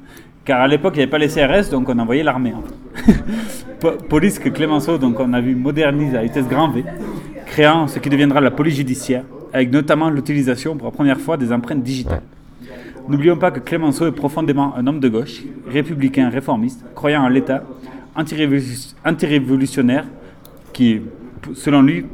Car 0.44 0.60
à 0.60 0.68
l'époque, 0.68 0.94
il 0.94 0.98
n'y 0.98 1.02
avait 1.02 1.10
pas 1.10 1.18
les 1.18 1.28
CRS, 1.28 1.70
donc 1.70 1.88
on 1.88 1.98
envoyait 1.98 2.22
l'armée. 2.22 2.54
en 2.54 2.62
fait. 2.62 3.98
Police 4.08 4.38
que 4.38 4.48
Clémenceau, 4.48 4.98
donc 4.98 5.20
on 5.20 5.32
a 5.32 5.40
vu, 5.40 5.54
modernise 5.54 6.14
à 6.14 6.22
vitesse 6.22 6.48
grand 6.48 6.68
V, 6.68 6.84
créant 7.46 7.86
ce 7.86 7.98
qui 7.98 8.08
deviendra 8.08 8.40
la 8.40 8.50
police 8.50 8.76
judiciaire, 8.76 9.24
avec 9.52 9.70
notamment 9.70 10.10
l'utilisation 10.10 10.76
pour 10.76 10.86
la 10.86 10.90
première 10.90 11.20
fois 11.20 11.36
des 11.36 11.52
empreintes 11.52 11.82
digitales. 11.82 12.22
N'oublions 13.08 13.36
pas 13.36 13.50
que 13.50 13.60
Clémenceau 13.60 14.06
est 14.06 14.12
profondément 14.12 14.74
un 14.76 14.86
homme 14.86 15.00
de 15.00 15.08
gauche, 15.08 15.42
républicain, 15.66 16.28
réformiste, 16.28 16.84
croyant 16.94 17.22
en 17.22 17.28
l'État, 17.28 17.62
antirévolutionnaire, 19.04 20.04
qui, 20.72 21.00
selon 21.54 21.82
lui, 21.82 22.06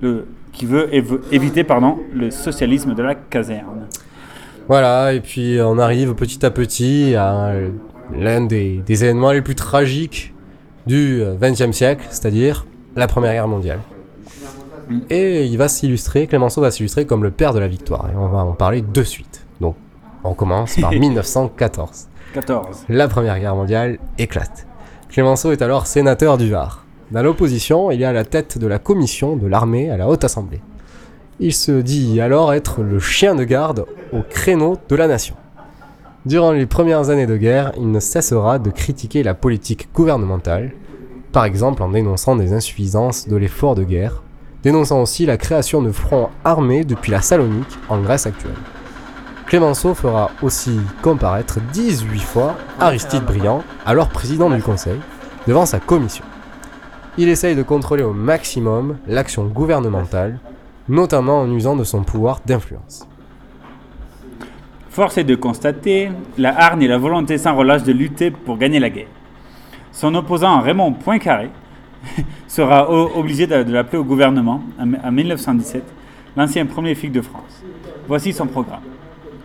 le, 0.00 0.26
qui 0.52 0.66
veut 0.66 0.88
év- 0.92 1.20
éviter 1.30 1.64
pardon, 1.64 1.98
le 2.14 2.30
socialisme 2.30 2.94
de 2.94 3.02
la 3.02 3.14
caserne. 3.14 3.86
Voilà, 4.68 5.12
et 5.12 5.20
puis 5.20 5.58
on 5.62 5.78
arrive 5.78 6.14
petit 6.14 6.44
à 6.44 6.50
petit 6.50 7.14
à 7.16 7.52
l'un 8.16 8.42
des, 8.42 8.82
des 8.86 9.04
événements 9.04 9.32
les 9.32 9.42
plus 9.42 9.54
tragiques 9.54 10.34
du 10.86 11.22
XXe 11.40 11.72
siècle, 11.72 12.06
c'est-à-dire 12.10 12.66
la 12.96 13.06
Première 13.06 13.32
Guerre 13.32 13.48
mondiale. 13.48 13.78
Et 15.10 15.46
il 15.46 15.56
va 15.56 15.68
s'illustrer, 15.68 16.26
Clémenceau 16.26 16.60
va 16.60 16.70
s'illustrer 16.70 17.06
comme 17.06 17.22
le 17.22 17.30
père 17.30 17.54
de 17.54 17.58
la 17.58 17.68
victoire, 17.68 18.08
et 18.12 18.16
on 18.16 18.28
va 18.28 18.38
en 18.38 18.52
parler 18.52 18.82
de 18.82 19.02
suite. 19.02 19.46
Donc, 19.60 19.76
on 20.24 20.34
commence 20.34 20.76
par 20.80 20.90
1914. 20.92 22.08
14. 22.34 22.84
La 22.88 23.08
Première 23.08 23.38
Guerre 23.38 23.54
mondiale 23.54 23.98
éclate. 24.18 24.66
Clémenceau 25.12 25.52
est 25.52 25.60
alors 25.60 25.86
sénateur 25.86 26.38
du 26.38 26.48
Var. 26.48 26.86
Dans 27.10 27.22
l'opposition, 27.22 27.90
il 27.90 28.00
est 28.00 28.06
à 28.06 28.14
la 28.14 28.24
tête 28.24 28.56
de 28.56 28.66
la 28.66 28.78
commission 28.78 29.36
de 29.36 29.46
l'armée 29.46 29.90
à 29.90 29.98
la 29.98 30.08
Haute 30.08 30.24
Assemblée. 30.24 30.62
Il 31.38 31.52
se 31.52 31.82
dit 31.82 32.18
alors 32.18 32.54
être 32.54 32.80
le 32.80 32.98
chien 32.98 33.34
de 33.34 33.44
garde 33.44 33.84
au 34.14 34.22
créneau 34.22 34.78
de 34.88 34.96
la 34.96 35.08
nation. 35.08 35.34
Durant 36.24 36.52
les 36.52 36.64
premières 36.64 37.10
années 37.10 37.26
de 37.26 37.36
guerre, 37.36 37.72
il 37.76 37.90
ne 37.90 38.00
cessera 38.00 38.58
de 38.58 38.70
critiquer 38.70 39.22
la 39.22 39.34
politique 39.34 39.90
gouvernementale, 39.92 40.72
par 41.30 41.44
exemple 41.44 41.82
en 41.82 41.90
dénonçant 41.90 42.34
des 42.34 42.54
insuffisances 42.54 43.28
de 43.28 43.36
l'effort 43.36 43.74
de 43.74 43.84
guerre, 43.84 44.22
dénonçant 44.62 45.02
aussi 45.02 45.26
la 45.26 45.36
création 45.36 45.82
de 45.82 45.92
fronts 45.92 46.30
armés 46.42 46.84
depuis 46.84 47.12
la 47.12 47.20
Salonique 47.20 47.78
en 47.90 48.00
Grèce 48.00 48.24
actuelle. 48.24 48.56
Clémenceau 49.52 49.92
fera 49.92 50.30
aussi 50.40 50.80
comparaître 51.02 51.60
18 51.74 52.20
fois 52.20 52.56
Aristide 52.80 53.24
Briand, 53.24 53.62
alors 53.84 54.08
président 54.08 54.48
du 54.48 54.62
Conseil, 54.62 54.98
devant 55.46 55.66
sa 55.66 55.78
commission. 55.78 56.24
Il 57.18 57.28
essaye 57.28 57.54
de 57.54 57.62
contrôler 57.62 58.02
au 58.02 58.14
maximum 58.14 58.96
l'action 59.06 59.44
gouvernementale, 59.44 60.38
notamment 60.88 61.40
en 61.40 61.50
usant 61.52 61.76
de 61.76 61.84
son 61.84 62.02
pouvoir 62.02 62.40
d'influence. 62.46 63.06
Force 64.88 65.18
est 65.18 65.24
de 65.24 65.34
constater 65.34 66.08
la 66.38 66.58
hargne 66.58 66.84
et 66.84 66.88
la 66.88 66.96
volonté 66.96 67.36
sans 67.36 67.54
relâche 67.54 67.82
de 67.82 67.92
lutter 67.92 68.30
pour 68.30 68.56
gagner 68.56 68.80
la 68.80 68.88
guerre. 68.88 69.12
Son 69.92 70.14
opposant 70.14 70.62
Raymond 70.62 70.94
Poincaré 70.94 71.50
sera 72.48 72.90
obligé 72.90 73.46
de, 73.46 73.70
l'appeler 73.70 73.98
au 73.98 74.04
gouvernement 74.04 74.62
en, 74.80 74.94
en 74.94 75.12
1917, 75.12 75.84
l'ancien 76.38 76.64
premier 76.64 76.94
flic 76.94 77.12
de 77.12 77.20
France. 77.20 77.62
Voici 78.08 78.32
son 78.32 78.46
programme. 78.46 78.80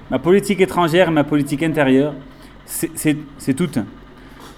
Ma 0.10 0.20
politique 0.20 0.62
étrangère 0.62 1.10
et 1.10 1.12
ma 1.12 1.24
politique 1.24 1.64
intérieure, 1.64 2.14
c'est- 2.66 3.54
tout. 3.56 3.70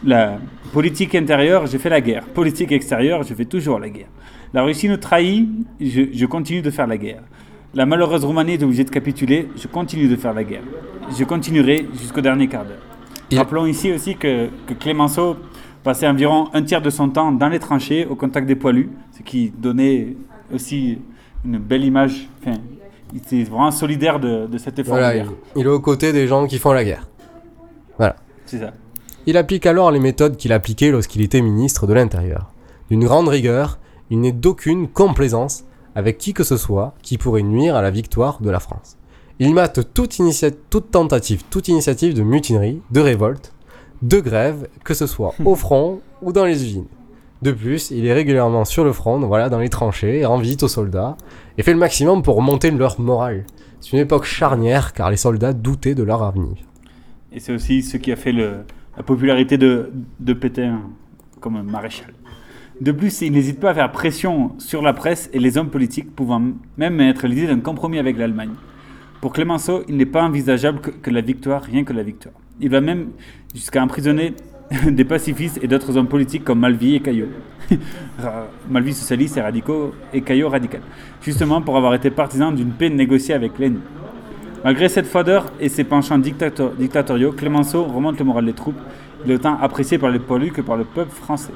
La 0.04 0.40
politique 0.72 1.16
intérieure, 1.16 1.66
je 1.68 1.78
fais 1.78 1.90
la 1.90 2.02
guerre. 2.02 2.24
Politique 2.26 2.72
extérieure, 2.72 3.24
je 3.24 3.34
fais 3.34 3.46
toujours 3.46 3.80
la 3.80 3.90
guerre. 3.90 4.08
La 4.54 4.64
Russie 4.64 4.88
nous 4.88 4.98
trahit, 4.98 5.50
je, 5.82 6.02
je 6.14 6.26
continue 6.26 6.62
de 6.62 6.70
faire 6.70 6.88
la 6.88 6.98
guerre. 6.98 7.22
La 7.74 7.86
malheureuse 7.86 8.24
Roumanie 8.26 8.54
est 8.54 8.64
obligée 8.64 8.84
de 8.84 8.90
capituler, 8.90 9.48
je 9.56 9.68
continue 9.68 10.08
de 10.08 10.16
faire 10.16 10.34
la 10.34 10.44
guerre. 10.44 10.64
Je 11.18 11.24
continuerai 11.24 11.88
jusqu'au 12.00 12.22
dernier 12.22 12.48
quart 12.48 12.66
d'heure. 12.66 13.38
Rappelons 13.38 13.66
ici 13.68 13.92
aussi 13.92 14.16
que, 14.16 14.48
que 14.66 14.74
Clémenceau 14.74 15.38
passait 15.84 16.08
environ 16.08 16.50
un 16.54 16.64
tiers 16.64 16.82
de 16.82 16.90
son 16.90 17.10
temps 17.10 17.32
dans 17.32 17.48
les 17.50 17.60
tranchées, 17.60 18.06
au 18.08 18.16
contact 18.16 18.48
des 18.48 18.56
poilus, 18.56 18.90
ce 19.12 19.22
qui 19.22 19.52
donnait 19.56 20.16
aussi 20.54 20.98
une 21.46 21.60
belle 21.60 21.84
image. 21.86 22.28
Enfin, 22.42 22.58
il 23.14 23.18
était 23.20 23.44
vraiment 23.44 23.72
solidaire 23.72 24.20
de, 24.20 24.48
de 24.48 24.58
cet 24.58 24.80
effort 24.80 24.94
Voilà, 24.96 25.14
de 25.14 25.18
il, 25.18 25.24
guerre. 25.24 25.32
il 25.56 25.66
est 25.66 25.70
aux 25.70 25.80
côtés 25.80 26.14
des 26.14 26.28
gens 26.28 26.48
qui 26.48 26.58
font 26.60 26.72
la 26.74 26.84
guerre. 26.84 27.08
Voilà. 27.98 28.16
C'est 28.46 28.60
ça. 28.60 28.72
Il 29.26 29.38
applique 29.38 29.66
alors 29.66 29.92
les 29.92 30.00
méthodes 30.00 30.38
qu'il 30.38 30.54
appliquait 30.54 30.92
lorsqu'il 30.92 31.22
était 31.22 31.42
ministre 31.42 31.88
de 31.88 31.94
l'Intérieur. 31.94 32.52
D'une 32.90 33.04
grande 33.04 33.28
rigueur, 33.28 33.78
il 34.10 34.20
n'est 34.22 34.32
d'aucune 34.32 34.88
complaisance 34.88 35.66
avec 35.96 36.18
qui 36.18 36.34
que 36.34 36.44
ce 36.44 36.58
soit 36.58 36.94
qui 37.02 37.18
pourrait 37.18 37.44
nuire 37.44 37.76
à 37.76 37.82
la 37.82 37.92
victoire 37.92 38.42
de 38.42 38.50
la 38.50 38.60
France. 38.60 38.98
Il 39.40 39.54
mate 39.54 39.94
toute 39.94 40.92
tentative, 40.92 41.44
toute 41.50 41.68
initiative 41.68 42.14
de 42.14 42.24
mutinerie, 42.24 42.82
de 42.92 43.00
révolte, 43.00 43.54
de 44.02 44.20
grève, 44.20 44.68
que 44.84 44.94
ce 44.94 45.08
soit 45.08 45.34
au 45.46 45.56
front 45.56 46.00
ou 46.22 46.32
dans 46.34 46.46
les 46.46 46.64
usines. 46.64 46.88
De 47.42 47.52
plus, 47.52 47.92
il 47.92 48.06
est 48.06 48.14
régulièrement 48.14 48.66
sur 48.66 48.84
le 48.84 48.92
front, 48.92 49.20
dans 49.20 49.60
les 49.60 49.70
tranchées, 49.70 50.26
rend 50.26 50.40
visite 50.40 50.64
aux 50.64 50.68
soldats, 50.68 51.16
et 51.58 51.64
fait 51.64 51.72
le 51.72 51.80
maximum 51.80 52.22
pour 52.22 52.36
remonter 52.36 52.70
leur 52.72 53.00
morale. 53.00 53.46
C'est 53.80 53.94
une 53.94 54.00
époque 54.00 54.26
charnière 54.26 54.92
car 54.92 55.10
les 55.10 55.18
soldats 55.18 55.54
doutaient 55.54 55.96
de 55.96 56.04
leur 56.04 56.22
avenir. 56.22 56.58
Et 57.32 57.40
c'est 57.40 57.54
aussi 57.54 57.82
ce 57.82 57.96
qui 57.96 58.12
a 58.12 58.18
fait 58.18 58.34
la 58.34 59.04
popularité 59.06 59.58
de, 59.58 59.92
de 60.20 60.34
Pétain 60.34 60.82
comme 61.40 61.62
maréchal. 61.64 62.14
De 62.82 62.92
plus, 62.92 63.22
il 63.22 63.32
n'hésite 63.32 63.60
pas 63.60 63.72
à 63.72 63.74
faire 63.74 63.92
pression 63.92 64.58
sur 64.58 64.82
la 64.82 64.94
presse 64.94 65.30
et 65.34 65.40
les 65.40 65.58
hommes 65.58 65.70
politiques, 65.70 66.14
pouvant 66.16 66.42
même 66.78 67.00
être 67.00 67.28
l'idée 67.28 67.48
d'un 67.48 67.60
compromis 67.60 68.00
avec 68.00 68.18
l'Allemagne. 68.18 68.52
Pour 69.22 69.34
Clémenceau, 69.34 69.84
il 69.88 69.98
n'est 69.98 70.06
pas 70.06 70.24
envisageable 70.24 70.80
que 70.80 71.10
la 71.10 71.22
victoire, 71.22 71.62
rien 71.62 71.84
que 71.84 71.92
la 71.92 72.04
victoire. 72.04 72.36
Il 72.62 72.70
va 72.70 72.80
même 72.80 73.10
jusqu'à 73.54 73.84
emprisonner 73.84 74.34
des 74.92 75.04
pacifistes 75.04 75.60
et 75.64 75.68
d'autres 75.68 75.98
hommes 75.98 76.08
politiques 76.08 76.44
comme 76.44 76.60
Malvy 76.60 76.96
et 76.96 77.00
Caillot. 77.00 77.28
Malvy 78.70 78.94
socialiste 78.94 79.38
et 79.38 79.42
radicaux 79.42 79.94
et 80.14 80.22
Caillot 80.22 80.50
radical. 80.50 80.82
Justement 81.22 81.62
pour 81.62 81.78
avoir 81.78 81.94
été 81.96 82.10
partisan 82.12 82.52
d'une 82.52 82.72
paix 82.72 82.90
négociée 82.90 83.34
avec 83.34 83.58
l'ennemi. 83.58 83.82
Malgré 84.64 84.90
cette 84.90 85.08
fadeur 85.08 85.46
et 85.60 85.70
ses 85.70 85.86
penchants 85.86 86.20
dictato- 86.20 86.76
dictatoriaux, 86.78 87.32
Clémenceau 87.32 87.86
remonte 87.86 88.20
le 88.20 88.26
moral 88.26 88.46
des 88.46 88.54
troupes. 88.54 88.80
Il 89.26 89.32
est 89.32 89.36
autant 89.36 89.58
apprécié 89.60 89.98
par 89.98 90.10
les 90.10 90.20
poilus 90.20 90.52
que 90.52 90.62
par 90.62 90.76
le 90.78 90.84
peuple 90.84 91.12
français. 91.12 91.54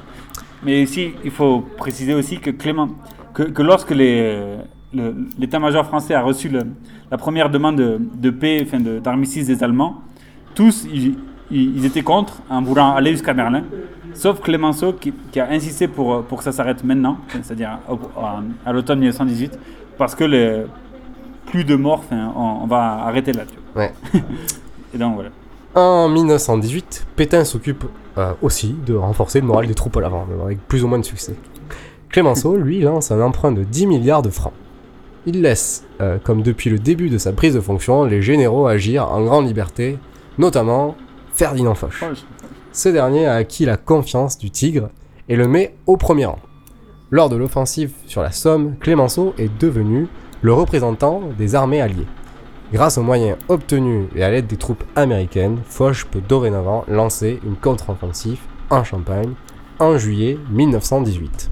Mais 0.64 0.82
ici, 0.82 1.12
il 1.24 1.30
faut 1.30 1.60
préciser 1.76 2.14
aussi 2.14 2.38
que 2.38 2.50
Clément, 2.50 2.88
que, 3.34 3.42
que 3.42 3.62
lorsque 3.62 3.90
l'état-major 3.90 5.84
français 5.84 6.14
a 6.14 6.22
reçu 6.22 6.48
la 6.48 7.18
première 7.18 7.50
demande 7.50 7.76
de, 7.76 8.30
paix, 8.30 8.64
enfin 8.66 8.80
d'armistice 8.80 9.46
des 9.46 9.62
Allemands, 9.62 10.00
tous 10.54 10.86
ils- 11.50 11.84
étaient 11.84 12.02
contre 12.02 12.34
en 12.50 12.62
voulant 12.62 12.94
aller 12.94 13.12
jusqu'à 13.12 13.32
Berlin, 13.34 13.62
sauf 14.14 14.40
Clémenceau 14.40 14.92
qui, 14.92 15.12
qui 15.32 15.40
a 15.40 15.48
insisté 15.50 15.88
pour, 15.88 16.22
pour 16.24 16.38
que 16.38 16.44
ça 16.44 16.52
s'arrête 16.52 16.82
maintenant, 16.84 17.18
c'est-à-dire 17.42 17.78
à 18.66 18.72
l'automne 18.72 18.98
1918, 19.00 19.58
parce 19.98 20.14
que 20.14 20.24
les, 20.24 20.62
plus 21.46 21.64
de 21.64 21.76
morts, 21.76 22.02
on, 22.10 22.40
on 22.62 22.66
va 22.66 23.04
arrêter 23.06 23.32
là. 23.32 23.42
Ouais. 23.76 23.92
Et 24.94 24.98
donc 24.98 25.14
voilà. 25.14 25.30
En 25.74 26.08
1918, 26.08 27.06
Pétain 27.16 27.44
s'occupe 27.44 27.84
euh, 28.16 28.32
aussi 28.42 28.74
de 28.86 28.94
renforcer 28.94 29.40
le 29.40 29.46
moral 29.46 29.66
des 29.66 29.74
troupes 29.74 29.96
à 29.96 30.00
l'avant, 30.00 30.26
avec 30.44 30.58
plus 30.68 30.84
ou 30.84 30.88
moins 30.88 30.98
de 30.98 31.04
succès. 31.04 31.34
Clémenceau, 32.10 32.56
lui, 32.56 32.80
lance 32.80 33.10
un 33.10 33.20
emprunt 33.20 33.52
de 33.52 33.64
10 33.64 33.86
milliards 33.88 34.22
de 34.22 34.30
francs. 34.30 34.52
Il 35.26 35.42
laisse, 35.42 35.84
euh, 36.00 36.18
comme 36.22 36.42
depuis 36.42 36.70
le 36.70 36.78
début 36.78 37.08
de 37.08 37.18
sa 37.18 37.32
prise 37.32 37.54
de 37.54 37.60
fonction, 37.60 38.04
les 38.04 38.22
généraux 38.22 38.66
agir 38.66 39.10
en 39.10 39.24
grande 39.24 39.46
liberté, 39.46 39.98
notamment 40.38 40.96
Ferdinand 41.34 41.74
Foch. 41.74 42.04
Ce 42.72 42.88
dernier 42.88 43.26
a 43.26 43.34
acquis 43.34 43.64
la 43.64 43.76
confiance 43.76 44.38
du 44.38 44.50
Tigre 44.50 44.88
et 45.28 45.36
le 45.36 45.48
met 45.48 45.74
au 45.86 45.96
premier 45.96 46.26
rang. 46.26 46.38
Lors 47.10 47.28
de 47.28 47.36
l'offensive 47.36 47.92
sur 48.06 48.22
la 48.22 48.30
Somme, 48.30 48.76
Clémenceau 48.78 49.34
est 49.38 49.50
devenu 49.58 50.06
le 50.42 50.52
représentant 50.52 51.22
des 51.36 51.54
armées 51.54 51.80
alliées. 51.80 52.06
Grâce 52.72 52.98
aux 52.98 53.02
moyens 53.02 53.36
obtenus 53.48 54.08
et 54.14 54.22
à 54.22 54.30
l'aide 54.30 54.46
des 54.46 54.56
troupes 54.56 54.84
américaines, 54.96 55.58
Foch 55.64 56.04
peut 56.04 56.20
dorénavant 56.20 56.84
lancer 56.88 57.40
une 57.44 57.56
contre-offensive 57.56 58.40
en 58.70 58.84
Champagne 58.84 59.34
en 59.80 59.98
juillet 59.98 60.38
1918. 60.50 61.50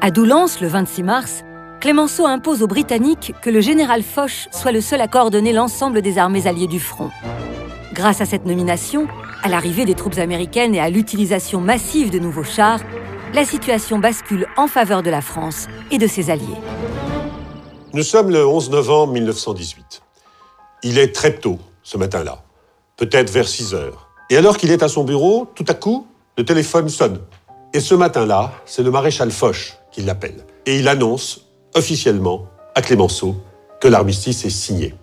À 0.00 0.10
Doullens, 0.10 0.60
le 0.60 0.68
26 0.68 1.02
mars, 1.02 1.44
Clémenceau 1.80 2.26
impose 2.26 2.62
aux 2.62 2.68
Britanniques 2.68 3.34
que 3.42 3.50
le 3.50 3.60
général 3.60 4.02
Foch 4.02 4.48
soit 4.52 4.72
le 4.72 4.80
seul 4.80 5.00
à 5.00 5.08
coordonner 5.08 5.52
l'ensemble 5.52 6.02
des 6.02 6.18
armées 6.18 6.46
alliées 6.46 6.66
du 6.66 6.80
front. 6.80 7.10
Grâce 7.98 8.20
à 8.20 8.26
cette 8.26 8.46
nomination, 8.46 9.08
à 9.42 9.48
l'arrivée 9.48 9.84
des 9.84 9.96
troupes 9.96 10.18
américaines 10.18 10.72
et 10.72 10.78
à 10.78 10.88
l'utilisation 10.88 11.60
massive 11.60 12.10
de 12.10 12.20
nouveaux 12.20 12.44
chars, 12.44 12.78
la 13.34 13.44
situation 13.44 13.98
bascule 13.98 14.46
en 14.56 14.68
faveur 14.68 15.02
de 15.02 15.10
la 15.10 15.20
France 15.20 15.66
et 15.90 15.98
de 15.98 16.06
ses 16.06 16.30
alliés. 16.30 16.46
Nous 17.92 18.04
sommes 18.04 18.30
le 18.30 18.46
11 18.46 18.70
novembre 18.70 19.14
1918. 19.14 20.02
Il 20.84 20.96
est 20.96 21.12
très 21.12 21.34
tôt 21.34 21.58
ce 21.82 21.98
matin-là, 21.98 22.44
peut-être 22.96 23.30
vers 23.30 23.48
6 23.48 23.74
heures. 23.74 24.08
Et 24.30 24.36
alors 24.36 24.58
qu'il 24.58 24.70
est 24.70 24.84
à 24.84 24.88
son 24.88 25.02
bureau, 25.02 25.48
tout 25.56 25.64
à 25.66 25.74
coup, 25.74 26.06
le 26.36 26.44
téléphone 26.44 26.88
sonne. 26.88 27.18
Et 27.74 27.80
ce 27.80 27.96
matin-là, 27.96 28.52
c'est 28.64 28.84
le 28.84 28.92
maréchal 28.92 29.32
Foch 29.32 29.76
qui 29.90 30.02
l'appelle. 30.02 30.44
Et 30.66 30.78
il 30.78 30.86
annonce 30.86 31.48
officiellement 31.74 32.46
à 32.76 32.80
Clémenceau 32.80 33.34
que 33.80 33.88
l'armistice 33.88 34.44
est 34.44 34.50
signé. 34.50 34.94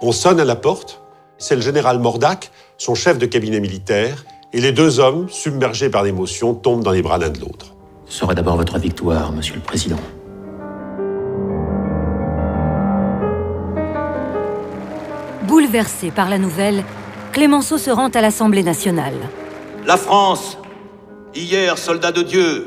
On 0.00 0.12
sonne 0.12 0.38
à 0.38 0.44
la 0.44 0.54
porte, 0.54 0.97
c'est 1.38 1.54
le 1.54 1.62
général 1.62 1.98
Mordac, 2.00 2.50
son 2.76 2.94
chef 2.94 3.16
de 3.18 3.26
cabinet 3.26 3.60
militaire, 3.60 4.24
et 4.52 4.60
les 4.60 4.72
deux 4.72 4.98
hommes, 4.98 5.28
submergés 5.28 5.88
par 5.88 6.02
l'émotion, 6.02 6.54
tombent 6.54 6.82
dans 6.82 6.90
les 6.90 7.02
bras 7.02 7.18
l'un 7.18 7.30
de 7.30 7.40
l'autre. 7.40 7.74
Ce 8.06 8.18
serait 8.18 8.34
d'abord 8.34 8.56
votre 8.56 8.78
victoire, 8.78 9.32
monsieur 9.32 9.54
le 9.54 9.60
président. 9.60 9.98
Bouleversé 15.42 16.10
par 16.10 16.28
la 16.28 16.38
nouvelle, 16.38 16.84
Clémenceau 17.32 17.78
se 17.78 17.90
rend 17.90 18.08
à 18.08 18.20
l'Assemblée 18.20 18.62
nationale. 18.62 19.14
La 19.86 19.96
France, 19.96 20.58
hier 21.34 21.78
soldat 21.78 22.12
de 22.12 22.22
Dieu, 22.22 22.66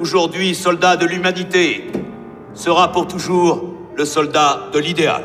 aujourd'hui 0.00 0.54
soldat 0.54 0.96
de 0.96 1.06
l'humanité, 1.06 1.90
sera 2.54 2.90
pour 2.92 3.06
toujours 3.06 3.64
le 3.94 4.04
soldat 4.04 4.70
de 4.72 4.78
l'idéal. 4.78 5.22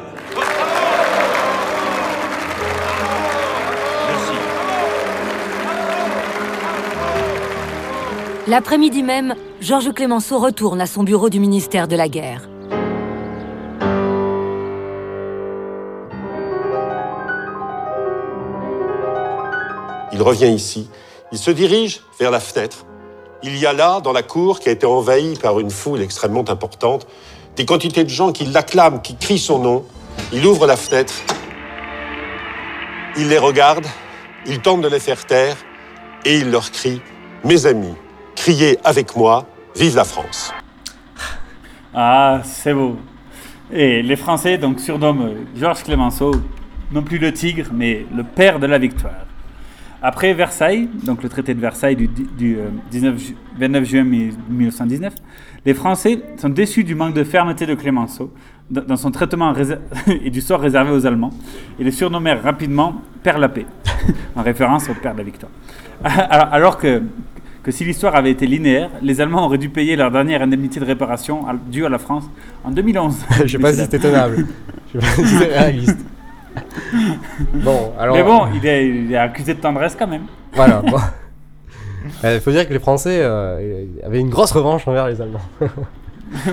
L'après-midi 8.47 9.03
même, 9.03 9.35
Georges 9.59 9.91
Clémenceau 9.91 10.39
retourne 10.39 10.79
à 10.79 10.85
son 10.85 11.03
bureau 11.03 11.29
du 11.29 11.37
ministère 11.37 11.89
de 11.89 11.97
la 11.97 12.07
Guerre. 12.07 12.47
Il 20.13 20.21
revient 20.21 20.47
ici. 20.47 20.89
Il 21.33 21.37
se 21.37 21.51
dirige 21.51 22.01
vers 22.21 22.31
la 22.31 22.39
fenêtre. 22.39 22.85
Il 23.43 23.57
y 23.57 23.65
a 23.65 23.73
là, 23.73 23.99
dans 23.99 24.13
la 24.13 24.23
cour, 24.23 24.61
qui 24.61 24.69
a 24.69 24.71
été 24.71 24.85
envahie 24.85 25.35
par 25.35 25.59
une 25.59 25.69
foule 25.69 26.01
extrêmement 26.01 26.49
importante, 26.49 27.05
des 27.57 27.65
quantités 27.65 28.05
de 28.05 28.09
gens 28.09 28.31
qui 28.31 28.45
l'acclament, 28.45 29.01
qui 29.01 29.17
crient 29.17 29.39
son 29.39 29.59
nom. 29.59 29.85
Il 30.31 30.45
ouvre 30.45 30.67
la 30.67 30.77
fenêtre. 30.77 31.13
Il 33.17 33.27
les 33.27 33.39
regarde. 33.39 33.85
Il 34.45 34.61
tente 34.61 34.79
de 34.79 34.87
les 34.87 35.01
faire 35.01 35.25
taire. 35.25 35.57
Et 36.23 36.37
il 36.37 36.49
leur 36.49 36.71
crie 36.71 37.01
Mes 37.43 37.65
amis, 37.65 37.93
criez 38.37 38.77
avec 38.85 39.15
moi, 39.17 39.45
vive 39.75 39.95
la 39.95 40.05
France. 40.05 40.53
Ah, 41.93 42.41
c'est 42.45 42.73
beau. 42.73 42.95
Et 43.73 44.01
les 44.01 44.15
Français 44.15 44.57
donc 44.57 44.79
surnomment 44.79 45.31
Georges 45.55 45.83
Clémenceau 45.83 46.31
non 46.93 47.01
plus 47.01 47.17
le 47.17 47.33
tigre, 47.33 47.65
mais 47.73 48.05
le 48.15 48.23
père 48.23 48.59
de 48.59 48.67
la 48.67 48.77
victoire. 48.77 49.25
Après 50.01 50.33
Versailles, 50.33 50.87
donc 51.03 51.23
le 51.23 51.27
traité 51.27 51.53
de 51.53 51.59
Versailles 51.59 51.95
du, 51.95 52.07
du, 52.07 52.57
19 52.91 53.17
ju 53.17 53.35
29 53.59 53.83
juin 53.83 54.03
1919, 54.03 55.13
les 55.65 55.73
Français 55.73 56.21
sont 56.37 56.49
déçus 56.49 56.83
du 56.83 56.93
manque 56.93 57.15
de 57.15 57.23
fermeté 57.23 57.65
de 57.65 57.73
Clémenceau 57.73 58.31
dans 58.69 58.95
son 58.95 59.11
traitement 59.11 59.53
et 60.07 60.29
du 60.29 60.41
sort 60.41 60.61
réservé 60.61 60.91
aux 60.91 61.05
Allemands, 61.05 61.31
et 61.79 61.83
les 61.83 61.91
surnommèrent 61.91 62.43
rapidement 62.43 63.01
Père 63.23 63.39
la 63.39 63.49
paix, 63.49 63.65
en 64.35 64.43
référence 64.43 64.89
au 64.89 64.93
père 64.93 65.13
de 65.13 65.17
la 65.17 65.23
victoire. 65.23 65.51
Alors 66.03 66.77
que, 66.77 67.01
que 67.67 67.73
si 67.73 67.83
l'histoire 67.83 68.15
avait 68.15 68.31
été 68.31 68.47
linéaire, 68.47 68.89
les 69.01 69.19
Allemands 69.19 69.45
auraient 69.45 69.57
dû 69.57 69.67
payer 69.67 69.97
leur 69.97 70.09
dernière 70.09 70.41
indemnité 70.41 70.79
de 70.79 70.85
réparation 70.85 71.43
due 71.69 71.85
à 71.85 71.89
la 71.89 71.97
France 71.97 72.23
en 72.63 72.71
2011. 72.71 73.13
Je 73.43 73.47
sais 73.51 73.57
pas 73.59 73.73
si 73.73 73.79
c'était 73.79 73.99
tenable. 73.99 74.45
Je 74.93 75.01
sais 75.01 75.05
pas 75.05 75.27
si 75.27 75.35
c'est 75.35 75.45
réaliste. 75.47 75.99
Bon, 77.55 77.91
alors... 77.99 78.15
Mais 78.15 78.23
bon, 78.23 78.45
il 78.55 78.65
est, 78.65 78.87
il 78.87 79.11
est, 79.11 79.17
accusé 79.17 79.53
de 79.53 79.59
tendresse 79.59 79.97
quand 79.99 80.07
même. 80.07 80.21
Voilà. 80.53 80.81
Il 80.85 80.91
bon. 80.91 80.97
euh, 82.23 82.39
faut 82.39 82.51
dire 82.51 82.65
que 82.65 82.71
les 82.71 82.79
Français 82.79 83.19
euh, 83.21 83.83
avaient 84.01 84.21
une 84.21 84.29
grosse 84.29 84.53
revanche 84.53 84.87
envers 84.87 85.09
les 85.09 85.19
Allemands. 85.19 85.41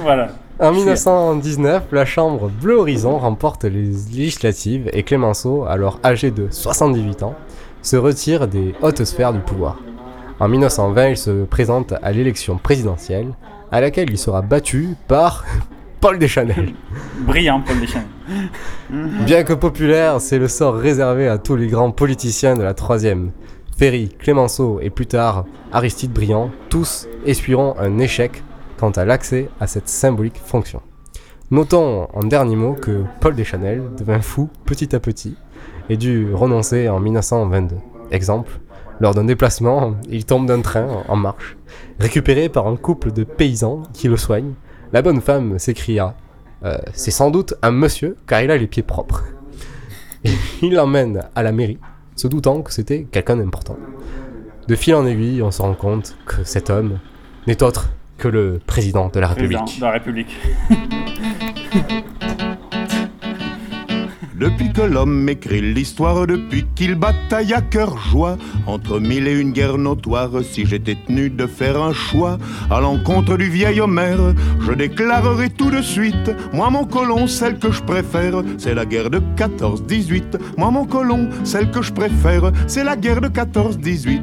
voilà. 0.03 0.31
En 0.59 0.73
1919, 0.73 1.85
la 1.93 2.05
Chambre 2.05 2.51
Bleu 2.61 2.75
Horizon 2.75 3.19
remporte 3.19 3.63
les 3.63 3.85
législatives 3.85 4.91
et 4.93 5.05
Clémenceau, 5.05 5.63
alors 5.63 6.01
âgé 6.03 6.33
de 6.33 6.49
78 6.51 7.23
ans, 7.23 7.37
se 7.83 7.95
retire 7.95 8.49
des 8.49 8.75
hautes 8.83 9.05
sphères 9.05 9.33
du 9.33 9.39
pouvoir. 9.39 9.77
En 10.41 10.49
1920, 10.49 11.09
il 11.11 11.17
se 11.17 11.45
présente 11.45 11.95
à 12.03 12.11
l'élection 12.11 12.59
présidentielle, 12.59 13.35
à 13.71 13.81
laquelle 13.81 14.11
il 14.11 14.19
sera 14.19 14.43
battu 14.43 14.97
par 15.07 15.45
Paul 16.01 16.19
Deschanel. 16.19 16.75
Brillant, 17.21 17.63
Paul 17.65 17.81
Deschanel. 17.81 18.09
Bien 19.25 19.45
que 19.45 19.53
populaire, 19.53 20.21
c'est 20.21 20.39
le 20.39 20.49
sort 20.49 20.75
réservé 20.75 21.29
à 21.29 21.39
tous 21.39 21.55
les 21.55 21.69
grands 21.69 21.93
politiciens 21.93 22.57
de 22.57 22.63
la 22.63 22.75
troisième. 22.75 23.31
Ferry, 23.77 24.09
Clémenceau 24.19 24.81
et 24.81 24.91
plus 24.91 25.07
tard 25.07 25.47
Aristide 25.73 26.13
Briand, 26.13 26.51
tous 26.69 27.09
essuieront 27.27 27.75
un 27.79 27.99
échec 27.99 28.43
quant 28.79 28.91
à 28.91 29.05
l'accès 29.05 29.49
à 29.61 29.67
cette 29.67 29.89
symbolique 29.89 30.41
fonction. 30.45 30.81
Notons 31.51 32.09
en 32.13 32.25
dernier 32.25 32.57
mot 32.57 32.75
que 32.75 33.05
Paul 33.21 33.35
Deschanel 33.35 33.83
devint 33.97 34.21
fou 34.21 34.49
petit 34.65 34.95
à 34.97 35.01
petit 35.01 35.37
et 35.89 35.97
dut 35.97 36.33
renoncer 36.33 36.89
en 36.89 37.01
1922. 37.01 37.77
Exemple, 38.11 38.61
lors 39.01 39.15
d'un 39.15 39.25
déplacement, 39.25 39.95
il 40.09 40.25
tombe 40.25 40.47
d'un 40.47 40.61
train 40.61 41.05
en 41.09 41.17
marche, 41.17 41.57
récupéré 41.99 42.49
par 42.49 42.67
un 42.67 42.77
couple 42.77 43.13
de 43.13 43.25
paysans 43.25 43.83
qui 43.93 44.09
le 44.09 44.17
soignent 44.17 44.55
la 44.95 45.03
bonne 45.03 45.21
femme 45.21 45.59
s'écria 45.59 46.15
euh, 46.65 46.79
C'est 46.93 47.11
sans 47.11 47.33
doute 47.33 47.55
un 47.63 47.73
monsieur, 47.73 48.17
car 48.29 48.43
il 48.43 48.51
a 48.53 48.57
les 48.57 48.69
pieds 48.69 48.85
propres. 48.85 49.25
Et 50.23 50.31
il 50.63 50.75
l'emmène 50.75 51.25
à 51.35 51.43
la 51.43 51.51
mairie, 51.51 51.81
se 52.15 52.29
doutant 52.29 52.63
que 52.63 52.73
c'était 52.73 53.03
quelqu'un 53.11 53.37
d'important. 53.37 53.77
De 54.69 54.77
fil 54.77 54.95
en 54.95 55.05
aiguille, 55.05 55.43
on 55.43 55.51
se 55.51 55.61
rend 55.61 55.75
compte 55.75 56.17
que 56.27 56.45
cet 56.45 56.71
homme 56.71 57.01
n'est 57.49 57.61
autre 57.65 57.91
que 58.19 58.29
le 58.29 58.61
président 58.65 59.09
de 59.09 59.19
la 59.19 59.27
République. 59.27 59.59
Président 59.59 59.81
de 59.81 59.85
la 59.85 59.91
République. 59.91 60.37
Depuis 64.39 64.73
que 64.73 64.83
l'homme 64.83 65.29
écrit 65.29 65.61
l'histoire, 65.61 66.27
depuis 66.27 66.67
qu'il 66.75 66.97
bataille 66.97 67.53
à 67.53 67.61
cœur 67.61 67.97
joie, 67.99 68.37
entre 68.67 68.99
mille 68.99 69.29
et 69.29 69.39
une 69.39 69.53
guerres 69.53 69.79
notoires, 69.79 70.43
si 70.43 70.67
j'étais 70.67 70.97
tenu 71.07 71.31
de 71.31 71.47
faire 71.47 71.81
un 71.81 71.93
choix 71.93 72.39
à 72.69 72.81
l'encontre 72.81 73.37
du 73.37 73.49
vieil 73.49 73.81
Homère, 73.81 74.35
je 74.61 74.73
déclarerai 74.73 75.51
tout 75.51 75.71
de 75.71 75.81
suite, 75.81 76.33
moi 76.53 76.69
mon 76.69 76.85
colon, 76.85 77.29
celle 77.29 77.61
que 77.61 77.71
je 77.71 77.83
préfère, 77.83 78.43
c'est 78.59 78.75
la 78.75 78.85
guerre 78.85 79.11
de 79.11 79.21
14-18. 79.37 80.39
Moi 80.59 80.71
mon 80.73 80.85
colon, 80.85 81.29
celle 81.45 81.71
que 81.71 81.83
je 81.83 81.93
préfère, 81.93 82.51
c'est 82.67 82.83
la 82.83 82.97
guerre 82.97 83.21
de 83.21 83.29
14-18. 83.29 84.21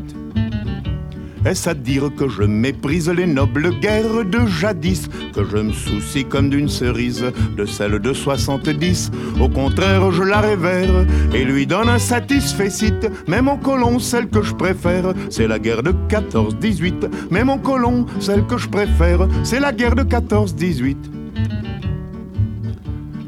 Est-ce 1.43 1.69
à 1.69 1.73
dire 1.73 2.11
que 2.15 2.29
je 2.29 2.43
méprise 2.43 3.09
les 3.09 3.25
nobles 3.25 3.71
guerres 3.79 4.25
de 4.25 4.45
jadis, 4.45 5.09
que 5.33 5.43
je 5.43 5.57
me 5.57 5.73
soucie 5.73 6.23
comme 6.23 6.49
d'une 6.49 6.69
cerise 6.69 7.25
de 7.57 7.65
celle 7.65 7.97
de 7.99 8.13
70 8.13 9.11
Au 9.39 9.49
contraire, 9.49 10.11
je 10.11 10.21
la 10.21 10.39
révère 10.39 11.07
et 11.33 11.43
lui 11.43 11.65
donne 11.65 11.89
un 11.89 11.97
satisfait 11.97 12.69
site. 12.69 13.09
Mais 13.27 13.41
mon 13.41 13.57
colon, 13.57 13.97
celle 13.97 14.29
que 14.29 14.43
je 14.43 14.53
préfère, 14.53 15.13
c'est 15.31 15.47
la 15.47 15.57
guerre 15.57 15.81
de 15.81 15.93
14-18. 16.09 17.09
Mais 17.31 17.43
mon 17.43 17.57
colon, 17.57 18.05
celle 18.19 18.45
que 18.45 18.57
je 18.57 18.69
préfère, 18.69 19.27
c'est 19.43 19.59
la 19.59 19.71
guerre 19.71 19.95
de 19.95 20.03
14-18. 20.03 20.95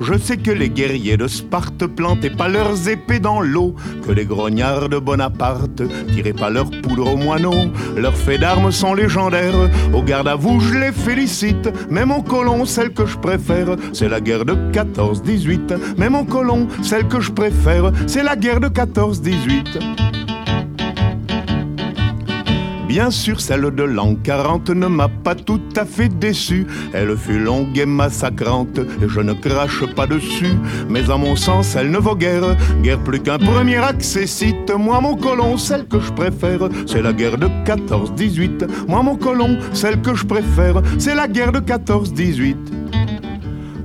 Je 0.04 0.18
sais 0.18 0.36
que 0.36 0.52
les 0.52 0.70
guerriers 0.70 1.16
de 1.16 1.28
Sparte 1.28 1.88
plantaient 1.88 2.30
pas 2.30 2.50
leurs 2.50 2.90
épées 2.90 3.20
dans 3.20 3.40
l'eau, 3.40 3.74
que 4.06 4.12
les 4.12 4.26
grognards 4.26 4.90
de 4.90 4.98
Bonaparte 4.98 5.82
tiraient 6.14 6.34
pas 6.34 6.50
leur 6.50 6.70
poudre 6.70 7.14
aux 7.14 7.16
moineaux. 7.16 7.72
Leurs 7.96 8.16
faits 8.16 8.42
d'armes 8.42 8.72
sont 8.72 8.94
légendaires, 8.94 9.70
au 9.94 10.02
garde 10.02 10.28
à 10.28 10.36
vous 10.36 10.60
je 10.60 10.74
les 10.78 10.92
félicite. 10.92 11.70
Mais 11.90 12.06
mon 12.06 12.22
colon, 12.22 12.66
celle 12.66 12.94
que 12.94 13.06
je 13.06 13.18
préfère, 13.18 13.78
c'est 13.94 14.10
la 14.10 14.20
guerre 14.20 14.44
de 14.44 14.56
14-18. 14.74 15.96
Mais 15.98 16.10
mon 16.10 16.26
colon, 16.26 16.68
celle 16.82 17.08
que 17.08 17.22
je 17.22 17.32
préfère, 17.32 17.92
c'est 18.06 18.24
la 18.24 18.36
guerre 18.36 18.60
de 18.60 18.68
14-18. 18.68 20.23
Bien 22.94 23.10
sûr, 23.10 23.42
celle 23.42 23.74
de 23.74 23.82
l'an 23.82 24.14
40 24.14 24.70
ne 24.70 24.86
m'a 24.86 25.08
pas 25.08 25.34
tout 25.34 25.60
à 25.76 25.84
fait 25.84 26.10
déçu. 26.10 26.68
Elle 26.94 27.18
fut 27.18 27.40
longue 27.40 27.76
et 27.76 27.88
massacrante, 27.88 28.78
et 28.78 29.10
je 29.10 29.20
ne 29.20 29.34
crache 29.34 29.84
pas 29.96 30.06
dessus. 30.06 30.54
Mais 30.90 31.10
à 31.10 31.18
mon 31.18 31.36
sens, 31.36 31.76
elle 31.76 31.90
ne 31.90 31.98
vaut 31.98 32.16
guère, 32.16 32.56
guère 32.84 33.00
plus 33.00 33.20
qu'un 33.20 33.40
premier 33.40 33.78
accessite. 33.78 34.72
Moi, 34.78 35.02
mon 35.02 35.16
colon, 35.16 35.58
celle 35.58 35.88
que 35.88 36.00
je 36.00 36.12
préfère, 36.12 36.70
c'est 36.86 37.02
la 37.02 37.14
guerre 37.14 37.40
de 37.40 37.48
14-18. 37.66 38.88
Moi, 38.88 39.02
mon 39.02 39.16
colon, 39.16 39.58
celle 39.74 40.00
que 40.00 40.14
je 40.14 40.28
préfère, 40.28 40.80
c'est 41.00 41.16
la 41.16 41.28
guerre 41.28 41.52
de 41.52 41.62
14-18. 41.62 42.56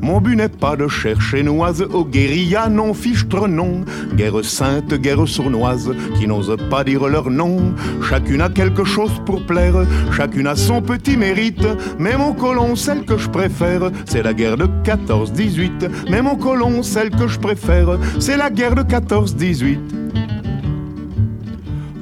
Mon 0.08 0.22
but 0.22 0.36
n'est 0.36 0.48
pas 0.48 0.74
de 0.74 0.88
chercher 0.88 1.42
noise 1.42 1.82
aux 1.82 2.06
guérillas 2.06 2.70
non 2.70 2.94
fichtre 2.94 3.46
non. 3.46 3.84
Guerre 4.16 4.42
sainte, 4.42 4.94
guerre 4.94 5.28
sournoise, 5.28 5.94
qui 6.18 6.26
n'ose 6.26 6.56
pas 6.70 6.82
dire 6.82 7.06
leur 7.08 7.28
nom. 7.28 7.74
Chacune 8.08 8.40
a 8.40 8.48
quelque 8.48 8.84
chose 8.84 9.12
pour 9.26 9.44
plaire, 9.44 9.84
chacune 10.16 10.46
a 10.46 10.56
son 10.56 10.80
petit 10.80 11.18
mérite. 11.18 11.66
Mais 11.98 12.16
mon 12.16 12.32
colon, 12.32 12.74
celle 12.74 13.04
que 13.04 13.18
je 13.18 13.28
préfère, 13.28 13.90
c'est 14.06 14.22
la 14.22 14.32
guerre 14.32 14.56
de 14.56 14.64
14-18. 14.82 15.90
Mais 16.10 16.22
mon 16.22 16.36
colon, 16.36 16.82
celle 16.82 17.10
que 17.10 17.28
je 17.28 17.38
préfère, 17.38 17.98
c'est 18.18 18.38
la 18.38 18.48
guerre 18.48 18.76
de 18.76 18.84
14-18. 18.84 19.78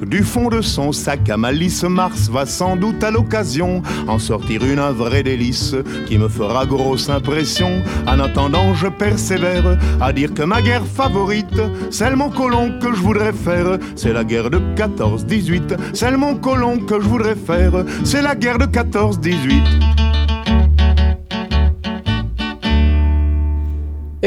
Du 0.07 0.23
fond 0.23 0.47
de 0.47 0.61
son 0.61 0.93
sac 0.93 1.29
à 1.29 1.35
malice, 1.35 1.83
Mars 1.83 2.29
va 2.29 2.45
sans 2.45 2.77
doute 2.77 3.03
à 3.03 3.11
l'occasion 3.11 3.81
en 4.07 4.19
sortir 4.19 4.63
une 4.63 4.79
un 4.79 4.91
vrai 4.91 5.21
délice 5.21 5.75
qui 6.07 6.17
me 6.17 6.29
fera 6.29 6.65
grosse 6.65 7.09
impression. 7.09 7.81
En 8.07 8.19
attendant, 8.19 8.73
je 8.73 8.87
persévère 8.87 9.77
à 9.99 10.13
dire 10.13 10.33
que 10.33 10.43
ma 10.43 10.61
guerre 10.61 10.85
favorite, 10.85 11.61
celle 11.91 12.15
mon 12.15 12.29
colon 12.29 12.79
que 12.79 12.93
je 12.93 13.01
voudrais 13.01 13.33
faire, 13.33 13.77
c'est 13.95 14.13
la 14.13 14.23
guerre 14.23 14.49
de 14.49 14.59
14-18. 14.75 15.77
Celle 15.93 16.15
mon 16.15 16.35
colon 16.35 16.79
que 16.79 17.01
je 17.01 17.07
voudrais 17.07 17.35
faire, 17.35 17.83
c'est 18.05 18.21
la 18.21 18.35
guerre 18.35 18.59
de 18.59 18.65
14-18. 18.65 20.06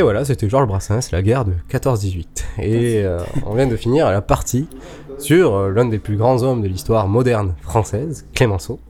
Et 0.00 0.02
voilà, 0.02 0.24
c'était 0.24 0.48
Georges 0.48 0.66
Brassens, 0.66 1.10
la 1.12 1.20
guerre 1.20 1.44
de 1.44 1.52
14-18. 1.70 2.24
Et 2.62 3.04
euh, 3.04 3.18
on 3.44 3.54
vient 3.54 3.66
de 3.66 3.76
finir 3.76 4.10
la 4.10 4.22
partie 4.22 4.66
sur 5.18 5.54
euh, 5.54 5.70
l'un 5.70 5.84
des 5.84 5.98
plus 5.98 6.16
grands 6.16 6.42
hommes 6.42 6.62
de 6.62 6.68
l'histoire 6.68 7.06
moderne 7.06 7.54
française, 7.60 8.26
Clémenceau. 8.34 8.80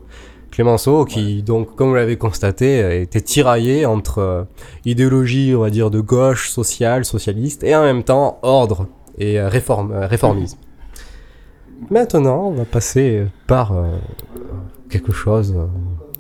Clémenceau, 0.53 1.05
qui 1.05 1.43
donc, 1.43 1.75
comme 1.75 1.89
vous 1.89 1.97
l'avez 1.97 2.17
constaté, 2.17 2.81
euh, 2.81 3.03
était 3.03 3.23
tiraillé 3.23 3.87
entre 3.87 4.19
euh, 4.19 4.45
idéologie, 4.85 5.53
on 5.57 5.63
va 5.63 5.71
dire, 5.71 5.91
de 5.91 5.99
gauche, 5.99 6.49
sociale, 6.49 7.05
socialiste, 7.05 7.65
et 7.65 7.75
en 7.75 7.83
même 7.83 8.05
temps 8.05 8.39
ordre 8.43 8.87
et 9.19 9.41
réforme, 9.41 9.93
réformisme. 9.93 10.59
Maintenant, 11.91 12.45
on 12.47 12.53
va 12.53 12.65
passer 12.65 13.25
par 13.49 13.75
quelque 14.89 15.13
chose, 15.13 15.57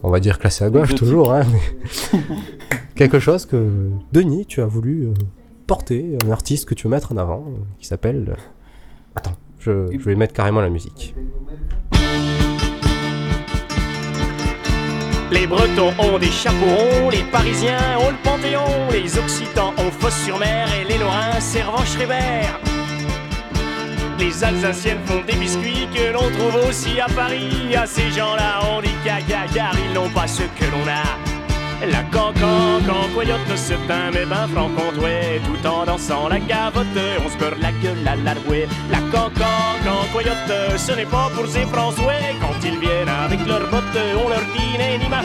on 0.02 0.10
va 0.10 0.20
dire 0.20 0.38
classé 0.38 0.64
à 0.64 0.70
gauche 0.70 0.94
toujours, 0.94 1.32
hein, 1.32 1.42
mais 1.52 2.20
quelque 2.94 3.18
chose 3.18 3.46
que 3.46 3.90
Denis, 4.12 4.46
tu 4.46 4.60
as 4.62 4.66
voulu 4.66 5.06
euh, 5.08 5.14
porter, 5.66 6.16
un 6.26 6.30
artiste 6.30 6.66
que 6.68 6.74
tu 6.74 6.84
veux 6.84 6.90
mettre 6.90 7.12
en 7.12 7.16
avant, 7.16 7.44
euh, 7.48 7.58
qui 7.78 7.86
s'appelle. 7.86 8.26
euh, 8.30 8.40
Attends, 9.16 9.36
je, 9.58 9.90
je 9.92 10.04
vais 10.04 10.14
mettre 10.14 10.32
carrément 10.32 10.60
la 10.60 10.70
musique. 10.70 11.14
Les 15.32 15.46
Bretons 15.46 15.92
ont 15.98 16.18
des 16.18 16.26
chapeaux 16.26 16.56
ronds, 16.66 17.10
les 17.10 17.22
Parisiens 17.30 17.78
ont 18.00 18.10
le 18.10 18.16
Panthéon, 18.24 18.88
les 18.92 19.16
Occitans 19.18 19.72
ont 19.78 19.90
Fosse-sur-Mer 19.90 20.66
et 20.80 20.84
les 20.92 20.98
Lorrains 20.98 21.38
Servan-Schreiber. 21.38 22.48
Les 24.20 24.44
Alsaciennes 24.44 25.00
font 25.06 25.22
des 25.26 25.32
biscuits 25.32 25.88
que 25.94 26.12
l'on 26.12 26.30
trouve 26.30 26.68
aussi 26.68 27.00
à 27.00 27.06
Paris. 27.06 27.74
À 27.74 27.86
ces 27.86 28.10
gens-là, 28.10 28.60
on 28.70 28.82
dit 28.82 28.94
caca 29.02 29.46
car 29.54 29.72
ils 29.82 29.94
n'ont 29.94 30.10
pas 30.10 30.26
ce 30.26 30.42
que 30.42 30.70
l'on 30.70 30.86
a. 30.86 31.86
La 31.86 32.02
cancan, 32.12 32.84
cancoyote 32.86 33.56
se 33.56 33.72
teint, 33.88 34.10
mais 34.12 34.26
ben 34.26 34.46
franc-comtois, 34.48 35.40
tout 35.46 35.66
en 35.66 35.86
dansant 35.86 36.28
la 36.28 36.38
gavotte, 36.38 36.86
on 37.24 37.30
se 37.30 37.38
beurre 37.38 37.56
la 37.62 37.72
gueule 37.72 38.06
à 38.06 38.16
la 38.16 38.34
rouée. 38.34 38.68
La 38.90 38.98
cancan, 39.10 39.80
cancoyote, 39.82 40.76
ce 40.76 40.92
n'est 40.92 41.06
pas 41.06 41.30
pour 41.34 41.46
ces 41.46 41.64
François, 41.64 42.12
quand 42.42 42.62
ils 42.62 42.78
viennent 42.78 43.08
avec 43.08 43.46
leurs 43.46 43.70
bottes, 43.70 43.98
on 44.22 44.28
leur 44.28 44.42
dit 44.54 45.02
ni 45.02 45.08
ma. 45.08 45.22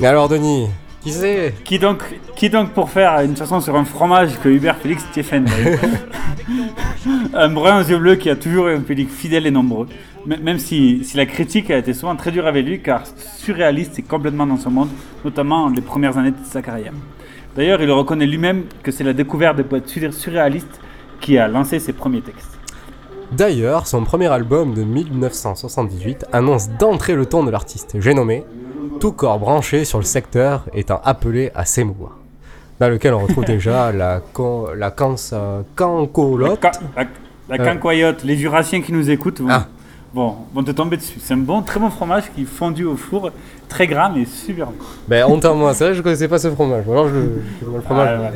Mais 0.00 0.08
alors, 0.08 0.28
Denis, 0.28 0.66
qui 1.00 1.12
c'est? 1.12 1.54
Qui 1.64 1.78
donc, 1.78 2.02
qui 2.34 2.50
donc 2.50 2.72
pour 2.72 2.90
faire 2.90 3.20
une 3.20 3.36
chanson 3.36 3.60
sur 3.60 3.76
un 3.76 3.84
fromage 3.84 4.40
que 4.42 4.48
Hubert 4.48 4.78
Félix 4.78 5.04
Stéphane 5.12 5.48
Un 7.34 7.48
brun 7.50 7.80
aux 7.80 7.84
yeux 7.88 7.98
bleus 7.98 8.16
qui 8.16 8.30
a 8.30 8.36
toujours 8.36 8.68
eu 8.68 8.74
un 8.74 8.80
public 8.80 9.10
fidèle 9.10 9.46
et 9.46 9.50
nombreux. 9.50 9.86
Même 10.26 10.58
si, 10.58 11.06
la 11.14 11.26
critique 11.26 11.70
a 11.70 11.76
été 11.76 11.92
souvent 11.92 12.16
très 12.16 12.30
dure 12.30 12.46
avec 12.46 12.64
lui, 12.64 12.80
car 12.80 13.02
surréaliste 13.36 13.98
et 13.98 14.02
complètement 14.02 14.46
dans 14.46 14.56
son 14.56 14.70
monde, 14.70 14.88
notamment 15.24 15.68
les 15.68 15.82
premières 15.82 16.16
années 16.16 16.30
de 16.30 16.36
sa 16.44 16.62
carrière. 16.62 16.92
D'ailleurs, 17.56 17.82
il 17.82 17.90
reconnaît 17.90 18.26
lui-même 18.26 18.64
que 18.82 18.90
c'est 18.90 19.04
la 19.04 19.12
découverte 19.12 19.56
des 19.56 19.64
poètes 19.64 19.88
sur- 19.88 20.12
surréalistes 20.14 20.80
qui 21.20 21.36
a 21.38 21.46
lancé 21.46 21.78
ses 21.78 21.92
premiers 21.92 22.22
textes. 22.22 22.58
D'ailleurs, 23.32 23.86
son 23.86 24.02
premier 24.04 24.28
album 24.28 24.74
de 24.74 24.82
1978 24.82 26.24
annonce 26.32 26.68
d'entrée 26.70 27.14
le 27.14 27.26
ton 27.26 27.44
de 27.44 27.50
l'artiste. 27.50 27.96
J'ai 28.00 28.14
nommé 28.14 28.44
Tout 29.00 29.12
corps 29.12 29.38
branché 29.38 29.84
sur 29.84 29.98
le 29.98 30.04
secteur 30.04 30.64
étant 30.72 31.00
appelé 31.04 31.50
à 31.54 31.64
s'émouvoir. 31.64 32.18
Dans 32.84 32.90
lequel 32.90 33.14
on 33.14 33.20
retrouve 33.20 33.46
déjà 33.46 33.92
la, 33.92 34.20
con, 34.34 34.66
la 34.76 34.90
cancolotte. 34.90 36.62
La, 36.96 37.04
la 37.48 37.62
Euh. 37.62 37.64
cancoyote, 37.64 38.24
les 38.24 38.36
jurassiens 38.36 38.82
qui 38.82 38.92
nous 38.92 39.08
écoutent 39.10 39.40
vont, 39.40 39.48
bon, 40.12 40.34
vont 40.54 40.62
te 40.62 40.70
tomber 40.70 40.98
dessus. 40.98 41.18
C'est 41.18 41.32
un 41.32 41.38
bon, 41.38 41.62
très 41.62 41.80
bon 41.80 41.88
fromage 41.88 42.24
qui 42.34 42.42
est 42.42 42.46
fondu 42.46 42.84
au 42.84 42.94
four, 42.96 43.30
très 43.68 43.86
gras 43.86 44.10
mais 44.14 44.26
super 44.26 44.66
bon. 44.66 44.74
Ben, 45.08 45.24
honte 45.26 45.44
à 45.46 45.54
moi, 45.54 45.72
c'est 45.72 45.84
vrai, 45.84 45.94
je 45.94 46.02
connaissais 46.02 46.28
pas 46.28 46.38
ce 46.38 46.50
fromage. 46.50 46.84
Alors, 46.88 47.08
je, 47.08 47.14
je- 47.14 47.70
le 47.74 47.80
fromage, 47.80 48.18
Ah, 48.22 48.30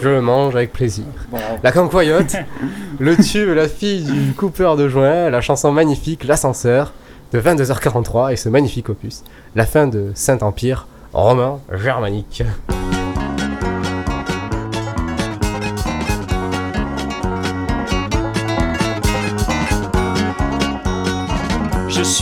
je 0.00 0.08
le 0.08 0.20
mange 0.22 0.56
avec 0.56 0.72
plaisir. 0.72 1.04
Bon. 1.30 1.38
La 1.62 1.70
cancoyote, 1.70 2.34
le 2.98 3.16
tube, 3.16 3.50
la 3.50 3.68
fille 3.68 4.02
du 4.02 4.32
coupeur 4.32 4.76
de 4.76 4.88
joint, 4.88 5.30
la 5.30 5.40
chanson 5.40 5.70
magnifique, 5.70 6.24
l'ascenseur, 6.24 6.92
de 7.32 7.38
22h43 7.40 8.32
et 8.32 8.36
ce 8.36 8.48
magnifique 8.48 8.88
opus, 8.88 9.22
la 9.54 9.66
fin 9.66 9.86
de 9.86 10.10
Saint-Empire 10.14 10.86
romain 11.12 11.58
germanique. 11.72 12.42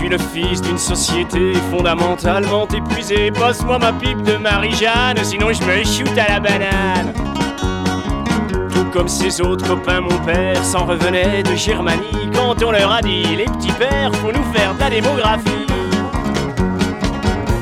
Le 0.08 0.18
fils 0.18 0.60
d'une 0.60 0.78
société 0.78 1.52
fondamentalement 1.70 2.66
épuisée. 2.68 3.30
Passe-moi 3.30 3.78
ma 3.78 3.92
pipe 3.92 4.22
de 4.22 4.36
Marie-Jeanne, 4.36 5.22
sinon 5.22 5.48
je 5.52 5.62
me 5.64 5.84
shoot 5.84 6.18
à 6.18 6.34
la 6.34 6.40
banane. 6.40 7.12
Tout 8.72 8.84
comme 8.92 9.08
ses 9.08 9.40
autres 9.40 9.66
copains, 9.66 10.00
mon 10.00 10.18
père 10.24 10.64
s'en 10.64 10.84
revenait 10.84 11.42
de 11.42 11.54
Germanie 11.54 12.26
quand 12.34 12.62
on 12.62 12.70
leur 12.70 12.92
a 12.92 13.00
dit 13.00 13.36
les 13.36 13.46
petits 13.46 13.72
pères, 13.72 14.14
faut 14.16 14.32
nous 14.32 14.44
faire 14.52 14.74
de 14.74 14.80
la 14.80 14.90
démographie. 14.90 15.66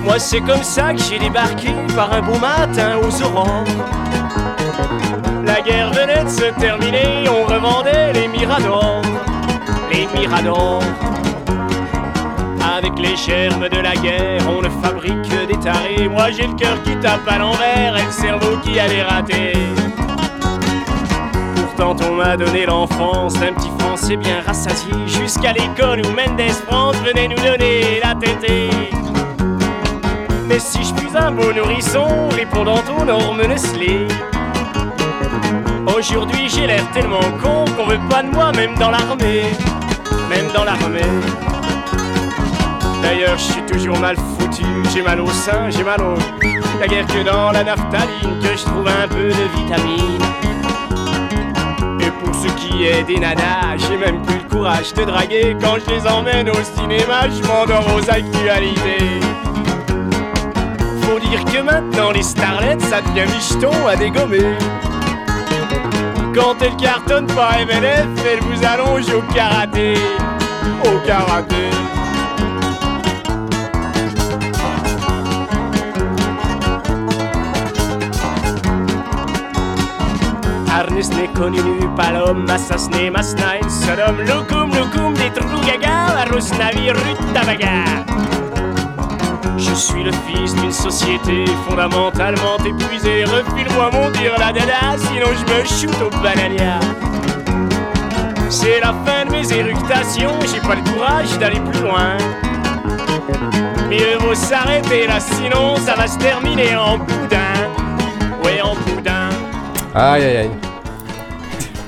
Moi, 0.02 0.18
c'est 0.18 0.40
comme 0.40 0.62
ça 0.62 0.92
que 0.92 1.00
j'ai 1.00 1.18
débarqué 1.18 1.70
par 1.96 2.12
un 2.12 2.20
beau 2.20 2.38
matin 2.38 2.98
aux 3.02 3.22
aurores. 3.22 3.64
La 5.46 5.60
guerre 5.62 5.92
venait 5.92 6.24
de 6.24 6.28
se 6.28 6.60
terminer, 6.60 7.28
on 7.28 7.44
revendait 7.44 8.12
les 8.12 8.28
miradors. 8.28 9.02
Les 9.90 10.06
miradors. 10.18 10.82
Avec 12.84 12.98
les 12.98 13.16
germes 13.16 13.66
de 13.70 13.78
la 13.78 13.94
guerre, 13.94 14.42
on 14.46 14.60
ne 14.60 14.68
fabrique 14.68 15.22
que 15.22 15.46
des 15.46 15.58
tarés. 15.58 16.06
Moi 16.06 16.30
j'ai 16.32 16.46
le 16.46 16.52
cœur 16.52 16.82
qui 16.82 16.94
tape 16.96 17.26
à 17.26 17.38
l'envers 17.38 17.96
et 17.96 18.04
le 18.04 18.10
cerveau 18.10 18.58
qui 18.62 18.78
a 18.78 18.84
ratés. 19.08 19.54
Pourtant 21.56 21.96
on 22.06 22.16
m'a 22.16 22.36
donné 22.36 22.66
l'enfance 22.66 23.32
d'un 23.40 23.54
petit 23.54 23.70
français 23.78 24.16
bien 24.16 24.42
rassasié. 24.46 24.92
Jusqu'à 25.06 25.54
l'école 25.54 26.02
où 26.04 26.10
Mendes 26.10 26.50
France 26.66 26.96
venait 26.96 27.26
nous 27.26 27.42
donner 27.42 28.00
la 28.04 28.14
tétée. 28.16 28.68
Mais 30.46 30.58
si 30.58 30.80
je 30.80 30.94
suis 30.94 31.16
un 31.16 31.30
beau 31.30 31.54
nourrisson, 31.54 32.28
répondant 32.36 32.82
aux 33.00 33.04
normes 33.06 33.46
Nestlé. 33.46 34.06
Aujourd'hui 35.86 36.50
j'ai 36.50 36.66
l'air 36.66 36.84
tellement 36.92 37.24
con 37.42 37.64
qu'on 37.78 37.86
veut 37.86 38.08
pas 38.10 38.22
de 38.22 38.28
moi 38.28 38.52
même 38.52 38.74
dans 38.74 38.90
l'armée. 38.90 39.44
Même 40.28 40.52
dans 40.54 40.64
l'armée. 40.64 41.53
D'ailleurs, 43.04 43.36
je 43.36 43.52
suis 43.52 43.62
toujours 43.66 43.98
mal 43.98 44.16
foutu. 44.16 44.64
J'ai 44.92 45.02
mal 45.02 45.20
au 45.20 45.28
sein, 45.28 45.68
j'ai 45.68 45.84
mal 45.84 46.00
au. 46.00 46.14
La 46.80 46.86
guerre 46.88 47.06
que 47.06 47.22
dans 47.22 47.52
la 47.52 47.62
naphtaline, 47.62 48.38
que 48.40 48.56
je 48.56 48.64
trouve 48.64 48.88
un 48.88 49.06
peu 49.06 49.28
de 49.28 49.44
vitamine. 49.58 50.22
Et 52.00 52.10
pour 52.10 52.34
ce 52.34 52.48
qui 52.54 52.86
est 52.86 53.04
des 53.04 53.18
nanas, 53.18 53.76
j'ai 53.76 53.98
même 53.98 54.22
plus 54.22 54.38
le 54.38 54.48
courage 54.48 54.94
de 54.94 55.04
draguer. 55.04 55.54
Quand 55.60 55.76
je 55.86 55.94
les 55.94 56.06
emmène 56.06 56.48
au 56.48 56.62
cinéma, 56.78 57.28
je 57.28 57.46
m'endors 57.46 57.86
aux 57.94 58.10
actualités. 58.10 59.20
Faut 61.02 61.20
dire 61.20 61.44
que 61.44 61.60
maintenant, 61.60 62.10
les 62.10 62.22
starlettes, 62.22 62.80
ça 62.80 63.02
devient 63.02 63.30
micheton 63.30 63.86
à 63.86 63.96
dégommer. 63.96 64.56
Quand 66.34 66.56
elles 66.62 66.76
cartonnent 66.76 67.26
par 67.26 67.52
MLF, 67.52 68.08
elles 68.26 68.40
vous 68.40 68.64
allongent 68.64 69.12
au 69.12 69.20
karaté. 69.34 69.94
Au 70.86 71.06
karaté. 71.06 71.70
Arnis 80.76 81.08
n'est 81.10 81.28
connu 81.28 81.62
nu, 81.62 81.88
palom, 81.96 82.50
assassiné, 82.50 83.08
masnain, 83.08 83.60
sodom, 83.68 84.16
loukoum, 84.26 84.74
loukoum, 84.74 85.14
des 85.14 85.30
gaga, 85.66 86.18
arros 86.22 86.50
navire, 86.58 86.96
rutabaga. 86.96 87.84
Je 89.56 89.72
suis 89.72 90.02
le 90.02 90.10
fils 90.26 90.52
d'une 90.56 90.72
société 90.72 91.44
fondamentalement 91.68 92.58
épuisée. 92.66 93.24
Refile-moi 93.24 93.90
mon 93.92 94.10
dire 94.10 94.34
la 94.36 94.52
dada, 94.52 94.96
sinon 94.98 95.28
je 95.38 95.44
me 95.52 95.64
shoot 95.64 96.02
au 96.02 96.10
banania. 96.20 96.80
C'est 98.50 98.80
la 98.80 98.92
fin 99.04 99.26
de 99.26 99.30
mes 99.30 99.52
éructations, 99.52 100.40
j'ai 100.52 100.60
pas 100.60 100.74
le 100.74 100.82
courage 100.92 101.38
d'aller 101.38 101.60
plus 101.60 101.82
loin. 101.82 102.16
Mieux 103.88 104.18
vaut 104.18 104.34
s'arrêter 104.34 105.06
là, 105.06 105.20
sinon 105.20 105.76
ça 105.76 105.94
va 105.94 106.08
se 106.08 106.18
terminer 106.18 106.74
en 106.74 106.98
boudin. 106.98 107.70
Ouais, 108.42 108.60
en 108.60 108.74
boudin. 108.74 109.28
Aïe 109.94 110.24
aïe 110.24 110.36
aïe. 110.36 110.63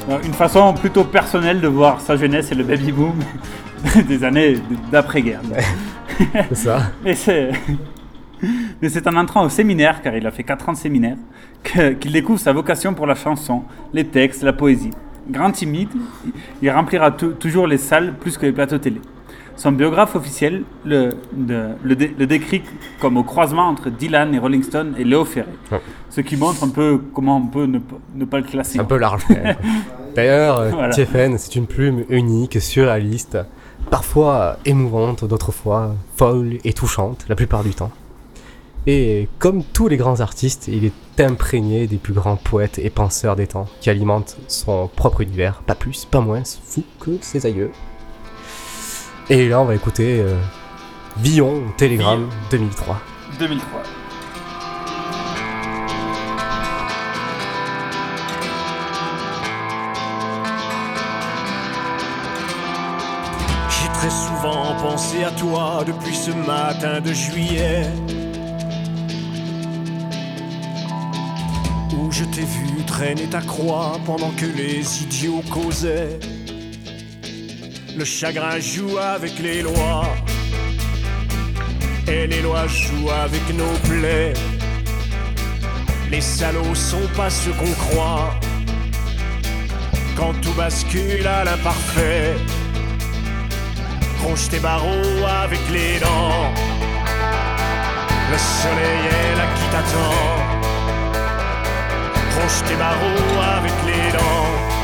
Euh, 0.09 0.19
Une 0.25 0.33
façon 0.33 0.73
plutôt 0.75 1.05
personnelle 1.05 1.61
de 1.61 1.69
voir 1.69 2.01
sa 2.01 2.17
jeunesse 2.17 2.53
et 2.53 2.55
le 2.55 2.65
baby 2.65 2.93
boom 2.93 3.15
des 4.09 4.25
années 4.25 4.55
d'après-guerre. 4.91 5.41
C'est 6.49 6.55
ça. 6.55 6.79
Mais 7.05 7.15
c'est. 7.15 7.51
Mais 8.81 8.89
c'est 8.89 9.07
en 9.07 9.17
entrant 9.17 9.45
au 9.45 9.49
séminaire, 9.49 10.01
car 10.03 10.15
il 10.17 10.27
a 10.27 10.31
fait 10.31 10.43
4 10.45 10.69
ans 10.69 10.73
de 10.73 10.77
séminaire, 10.77 11.17
qu'il 11.63 12.13
découvre 12.13 12.39
sa 12.39 12.53
vocation 12.53 12.95
pour 12.95 13.07
la 13.07 13.15
chanson, 13.15 13.63
les 13.93 14.05
textes, 14.07 14.43
la 14.43 14.53
poésie. 14.53 14.91
Grand 15.29 15.51
timide, 15.51 15.89
il 16.63 16.71
remplira 16.71 17.11
tou- 17.11 17.33
toujours 17.33 17.67
les 17.67 17.79
salles 17.79 18.15
plus 18.21 18.37
que 18.39 18.47
les 18.47 18.53
plateaux 18.53 18.79
télé. 18.79 19.01
Son 19.57 19.73
biographe 19.73 20.15
officiel 20.17 20.65
le, 20.85 21.11
de- 21.33 21.71
le 21.83 21.97
dé- 21.97 22.15
le 22.19 22.27
décrit 22.27 22.63
comme 23.01 23.17
au 23.17 23.25
croisement 23.25 23.63
entre 23.69 23.89
Dylan 23.91 24.35
et 24.35 24.39
Rolling 24.39 24.63
Stone 24.63 24.95
et 24.99 25.05
Léo 25.05 25.25
Ferré. 25.25 25.49
Ouais. 25.73 25.81
Ce 26.11 26.21
qui 26.21 26.37
montre 26.37 26.63
un 26.65 26.69
peu 26.69 27.01
comment 27.15 27.39
on 27.39 27.47
peut 27.47 27.65
ne, 27.67 27.79
pas- 27.79 27.97
ne 28.15 28.25
pas 28.27 28.39
le 28.39 28.45
classer. 28.45 28.79
Un 28.79 28.85
peu 28.85 28.99
large. 28.99 29.23
D'ailleurs, 30.15 30.69
Voilà. 30.71 30.93
C'est 30.93 31.57
une 31.57 31.67
plume 31.67 32.05
unique, 32.09 32.61
surréaliste, 32.61 33.39
parfois 33.91 34.57
émouvante, 34.65 35.25
d'autres 35.25 35.53
fois 35.53 35.95
folle 36.17 36.59
et 36.65 36.73
touchante, 36.73 37.25
la 37.29 37.35
plupart 37.35 37.63
du 37.65 37.75
temps. 37.75 37.91
Et 38.87 39.29
comme 39.39 39.63
tous 39.65 39.89
les 39.89 39.97
grands 39.97 40.21
artistes, 40.21 40.69
il 40.69 40.85
est 40.85 41.21
imprégné 41.21 41.87
des 41.87 41.97
plus 41.97 42.13
grands 42.15 42.37
poètes 42.37 42.79
et 42.79 42.89
penseurs 42.89 43.35
des 43.37 43.47
temps, 43.49 43.67
qui 43.81 43.91
alimentent 43.91 44.37
son 44.49 44.89
propre 44.89 45.23
univers, 45.23 45.63
pas 45.67 45.75
plus, 45.75 46.05
pas 46.05 46.21
moins 46.21 46.43
fou 46.45 46.85
que 47.01 47.19
ses 47.21 47.47
aïeux. 47.47 47.71
Et 49.29 49.49
là, 49.49 49.61
on 49.61 49.65
va 49.65 49.75
écouter 49.75 50.21
euh, 50.21 50.37
Villon, 51.17 51.65
Télégramme 51.77 52.29
2003. 52.53 53.01
2003. 53.41 53.83
J'ai 63.69 63.89
très 63.89 64.11
souvent 64.11 64.77
pensé 64.81 65.25
à 65.25 65.33
toi 65.33 65.83
depuis 65.85 66.15
ce 66.15 66.31
matin 66.31 67.01
de 67.01 67.13
juillet. 67.13 67.83
Où 71.99 72.13
je 72.13 72.23
t'ai 72.27 72.43
vu 72.43 72.85
traîner 72.87 73.27
ta 73.27 73.41
croix 73.41 73.99
pendant 74.07 74.31
que 74.31 74.47
les 74.47 75.03
idiots 75.03 75.43
causaient. 75.51 76.21
Le 77.97 78.05
chagrin 78.05 78.61
joue 78.61 78.99
avec 78.99 79.39
les 79.39 79.63
lois. 79.63 80.05
Et 82.07 82.27
les 82.27 82.43
lois 82.43 82.67
jouent 82.67 83.11
avec 83.11 83.43
nos 83.55 83.73
plaies. 83.89 84.35
Les 86.11 86.21
salauds 86.21 86.75
sont 86.75 87.09
pas 87.17 87.31
ce 87.31 87.49
qu'on 87.49 87.73
croit. 87.73 88.35
Quand 90.15 90.35
tout 90.43 90.53
bascule 90.53 91.27
à 91.27 91.45
l'imparfait. 91.45 92.35
Ronge 94.23 94.49
tes 94.51 94.59
barreaux 94.59 95.25
avec 95.43 95.61
les 95.73 95.99
dents. 95.99 96.53
Le 98.31 98.39
soleil 98.61 99.03
est 99.09 99.37
là 99.39 99.47
qui 99.57 99.67
t'attend. 99.73 100.37
Ronge 102.37 102.63
tes 102.69 102.77
barreaux 102.77 103.41
avec 103.57 103.73
les 103.87 104.13
dents. 104.13 104.76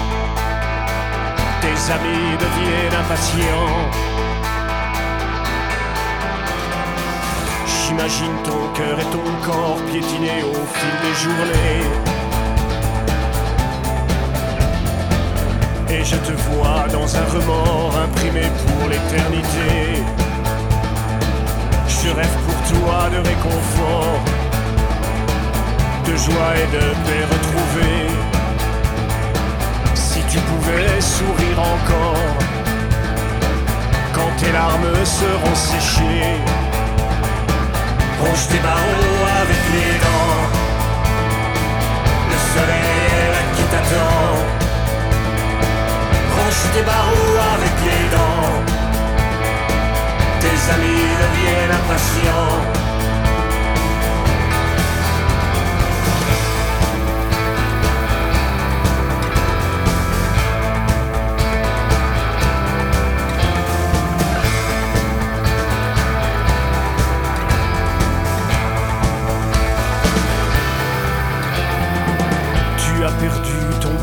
Tes 1.63 1.93
amis 1.93 2.37
deviennent 2.41 2.97
impatients. 3.05 3.91
J'imagine 7.65 8.37
ton 8.43 8.67
cœur 8.75 8.99
et 8.99 9.05
ton 9.05 9.29
corps 9.47 9.79
piétinés 9.89 10.43
au 10.43 10.55
fil 10.75 10.95
des 11.05 11.15
journées. 11.23 11.87
Et 15.89 16.05
je 16.05 16.17
te 16.17 16.33
vois 16.33 16.89
dans 16.89 17.17
un 17.17 17.27
remords 17.33 17.97
imprimé 18.07 18.43
pour 18.63 18.89
l'éternité. 18.89 20.03
Je 21.87 22.09
rêve 22.09 22.37
pour 22.45 22.59
toi 22.73 23.09
de 23.09 23.19
réconfort, 23.19 24.19
de 26.07 26.17
joie 26.17 26.57
et 26.57 26.67
de 26.77 26.85
paix 27.05 27.25
retrouvée. 27.31 27.62
Larmes 34.63 35.05
seront 35.05 35.57
séchées, 35.71 36.37
ronge 38.21 38.47
tes 38.51 38.61
barreaux 38.67 39.23
avec 39.41 39.63
les 39.75 39.95
dents. 40.05 40.43
Le 42.31 42.39
soleil 42.53 42.97
est 43.19 43.31
là 43.35 43.43
qui 43.55 43.65
t'attend. 43.73 44.29
Range 46.37 46.63
tes 46.75 46.85
barreaux 46.91 47.39
avec 47.55 47.75
les 47.89 48.05
dents. 48.15 48.55
Tes 50.43 50.59
amis 50.75 51.09
deviennent 51.23 51.77
impatients. 51.81 52.92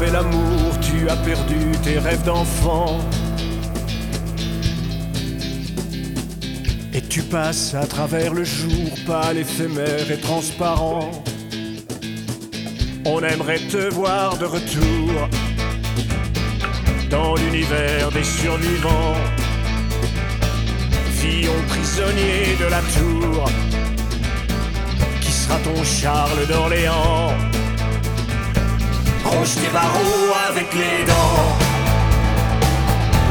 Ton 0.10 0.12
bel 0.12 0.16
amour, 0.16 0.80
tu 0.82 1.10
as 1.10 1.16
perdu 1.18 1.72
tes 1.84 2.00
rêves 2.00 2.24
d'enfant. 2.24 3.00
Et 6.94 7.02
tu 7.02 7.22
passes 7.22 7.74
à 7.76 7.86
travers 7.86 8.34
le 8.34 8.44
jour, 8.44 8.90
pâle, 9.06 9.38
éphémère 9.38 10.12
et 10.12 10.20
transparent. 10.20 11.12
On 13.06 13.22
aimerait 13.24 13.60
te 13.60 13.94
voir 13.94 14.38
de 14.38 14.46
retour 14.46 15.30
dans 17.10 17.36
l'univers 17.36 18.12
des 18.12 18.24
survivants. 18.24 19.16
Fillon 21.14 21.54
prisonnier 21.68 22.58
de 22.60 22.66
la 22.66 22.82
tour, 22.82 23.46
qui 25.22 25.32
sera 25.32 25.58
ton 25.60 25.84
Charles 25.84 26.48
d'Orléans 26.48 27.59
Ronge 29.26 29.56
tes 29.56 29.70
barreaux 29.74 30.34
avec 30.50 30.74
les 30.74 31.06
dents. 31.06 31.58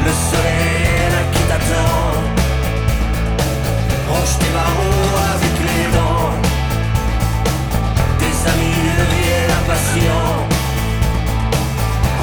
Le 0.05 0.11
soleil 0.11 0.85
est 0.85 1.09
là 1.11 1.23
qui 1.33 1.41
t'attend. 1.49 2.13
Ronge 4.09 4.35
tes 4.39 4.51
barreaux 4.53 5.17
avec 5.33 5.55
les 5.67 5.85
dents. 5.97 6.33
Tes 8.19 8.35
amis 8.49 8.81
deviennent 8.99 9.55
impatients. 9.63 10.47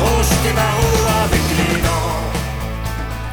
Ronge 0.01 0.33
tes 0.43 0.53
barreaux 0.53 1.05
avec 1.25 1.45
les 1.59 1.81
dents. 1.83 2.27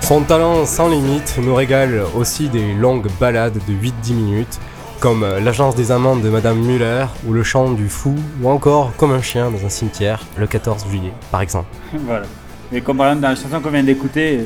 Son 0.01 0.21
talent 0.21 0.65
sans 0.65 0.89
limite 0.89 1.35
nous 1.41 1.55
régale 1.55 2.03
aussi 2.13 2.49
des 2.49 2.73
longues 2.73 3.09
balades 3.19 3.59
de 3.67 3.73
8-10 3.73 4.13
minutes, 4.13 4.59
comme 5.03 5.23
euh, 5.23 5.41
L'agence 5.41 5.75
des 5.75 5.91
amants 5.91 6.15
de 6.15 6.29
Madame 6.29 6.59
Muller, 6.59 7.07
ou 7.27 7.33
Le 7.33 7.43
chant 7.43 7.73
du 7.73 7.89
fou, 7.89 8.15
ou 8.41 8.47
encore 8.47 8.95
Comme 8.95 9.11
un 9.11 9.21
chien 9.21 9.51
dans 9.51 9.65
un 9.65 9.67
cimetière, 9.67 10.21
le 10.37 10.47
14 10.47 10.87
juillet, 10.89 11.11
par 11.29 11.41
exemple. 11.41 11.67
voilà. 11.93 12.25
Et 12.71 12.79
comme 12.79 12.95
par 12.95 13.07
exemple 13.07 13.23
dans 13.23 13.27
la 13.27 13.35
chanson 13.35 13.59
qu'on 13.59 13.69
vient 13.69 13.83
d'écouter, 13.83 14.45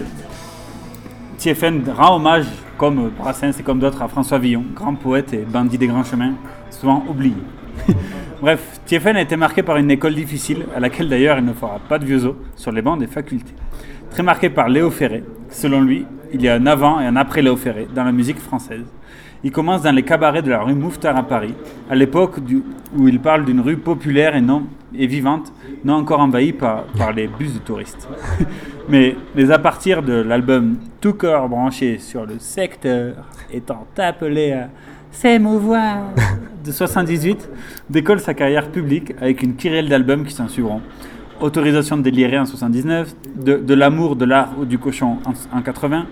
TFN 1.37 1.83
rend 1.95 2.15
hommage, 2.15 2.47
comme 2.75 3.11
Brassens 3.19 3.51
et 3.59 3.61
comme 3.61 3.79
d'autres, 3.79 4.01
à 4.01 4.07
François 4.07 4.39
Villon, 4.39 4.65
grand 4.73 4.95
poète 4.95 5.31
et 5.31 5.45
bandit 5.45 5.77
des 5.77 5.85
grands 5.85 6.03
chemins, 6.03 6.33
souvent 6.71 7.03
oublié. 7.07 7.35
Bref, 8.41 8.79
TFN 8.87 9.15
a 9.17 9.21
été 9.21 9.35
marqué 9.35 9.61
par 9.61 9.77
une 9.77 9.91
école 9.91 10.15
difficile, 10.15 10.65
à 10.75 10.79
laquelle 10.79 11.07
d'ailleurs 11.07 11.37
il 11.37 11.45
ne 11.45 11.53
fera 11.53 11.77
pas 11.87 11.99
de 11.99 12.05
vieux 12.05 12.25
os 12.25 12.35
sur 12.55 12.71
les 12.71 12.81
bancs 12.81 12.97
des 12.97 13.05
facultés. 13.05 13.53
Très 14.09 14.23
marqué 14.23 14.49
par 14.49 14.69
Léo 14.69 14.89
Ferré. 14.89 15.23
Selon 15.51 15.81
lui, 15.81 16.07
il 16.33 16.41
y 16.41 16.49
a 16.49 16.55
un 16.55 16.65
avant 16.65 16.99
et 16.99 17.05
un 17.05 17.15
après 17.15 17.43
Léo 17.43 17.57
Ferré 17.57 17.87
dans 17.93 18.03
la 18.03 18.11
musique 18.11 18.39
française. 18.39 18.85
Il 19.47 19.53
commence 19.53 19.81
dans 19.81 19.95
les 19.95 20.03
cabarets 20.03 20.41
de 20.41 20.49
la 20.49 20.61
rue 20.61 20.73
Mouffetard 20.73 21.15
à 21.15 21.23
Paris, 21.23 21.53
à 21.89 21.95
l'époque 21.95 22.35
où 22.93 23.07
il 23.07 23.17
parle 23.21 23.45
d'une 23.45 23.61
rue 23.61 23.77
populaire 23.77 24.35
et, 24.35 24.41
non, 24.41 24.63
et 24.93 25.07
vivante, 25.07 25.53
non 25.85 25.93
encore 25.93 26.19
envahie 26.19 26.51
par, 26.51 26.83
par 26.97 27.13
les 27.13 27.27
bus 27.29 27.53
de 27.53 27.59
touristes. 27.59 28.09
mais, 28.89 29.15
mais 29.35 29.49
à 29.49 29.57
partir 29.57 30.03
de 30.03 30.11
l'album 30.11 30.75
Tout 30.99 31.13
corps 31.13 31.47
branché 31.47 31.97
sur 31.97 32.25
le 32.25 32.39
secteur, 32.39 33.15
étant 33.49 33.87
appelé 33.97 34.51
à 34.51 34.67
C'est 35.11 35.39
mouvoir 35.39 35.99
de 36.65 36.69
78 36.73 37.49
décolle 37.89 38.19
sa 38.19 38.33
carrière 38.33 38.69
publique 38.69 39.13
avec 39.21 39.43
une 39.43 39.55
kyrielle 39.55 39.87
d'albums 39.87 40.25
qui 40.25 40.33
s'en 40.33 40.49
suivront. 40.49 40.81
Autorisation 41.39 41.95
de 41.95 42.01
délirer 42.01 42.37
en 42.37 42.45
79, 42.45 43.15
de, 43.37 43.55
de 43.55 43.73
l'amour, 43.73 44.17
de 44.17 44.25
l'art 44.25 44.49
ou 44.59 44.65
du 44.65 44.77
cochon 44.77 45.19
en, 45.25 45.57
en 45.57 45.61
80, 45.61 46.05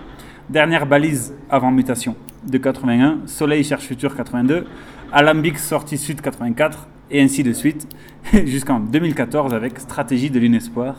Dernière 0.49 0.85
balise 0.85 1.33
avant 1.49 1.71
mutation 1.71 2.15
de 2.47 2.59
81, 2.59 3.21
Soleil 3.25 3.63
cherche 3.63 3.85
futur 3.85 4.15
82, 4.15 4.67
Alambic 5.11 5.57
sortie 5.57 5.97
sud 5.97 6.21
84, 6.21 6.87
et 7.09 7.19
ainsi 7.19 7.41
de 7.41 7.51
suite, 7.51 7.87
jusqu'en 8.31 8.79
2014 8.79 9.55
avec 9.55 9.79
Stratégie 9.79 10.29
de 10.29 10.37
l'inespoir, 10.39 10.97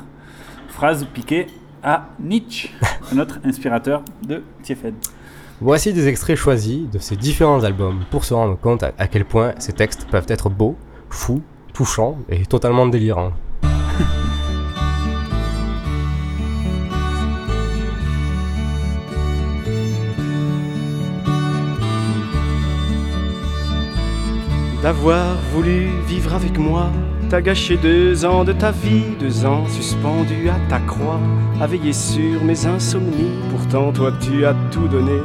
phrase 0.68 1.06
piquée 1.14 1.46
à 1.84 2.08
Nietzsche, 2.18 2.70
notre 3.12 3.38
inspirateur 3.44 4.02
de 4.26 4.42
Tiefed. 4.64 4.94
Voici 5.60 5.92
des 5.92 6.08
extraits 6.08 6.36
choisis 6.36 6.90
de 6.90 6.98
ces 6.98 7.14
différents 7.14 7.62
albums 7.62 8.04
pour 8.10 8.24
se 8.24 8.34
rendre 8.34 8.58
compte 8.58 8.82
à, 8.82 8.92
à 8.98 9.06
quel 9.06 9.24
point 9.24 9.54
ces 9.58 9.72
textes 9.72 10.08
peuvent 10.10 10.26
être 10.28 10.50
beaux, 10.50 10.76
fous, 11.08 11.40
touchants 11.72 12.18
et 12.28 12.46
totalement 12.46 12.88
délirants. 12.88 13.32
D'avoir 24.86 25.34
voulu 25.52 25.88
vivre 26.06 26.32
avec 26.32 26.56
moi, 26.58 26.92
t'as 27.28 27.40
gâché 27.40 27.76
deux 27.76 28.24
ans 28.24 28.44
de 28.44 28.52
ta 28.52 28.70
vie, 28.70 29.16
deux 29.18 29.44
ans 29.44 29.66
suspendus 29.66 30.48
à 30.48 30.60
ta 30.70 30.78
croix, 30.78 31.18
à 31.60 31.66
veiller 31.66 31.92
sur 31.92 32.44
mes 32.44 32.66
insomnies. 32.66 33.34
Pourtant, 33.50 33.90
toi, 33.90 34.12
tu 34.20 34.46
as 34.46 34.54
tout 34.70 34.86
donné, 34.86 35.18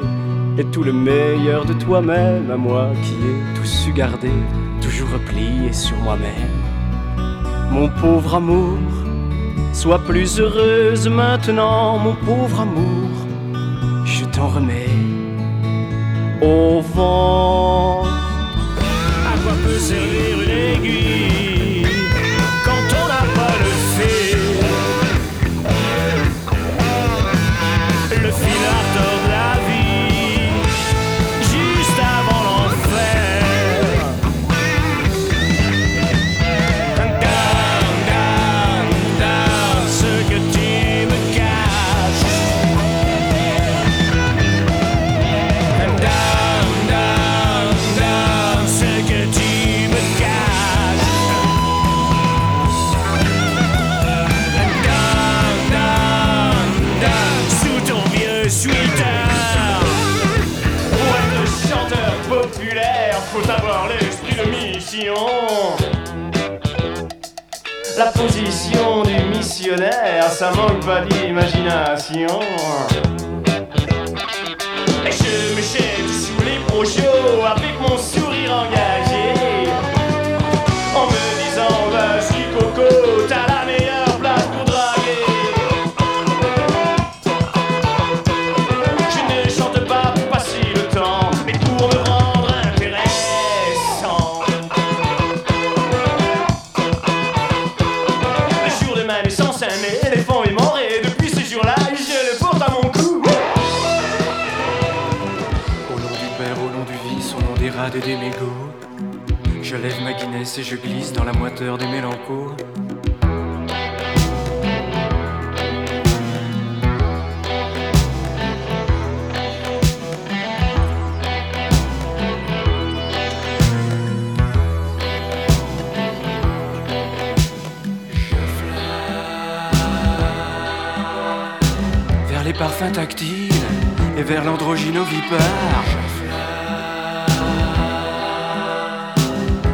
et 0.57 0.63
tout 0.63 0.81
le 0.81 0.91
meilleur 0.91 1.63
de 1.65 1.73
toi-même, 1.73 2.49
à 2.49 2.57
moi 2.57 2.87
qui 3.03 3.13
ai 3.13 3.55
tout 3.55 3.63
su 3.63 3.91
garder, 3.93 4.33
toujours 4.81 5.09
replié 5.11 5.71
sur 5.71 5.97
moi-même. 5.97 6.57
Mon 7.69 7.87
pauvre 7.87 8.33
amour, 8.33 8.79
sois 9.73 9.99
plus 9.99 10.39
heureuse 10.39 11.07
maintenant, 11.07 11.99
mon 11.99 12.15
pauvre 12.15 12.61
amour, 12.61 13.11
je 14.05 14.25
t'en 14.25 14.47
remets 14.47 14.89
au 16.41 16.81
vent. 16.81 18.20
Servir 19.79 20.41
une 20.41 20.49
aiguille 20.49 21.10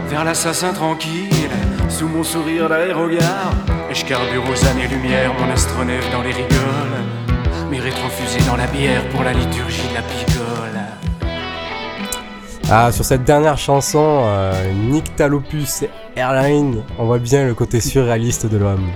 Vers 0.10 0.24
l'assassin 0.24 0.74
tranquille, 0.74 1.50
sous 1.90 2.08
mon 2.08 2.24
sourire 2.24 2.70
d'aérogare. 2.70 3.54
Et 3.90 3.96
je 3.96 4.06
carbure 4.06 4.44
aux 4.50 4.66
années-lumière, 4.66 5.34
mon 5.40 5.52
astronef 5.52 6.12
dans 6.12 6.22
les 6.22 6.32
rigoles. 6.32 6.98
Mes 7.70 7.80
rétrofusées 7.80 8.46
dans 8.48 8.56
la 8.56 8.68
bière 8.68 9.08
pour 9.10 9.24
la 9.24 9.34
liturgie 9.34 9.88
de 9.90 9.96
la 9.96 10.02
picole. 10.02 10.48
Ah, 12.70 12.92
sur 12.92 13.06
cette 13.06 13.24
dernière 13.24 13.58
chanson, 13.58 14.24
euh, 14.26 14.52
Airline, 16.18 16.84
on 17.00 17.06
voit 17.06 17.20
bien 17.20 17.46
le 17.46 17.54
côté 17.54 17.80
surréaliste 17.80 18.46
de 18.46 18.58
l'homme. 18.58 18.90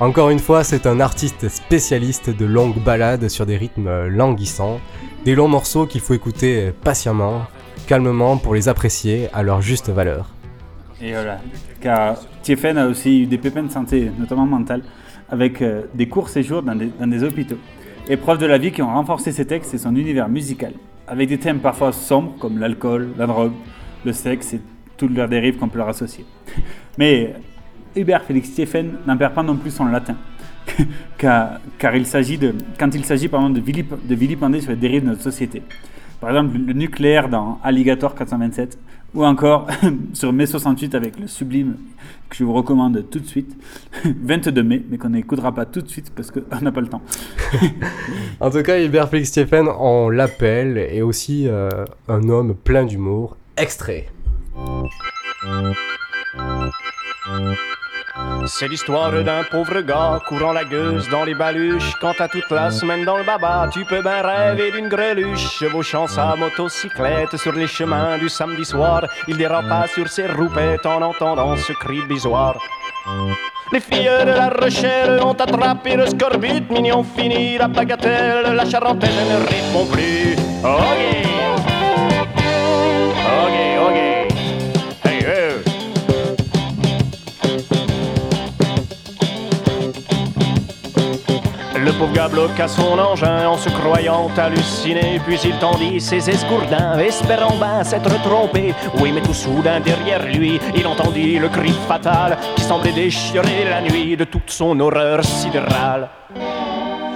Encore 0.00 0.30
une 0.30 0.38
fois, 0.38 0.62
c'est 0.62 0.86
un 0.86 1.00
artiste 1.00 1.48
spécialiste 1.48 2.30
de 2.30 2.46
longues 2.46 2.78
balades 2.78 3.28
sur 3.28 3.46
des 3.46 3.56
rythmes 3.56 4.06
languissants, 4.06 4.78
des 5.24 5.34
longs 5.34 5.48
morceaux 5.48 5.86
qu'il 5.86 6.00
faut 6.00 6.14
écouter 6.14 6.70
patiemment, 6.84 7.42
calmement 7.88 8.36
pour 8.36 8.54
les 8.54 8.68
apprécier 8.68 9.28
à 9.32 9.42
leur 9.42 9.60
juste 9.60 9.90
valeur. 9.90 10.32
Et 11.02 11.10
voilà. 11.10 11.40
Car 11.80 12.16
Tiefen 12.42 12.78
a 12.78 12.86
aussi 12.86 13.22
eu 13.22 13.26
des 13.26 13.38
pépins 13.38 13.64
de 13.64 13.72
santé, 13.72 14.08
notamment 14.16 14.46
mentale, 14.46 14.82
avec 15.28 15.62
euh, 15.62 15.82
des 15.94 16.06
courts 16.06 16.28
séjours 16.28 16.62
dans 16.62 16.76
des, 16.76 16.90
dans 17.00 17.08
des 17.08 17.24
hôpitaux. 17.24 17.58
Épreuves 18.08 18.38
de 18.38 18.46
la 18.46 18.58
vie 18.58 18.70
qui 18.70 18.82
ont 18.82 18.94
renforcé 18.94 19.32
ses 19.32 19.46
textes 19.46 19.74
et 19.74 19.78
son 19.78 19.96
univers 19.96 20.28
musical, 20.28 20.74
avec 21.08 21.28
des 21.28 21.38
thèmes 21.38 21.58
parfois 21.58 21.90
sombres 21.90 22.34
comme 22.38 22.58
l'alcool, 22.58 23.08
la 23.18 23.26
drogue, 23.26 23.52
le 24.04 24.12
sexe 24.12 24.54
et 24.54 24.60
toutes 24.96 25.16
leurs 25.16 25.28
dérives 25.28 25.56
qu'on 25.56 25.68
peut 25.68 25.78
leur 25.78 25.88
associer. 25.88 26.24
Mais 26.98 27.34
Hubert 27.96 28.22
Félix 28.22 28.52
Tiefen 28.52 28.92
n'en 29.06 29.16
pas 29.16 29.42
non 29.42 29.56
plus 29.56 29.70
son 29.70 29.86
latin. 29.86 30.16
car, 31.18 31.60
il 31.94 32.06
s'agit 32.06 32.38
de, 32.38 32.54
quand 32.78 32.94
il 32.94 33.04
s'agit 33.04 33.28
de, 33.28 33.60
vilip, 33.60 34.06
de 34.06 34.14
vilipender 34.14 34.60
sur 34.60 34.70
les 34.70 34.76
dérives 34.76 35.02
de 35.02 35.08
notre 35.08 35.22
société. 35.22 35.62
Par 36.20 36.30
exemple, 36.30 36.58
le 36.58 36.72
nucléaire 36.72 37.28
dans 37.28 37.60
Alligator 37.62 38.14
427, 38.14 38.78
ou 39.14 39.24
encore 39.24 39.66
sur 40.12 40.32
mai 40.32 40.46
68 40.46 40.94
avec 40.94 41.18
le 41.18 41.26
sublime 41.26 41.76
que 42.28 42.36
je 42.36 42.44
vous 42.44 42.52
recommande 42.52 43.08
tout 43.10 43.20
de 43.20 43.26
suite, 43.26 43.56
22 44.04 44.62
mai, 44.62 44.82
mais 44.90 44.98
qu'on 44.98 45.10
n'écoutera 45.10 45.54
pas 45.54 45.64
tout 45.64 45.80
de 45.80 45.88
suite 45.88 46.12
parce 46.14 46.30
qu'on 46.30 46.60
n'a 46.60 46.72
pas 46.72 46.80
le 46.80 46.88
temps. 46.88 47.02
En 48.40 48.50
tout 48.50 48.62
cas, 48.62 48.82
Hubert 48.82 49.08
Félix 49.08 49.30
Stéphane, 49.30 49.68
on 49.78 50.10
l'appelle, 50.10 50.78
et 50.78 51.02
aussi 51.02 51.48
euh, 51.48 51.84
un 52.08 52.28
homme 52.28 52.54
plein 52.54 52.84
d'humour. 52.84 53.36
Extrait. 53.56 54.08
C'est 58.46 58.68
l'histoire 58.68 59.12
d'un 59.22 59.44
pauvre 59.44 59.80
gars 59.82 60.20
courant 60.26 60.52
la 60.52 60.64
gueuse 60.64 61.08
dans 61.10 61.24
les 61.24 61.34
baluches. 61.34 61.92
Quand 62.00 62.14
t'as 62.16 62.28
toute 62.28 62.50
la 62.50 62.70
semaine 62.70 63.04
dans 63.04 63.18
le 63.18 63.24
baba, 63.24 63.68
tu 63.72 63.84
peux 63.84 64.00
bien 64.00 64.22
rêver 64.22 64.70
d'une 64.70 64.88
greluche. 64.88 65.58
Chevauchant 65.58 66.06
sa 66.06 66.34
motocyclette 66.34 67.36
sur 67.36 67.52
les 67.52 67.66
chemins 67.66 68.16
du 68.18 68.28
samedi 68.28 68.64
soir, 68.64 69.04
il 69.26 69.36
dérapa 69.36 69.86
sur 69.88 70.08
ses 70.08 70.26
roupettes 70.26 70.86
en 70.86 71.02
entendant 71.02 71.56
ce 71.56 71.72
cri 71.74 72.00
bisoire. 72.08 72.56
Les 73.72 73.80
filles 73.80 74.10
de 74.24 74.30
la 74.30 74.48
Rochelle 74.48 75.20
ont 75.22 75.34
attrapé 75.34 75.96
le 75.96 76.06
scorbut, 76.06 76.70
mignon 76.70 77.04
fini 77.04 77.58
la 77.58 77.68
bagatelle, 77.68 78.54
la 78.54 78.64
charentaine 78.64 79.10
ne 79.30 79.46
répond 79.46 79.86
plus. 79.92 80.36
Oh! 80.64 81.37
Pauvre 91.92 92.12
gars 92.12 92.28
bloque 92.28 92.58
à 92.60 92.68
son 92.68 92.98
engin 92.98 93.48
en 93.48 93.56
se 93.56 93.68
croyant 93.68 94.28
halluciné. 94.36 95.20
Puis 95.26 95.38
il 95.44 95.58
tendit 95.58 96.00
ses 96.00 96.28
esgourdins, 96.28 96.98
espérant 96.98 97.56
ben 97.56 97.84
s'être 97.84 98.22
trompé. 98.22 98.74
Oui, 99.00 99.12
mais 99.12 99.22
tout 99.22 99.34
soudain 99.34 99.80
derrière 99.80 100.24
lui, 100.24 100.60
il 100.74 100.86
entendit 100.86 101.38
le 101.38 101.48
cri 101.48 101.72
fatal 101.86 102.38
qui 102.56 102.62
semblait 102.62 102.92
déchirer 102.92 103.64
la 103.68 103.80
nuit 103.80 104.16
de 104.16 104.24
toute 104.24 104.50
son 104.50 104.78
horreur 104.80 105.24
sidérale. 105.24 106.08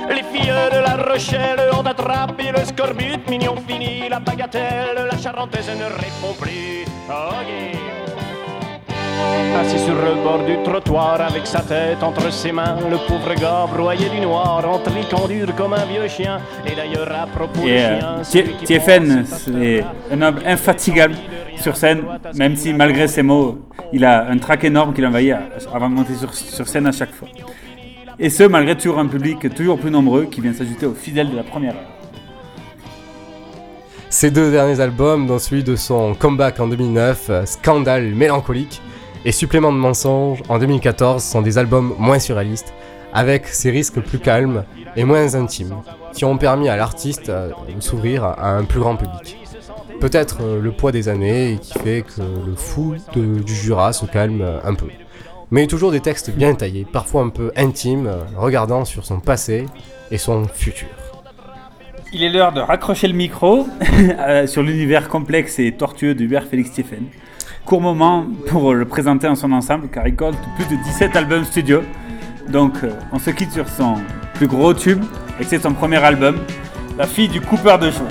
Les 0.08 0.22
filles 0.22 0.52
de 0.72 0.78
la 0.78 0.96
Rochelle 1.10 1.70
ont 1.78 1.86
attrapé 1.86 2.52
le 2.56 2.64
scorbut, 2.64 3.28
mignon 3.28 3.56
fini 3.66 4.08
la 4.08 4.20
bagatelle, 4.20 5.08
la 5.10 5.18
charentaise 5.18 5.70
ne 5.70 5.84
répond 5.84 6.34
plus. 6.38 6.84
Assis 9.60 9.78
sur 9.78 9.94
le 9.94 10.14
bord 10.22 10.44
du 10.44 10.56
trottoir 10.64 11.20
avec 11.20 11.46
sa 11.46 11.60
tête 11.60 12.02
entre 12.02 12.32
ses 12.32 12.52
mains, 12.52 12.76
le 12.90 12.96
pauvre 13.06 13.34
gars 13.34 13.66
broyé 13.72 14.08
du 14.08 14.20
noir, 14.20 14.64
en 14.68 14.78
tricot 14.78 15.28
dur 15.28 15.54
comme 15.56 15.74
un 15.74 15.84
vieux 15.84 16.08
chien. 16.08 16.40
Et 16.66 16.74
d'ailleurs, 16.74 17.12
à 17.12 17.26
propos 17.26 17.60
euh, 17.66 18.00
c'est 18.22 19.84
un 20.10 20.22
homme 20.22 20.40
infatigable 20.44 21.14
sur 21.56 21.76
scène, 21.76 22.02
même 22.34 22.56
si 22.56 22.72
malgré 22.72 23.06
ses 23.06 23.22
mots, 23.22 23.58
il 23.92 24.04
a 24.04 24.26
un 24.28 24.38
trac 24.38 24.64
énorme 24.64 24.94
qui 24.94 25.00
l'envahit 25.00 25.36
avant 25.72 25.88
de 25.88 25.94
monter 25.94 26.14
sur, 26.14 26.32
sur 26.34 26.66
scène 26.66 26.86
à 26.86 26.92
chaque 26.92 27.12
fois. 27.12 27.28
Et 28.18 28.30
ce, 28.30 28.44
malgré 28.44 28.76
toujours 28.76 28.98
un 28.98 29.06
public 29.06 29.54
toujours 29.54 29.78
plus 29.78 29.90
nombreux 29.90 30.24
qui 30.24 30.40
vient 30.40 30.52
s'ajouter 30.52 30.86
aux 30.86 30.94
fidèles 30.94 31.30
de 31.30 31.36
la 31.36 31.42
première 31.42 31.74
heure. 31.74 31.92
Ces 34.10 34.30
deux 34.30 34.50
derniers 34.50 34.78
albums, 34.80 35.26
dont 35.26 35.38
celui 35.38 35.64
de 35.64 35.74
son 35.74 36.14
comeback 36.14 36.60
en 36.60 36.68
2009, 36.68 37.26
euh, 37.30 37.46
Scandale 37.46 38.14
mélancolique, 38.14 38.82
et 39.24 39.32
Supplément 39.32 39.72
de 39.72 39.78
mensonges 39.78 40.42
en 40.48 40.58
2014, 40.58 41.22
sont 41.22 41.42
des 41.42 41.58
albums 41.58 41.94
moins 41.98 42.18
surréalistes, 42.18 42.72
avec 43.12 43.46
ses 43.46 43.70
risques 43.70 44.00
plus 44.00 44.18
calmes 44.18 44.64
et 44.96 45.04
moins 45.04 45.34
intimes, 45.34 45.76
qui 46.12 46.24
ont 46.24 46.38
permis 46.38 46.68
à 46.68 46.76
l'artiste 46.76 47.28
euh, 47.28 47.50
de 47.74 47.80
s'ouvrir 47.80 48.24
à 48.24 48.56
un 48.56 48.64
plus 48.64 48.80
grand 48.80 48.96
public. 48.96 49.38
Peut-être 50.00 50.38
euh, 50.42 50.60
le 50.60 50.72
poids 50.72 50.92
des 50.92 51.08
années 51.08 51.58
qui 51.60 51.78
fait 51.78 52.02
que 52.02 52.20
le 52.20 52.54
fou 52.56 52.96
du 53.14 53.54
Jura 53.54 53.92
se 53.92 54.06
calme 54.06 54.40
euh, 54.40 54.58
un 54.64 54.74
peu. 54.74 54.86
Mais 55.50 55.66
toujours 55.66 55.92
des 55.92 56.00
textes 56.00 56.30
bien 56.30 56.54
taillés, 56.54 56.86
parfois 56.90 57.22
un 57.22 57.28
peu 57.28 57.52
intimes, 57.56 58.10
regardant 58.36 58.86
sur 58.86 59.04
son 59.04 59.20
passé 59.20 59.66
et 60.10 60.16
son 60.16 60.46
futur. 60.48 60.88
Il 62.14 62.22
est 62.22 62.30
l'heure 62.30 62.52
de 62.52 62.60
raccrocher 62.60 63.06
le 63.06 63.14
micro 63.14 63.66
sur 64.46 64.62
l'univers 64.62 65.10
complexe 65.10 65.58
et 65.58 65.72
tortueux 65.72 66.14
d'Hubert 66.14 66.44
Félix 66.44 66.70
Stephen. 66.70 67.04
Court 67.64 67.80
moment 67.80 68.26
pour 68.48 68.74
le 68.74 68.84
présenter 68.84 69.28
en 69.28 69.34
son 69.34 69.52
ensemble 69.52 69.88
car 69.88 70.06
il 70.06 70.16
compte 70.16 70.36
plus 70.56 70.66
de 70.76 70.82
17 70.82 71.14
albums 71.16 71.44
studio. 71.44 71.82
Donc 72.48 72.74
euh, 72.82 72.90
on 73.12 73.18
se 73.18 73.30
quitte 73.30 73.52
sur 73.52 73.68
son 73.68 73.94
plus 74.34 74.48
gros 74.48 74.74
tube 74.74 75.02
et 75.40 75.44
c'est 75.44 75.60
son 75.60 75.72
premier 75.72 75.96
album, 75.96 76.36
La 76.98 77.06
fille 77.06 77.28
du 77.28 77.40
coupeur 77.40 77.78
de 77.78 77.90
cheveux. 77.90 78.04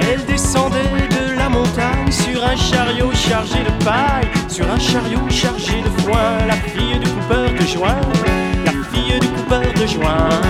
Elle 0.00 0.24
descendait 0.26 0.76
de 0.76 1.36
la 1.36 1.48
montagne 1.48 2.10
sur 2.10 2.44
un 2.44 2.56
chariot 2.56 3.10
chargé 3.12 3.58
de 3.64 3.84
paille, 3.84 4.28
sur 4.48 4.70
un 4.70 4.78
chariot 4.78 5.28
chargé 5.30 5.82
de 5.82 6.02
foin, 6.02 6.46
la 6.46 6.54
fille 6.54 6.98
du 7.00 7.10
coupeur 7.10 7.50
de 7.50 7.66
joint, 7.66 8.00
de. 9.48 10.40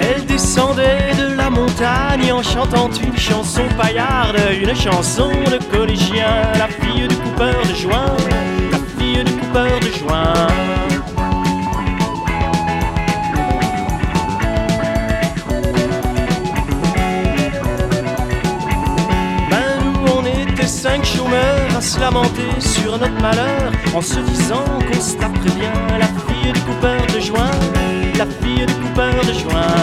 Elle 0.00 0.26
descendait 0.26 1.14
de 1.18 1.34
la 1.34 1.50
montagne 1.50 2.32
en 2.32 2.42
chantant 2.42 2.90
une 2.90 3.16
chanson 3.16 3.62
paillarde, 3.80 4.38
une 4.60 4.74
chanson 4.74 5.30
de 5.30 5.58
collégien, 5.76 6.52
la 6.58 6.68
fille 6.68 7.08
du 7.08 7.16
coupeur 7.16 7.54
de 7.62 7.74
joint, 7.74 8.16
la 8.72 8.78
fille 8.98 9.24
du 9.24 9.32
coupeur 9.32 9.80
de 9.80 9.90
joint. 9.98 10.93
Cinq 20.94 21.04
chômeurs 21.04 21.76
à 21.76 21.80
se 21.80 21.98
lamenter 21.98 22.60
sur 22.60 22.96
notre 22.98 23.20
malheur 23.20 23.72
En 23.94 24.00
se 24.00 24.20
disant 24.20 24.64
qu'on 24.86 25.00
se 25.00 25.16
taperait 25.16 25.56
bien 25.56 25.72
la 25.98 26.06
fille 26.06 26.52
du 26.52 26.60
coupeur 26.60 27.00
de 27.12 27.20
joint 27.20 27.56
La 28.16 28.26
fille 28.26 28.66
du 28.66 28.74
coupeur 28.74 29.14
de 29.28 29.32
joint 29.32 29.74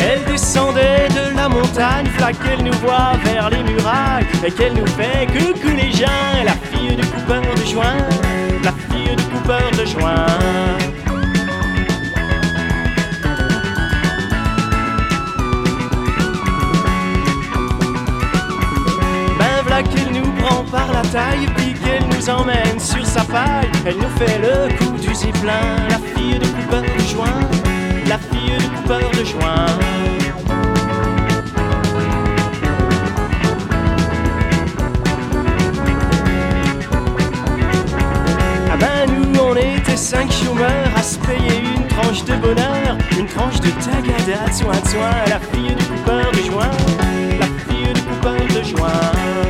Elle 0.00 0.24
descendait 0.24 1.08
de 1.08 1.36
la 1.36 1.48
montagne, 1.48 2.08
qu'elle 2.42 2.64
nous 2.64 2.78
voit 2.78 3.12
vers 3.24 3.50
les 3.50 3.62
murailles 3.62 4.26
Et 4.46 4.50
qu'elle 4.50 4.74
nous 4.74 4.86
fait 4.86 5.26
coucou 5.26 5.68
les 5.76 5.92
gens 5.92 6.44
La 6.44 6.54
fille 6.70 6.96
du 6.96 7.06
coupeur 7.06 7.42
de 7.42 7.64
joint 7.66 8.00
La 8.64 8.72
fille 8.88 9.16
du 9.16 9.24
coupeur 9.24 9.70
de 9.78 9.84
joint 9.84 10.89
prend 20.40 20.64
par 20.64 20.92
la 20.92 21.02
taille 21.02 21.46
Puis 21.56 21.74
qu'elle 21.74 22.06
nous 22.08 22.28
emmène 22.30 22.78
sur 22.78 23.04
sa 23.06 23.24
paille 23.24 23.70
Elle 23.86 23.96
nous 23.96 24.16
fait 24.18 24.38
le 24.38 24.76
coup 24.76 24.98
du 24.98 25.14
ziplin 25.14 25.76
La 25.88 25.98
fille 25.98 26.38
du 26.38 26.48
coupeur 26.48 26.82
de 26.82 27.02
joint 27.08 27.40
La 28.06 28.18
fille 28.18 28.58
du 28.58 28.68
coupeur 28.68 29.10
de 29.10 29.24
joint 29.24 29.66
Ah 38.72 38.76
ben 38.78 39.12
nous 39.12 39.40
on 39.40 39.56
était 39.56 39.96
cinq 39.96 40.30
chômeurs 40.32 40.90
à 40.96 41.02
se 41.02 41.18
payer 41.18 41.62
une 41.76 41.86
tranche 41.88 42.24
de 42.24 42.34
bonheur 42.36 42.96
Une 43.18 43.26
tranche 43.26 43.60
de 43.60 43.70
tagada 43.70 44.48
de 44.48 44.52
soin 44.52 44.80
de 44.80 44.88
soin. 44.88 45.10
La 45.26 45.40
fille 45.40 45.74
du 45.74 45.84
coupeur 45.84 46.30
de 46.32 46.42
joint 46.50 46.70
La 47.40 47.46
fille 47.66 47.92
du 47.92 48.02
coupeur 48.02 48.36
de 48.36 48.62
joint 48.62 49.49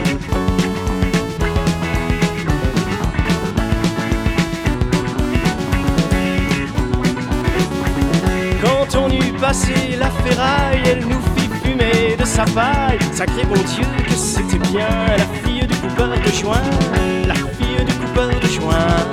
Passé 9.40 9.96
la 9.98 10.10
ferraille, 10.10 10.82
elle 10.84 11.00
nous 11.00 11.20
fit 11.34 11.48
fumer 11.62 12.14
de 12.14 12.24
sa 12.26 12.44
paille. 12.44 12.98
Sacré 13.10 13.42
bon 13.44 13.54
Dieu 13.54 13.86
que 14.06 14.12
c'était 14.12 14.58
bien 14.68 14.86
la 15.16 15.24
fille 15.42 15.66
du 15.66 15.74
coupeur 15.76 16.08
de 16.08 16.30
joint, 16.30 16.60
la 17.26 17.34
fille 17.34 17.84
du 17.86 17.92
coupeur 17.94 18.28
de 18.28 18.46
joint. 18.46 19.09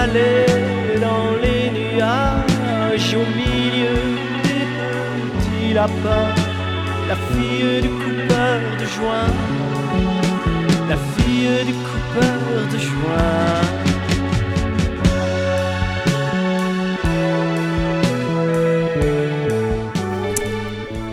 Pédalait 0.00 0.46
dans 1.00 1.32
les 1.42 1.70
nuages 1.70 3.14
au 3.14 3.26
milieu 3.36 3.96
des 4.42 4.66
petits 5.38 5.74
lapins. 5.74 6.34
La 7.08 7.16
fille 7.16 7.82
du 7.82 7.88
coupeur 7.88 8.60
de 8.78 8.84
joint, 8.86 9.32
la 10.88 10.96
fille 10.96 11.66
du 11.66 11.72
coupeur 11.72 12.68
de 12.72 12.78
joint. 12.78 13.60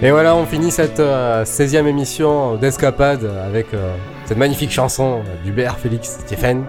Et 0.04 0.12
voilà, 0.12 0.36
on 0.36 0.46
finit 0.46 0.70
cette 0.70 1.00
euh, 1.00 1.44
16e 1.44 1.88
émission 1.88 2.56
d'Escapade 2.58 3.28
avec 3.44 3.74
euh, 3.74 3.96
cette 4.26 4.38
magnifique 4.38 4.70
chanson 4.70 5.24
d'Hubert 5.44 5.80
Félix 5.80 6.20
Stéphane, 6.20 6.66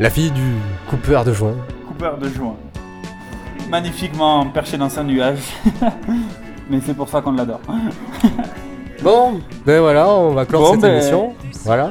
la 0.00 0.10
fille 0.10 0.30
du 0.32 0.42
coupeur 0.88 1.24
de 1.24 1.32
joint. 1.32 1.54
Coupeur 1.86 2.18
de 2.18 2.28
joint. 2.28 2.56
Magnifiquement 3.70 4.46
perché 4.46 4.76
dans 4.76 4.98
un 4.98 5.04
nuage. 5.04 5.38
Mais 6.70 6.80
c'est 6.84 6.94
pour 6.94 7.08
ça 7.08 7.20
qu'on 7.20 7.32
l'adore. 7.32 7.60
Bon, 9.02 9.40
ben 9.64 9.80
voilà, 9.80 10.10
on 10.10 10.34
va 10.34 10.44
clore 10.44 10.60
Bon, 10.60 10.72
cette 10.72 10.82
ben- 10.82 10.92
émission. 10.96 11.32
Voilà, 11.64 11.90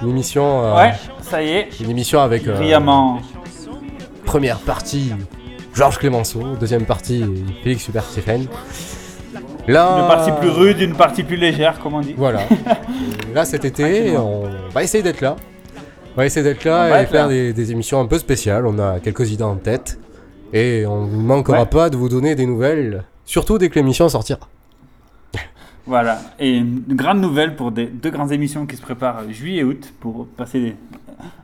une 0.00 0.10
émission. 0.10 0.62
euh, 0.64 0.76
Ouais, 0.76 0.92
ça 1.20 1.42
y 1.42 1.48
est. 1.48 1.80
Une 1.80 1.90
émission 1.90 2.20
avec. 2.20 2.46
euh, 2.46 2.54
Brillamment. 2.54 3.18
Première 4.24 4.58
partie 4.60 5.12
Georges 5.74 5.98
Clémenceau, 5.98 6.40
deuxième 6.60 6.84
partie 6.84 7.24
Félix 7.64 7.82
Super 7.82 8.04
Stéphane. 8.04 8.46
Là, 9.66 9.98
Une 10.02 10.06
partie 10.06 10.30
plus 10.40 10.50
rude, 10.50 10.80
une 10.80 10.94
partie 10.94 11.24
plus 11.24 11.34
légère, 11.36 11.80
comme 11.80 11.94
on 11.94 12.00
dit. 12.00 12.14
Voilà. 12.16 12.42
Là, 13.34 13.44
cet 13.44 13.64
été, 13.64 14.16
on 14.16 14.44
va 14.72 14.84
essayer 14.84 15.02
d'être 15.02 15.22
là. 15.22 15.34
On 16.16 16.20
va 16.20 16.26
essayer 16.26 16.42
d'être 16.42 16.64
On 16.66 16.70
là 16.70 16.88
va 16.88 16.98
et 17.00 17.02
être 17.02 17.10
faire 17.10 17.26
là. 17.26 17.32
des, 17.32 17.52
des 17.52 17.72
émissions 17.72 18.00
un 18.00 18.06
peu 18.06 18.18
spéciales. 18.18 18.66
On 18.66 18.78
a 18.78 19.00
quelques 19.00 19.30
idées 19.30 19.42
en 19.44 19.56
tête. 19.56 19.98
Et 20.52 20.84
on 20.86 21.06
ne 21.06 21.16
manquera 21.22 21.60
Ouais. 21.60 21.66
pas 21.66 21.90
de 21.90 21.96
vous 21.96 22.08
donner 22.08 22.34
des 22.34 22.46
nouvelles, 22.46 23.04
surtout 23.24 23.58
dès 23.58 23.68
que 23.68 23.74
l'émission 23.74 24.08
sortira. 24.08 24.40
Voilà. 25.86 26.20
Et 26.40 26.56
une 26.56 26.82
grande 26.90 27.20
nouvelle 27.20 27.54
pour 27.54 27.70
des 27.70 27.86
deux 27.86 28.10
grandes 28.10 28.32
émissions 28.32 28.64
qui 28.66 28.76
se 28.76 28.82
préparent 28.82 29.22
juillet 29.30 29.60
et 29.60 29.64
août 29.64 29.92
pour 30.00 30.26
passer 30.26 30.60
des- 30.60 30.76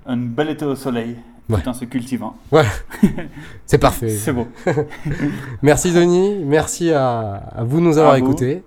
un 0.06 0.16
bel 0.16 0.50
été 0.50 0.64
au 0.64 0.74
soleil 0.74 1.16
Ouais. 1.48 1.60
tout 1.60 1.68
en 1.68 1.74
se 1.74 1.84
cultivant. 1.84 2.36
Ouais. 2.50 2.64
C'est 3.66 3.78
parfait. 3.78 4.08
C'est 4.08 4.32
beau. 4.32 4.46
merci 5.62 5.92
Denis, 5.92 6.38
merci 6.44 6.92
à, 6.92 7.34
à 7.54 7.64
vous 7.64 7.78
de 7.80 7.84
nous 7.84 7.98
avoir 7.98 8.16
écoutés. 8.16 8.62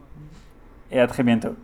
Et 0.92 1.00
à 1.00 1.08
très 1.08 1.24
bientôt. 1.24 1.56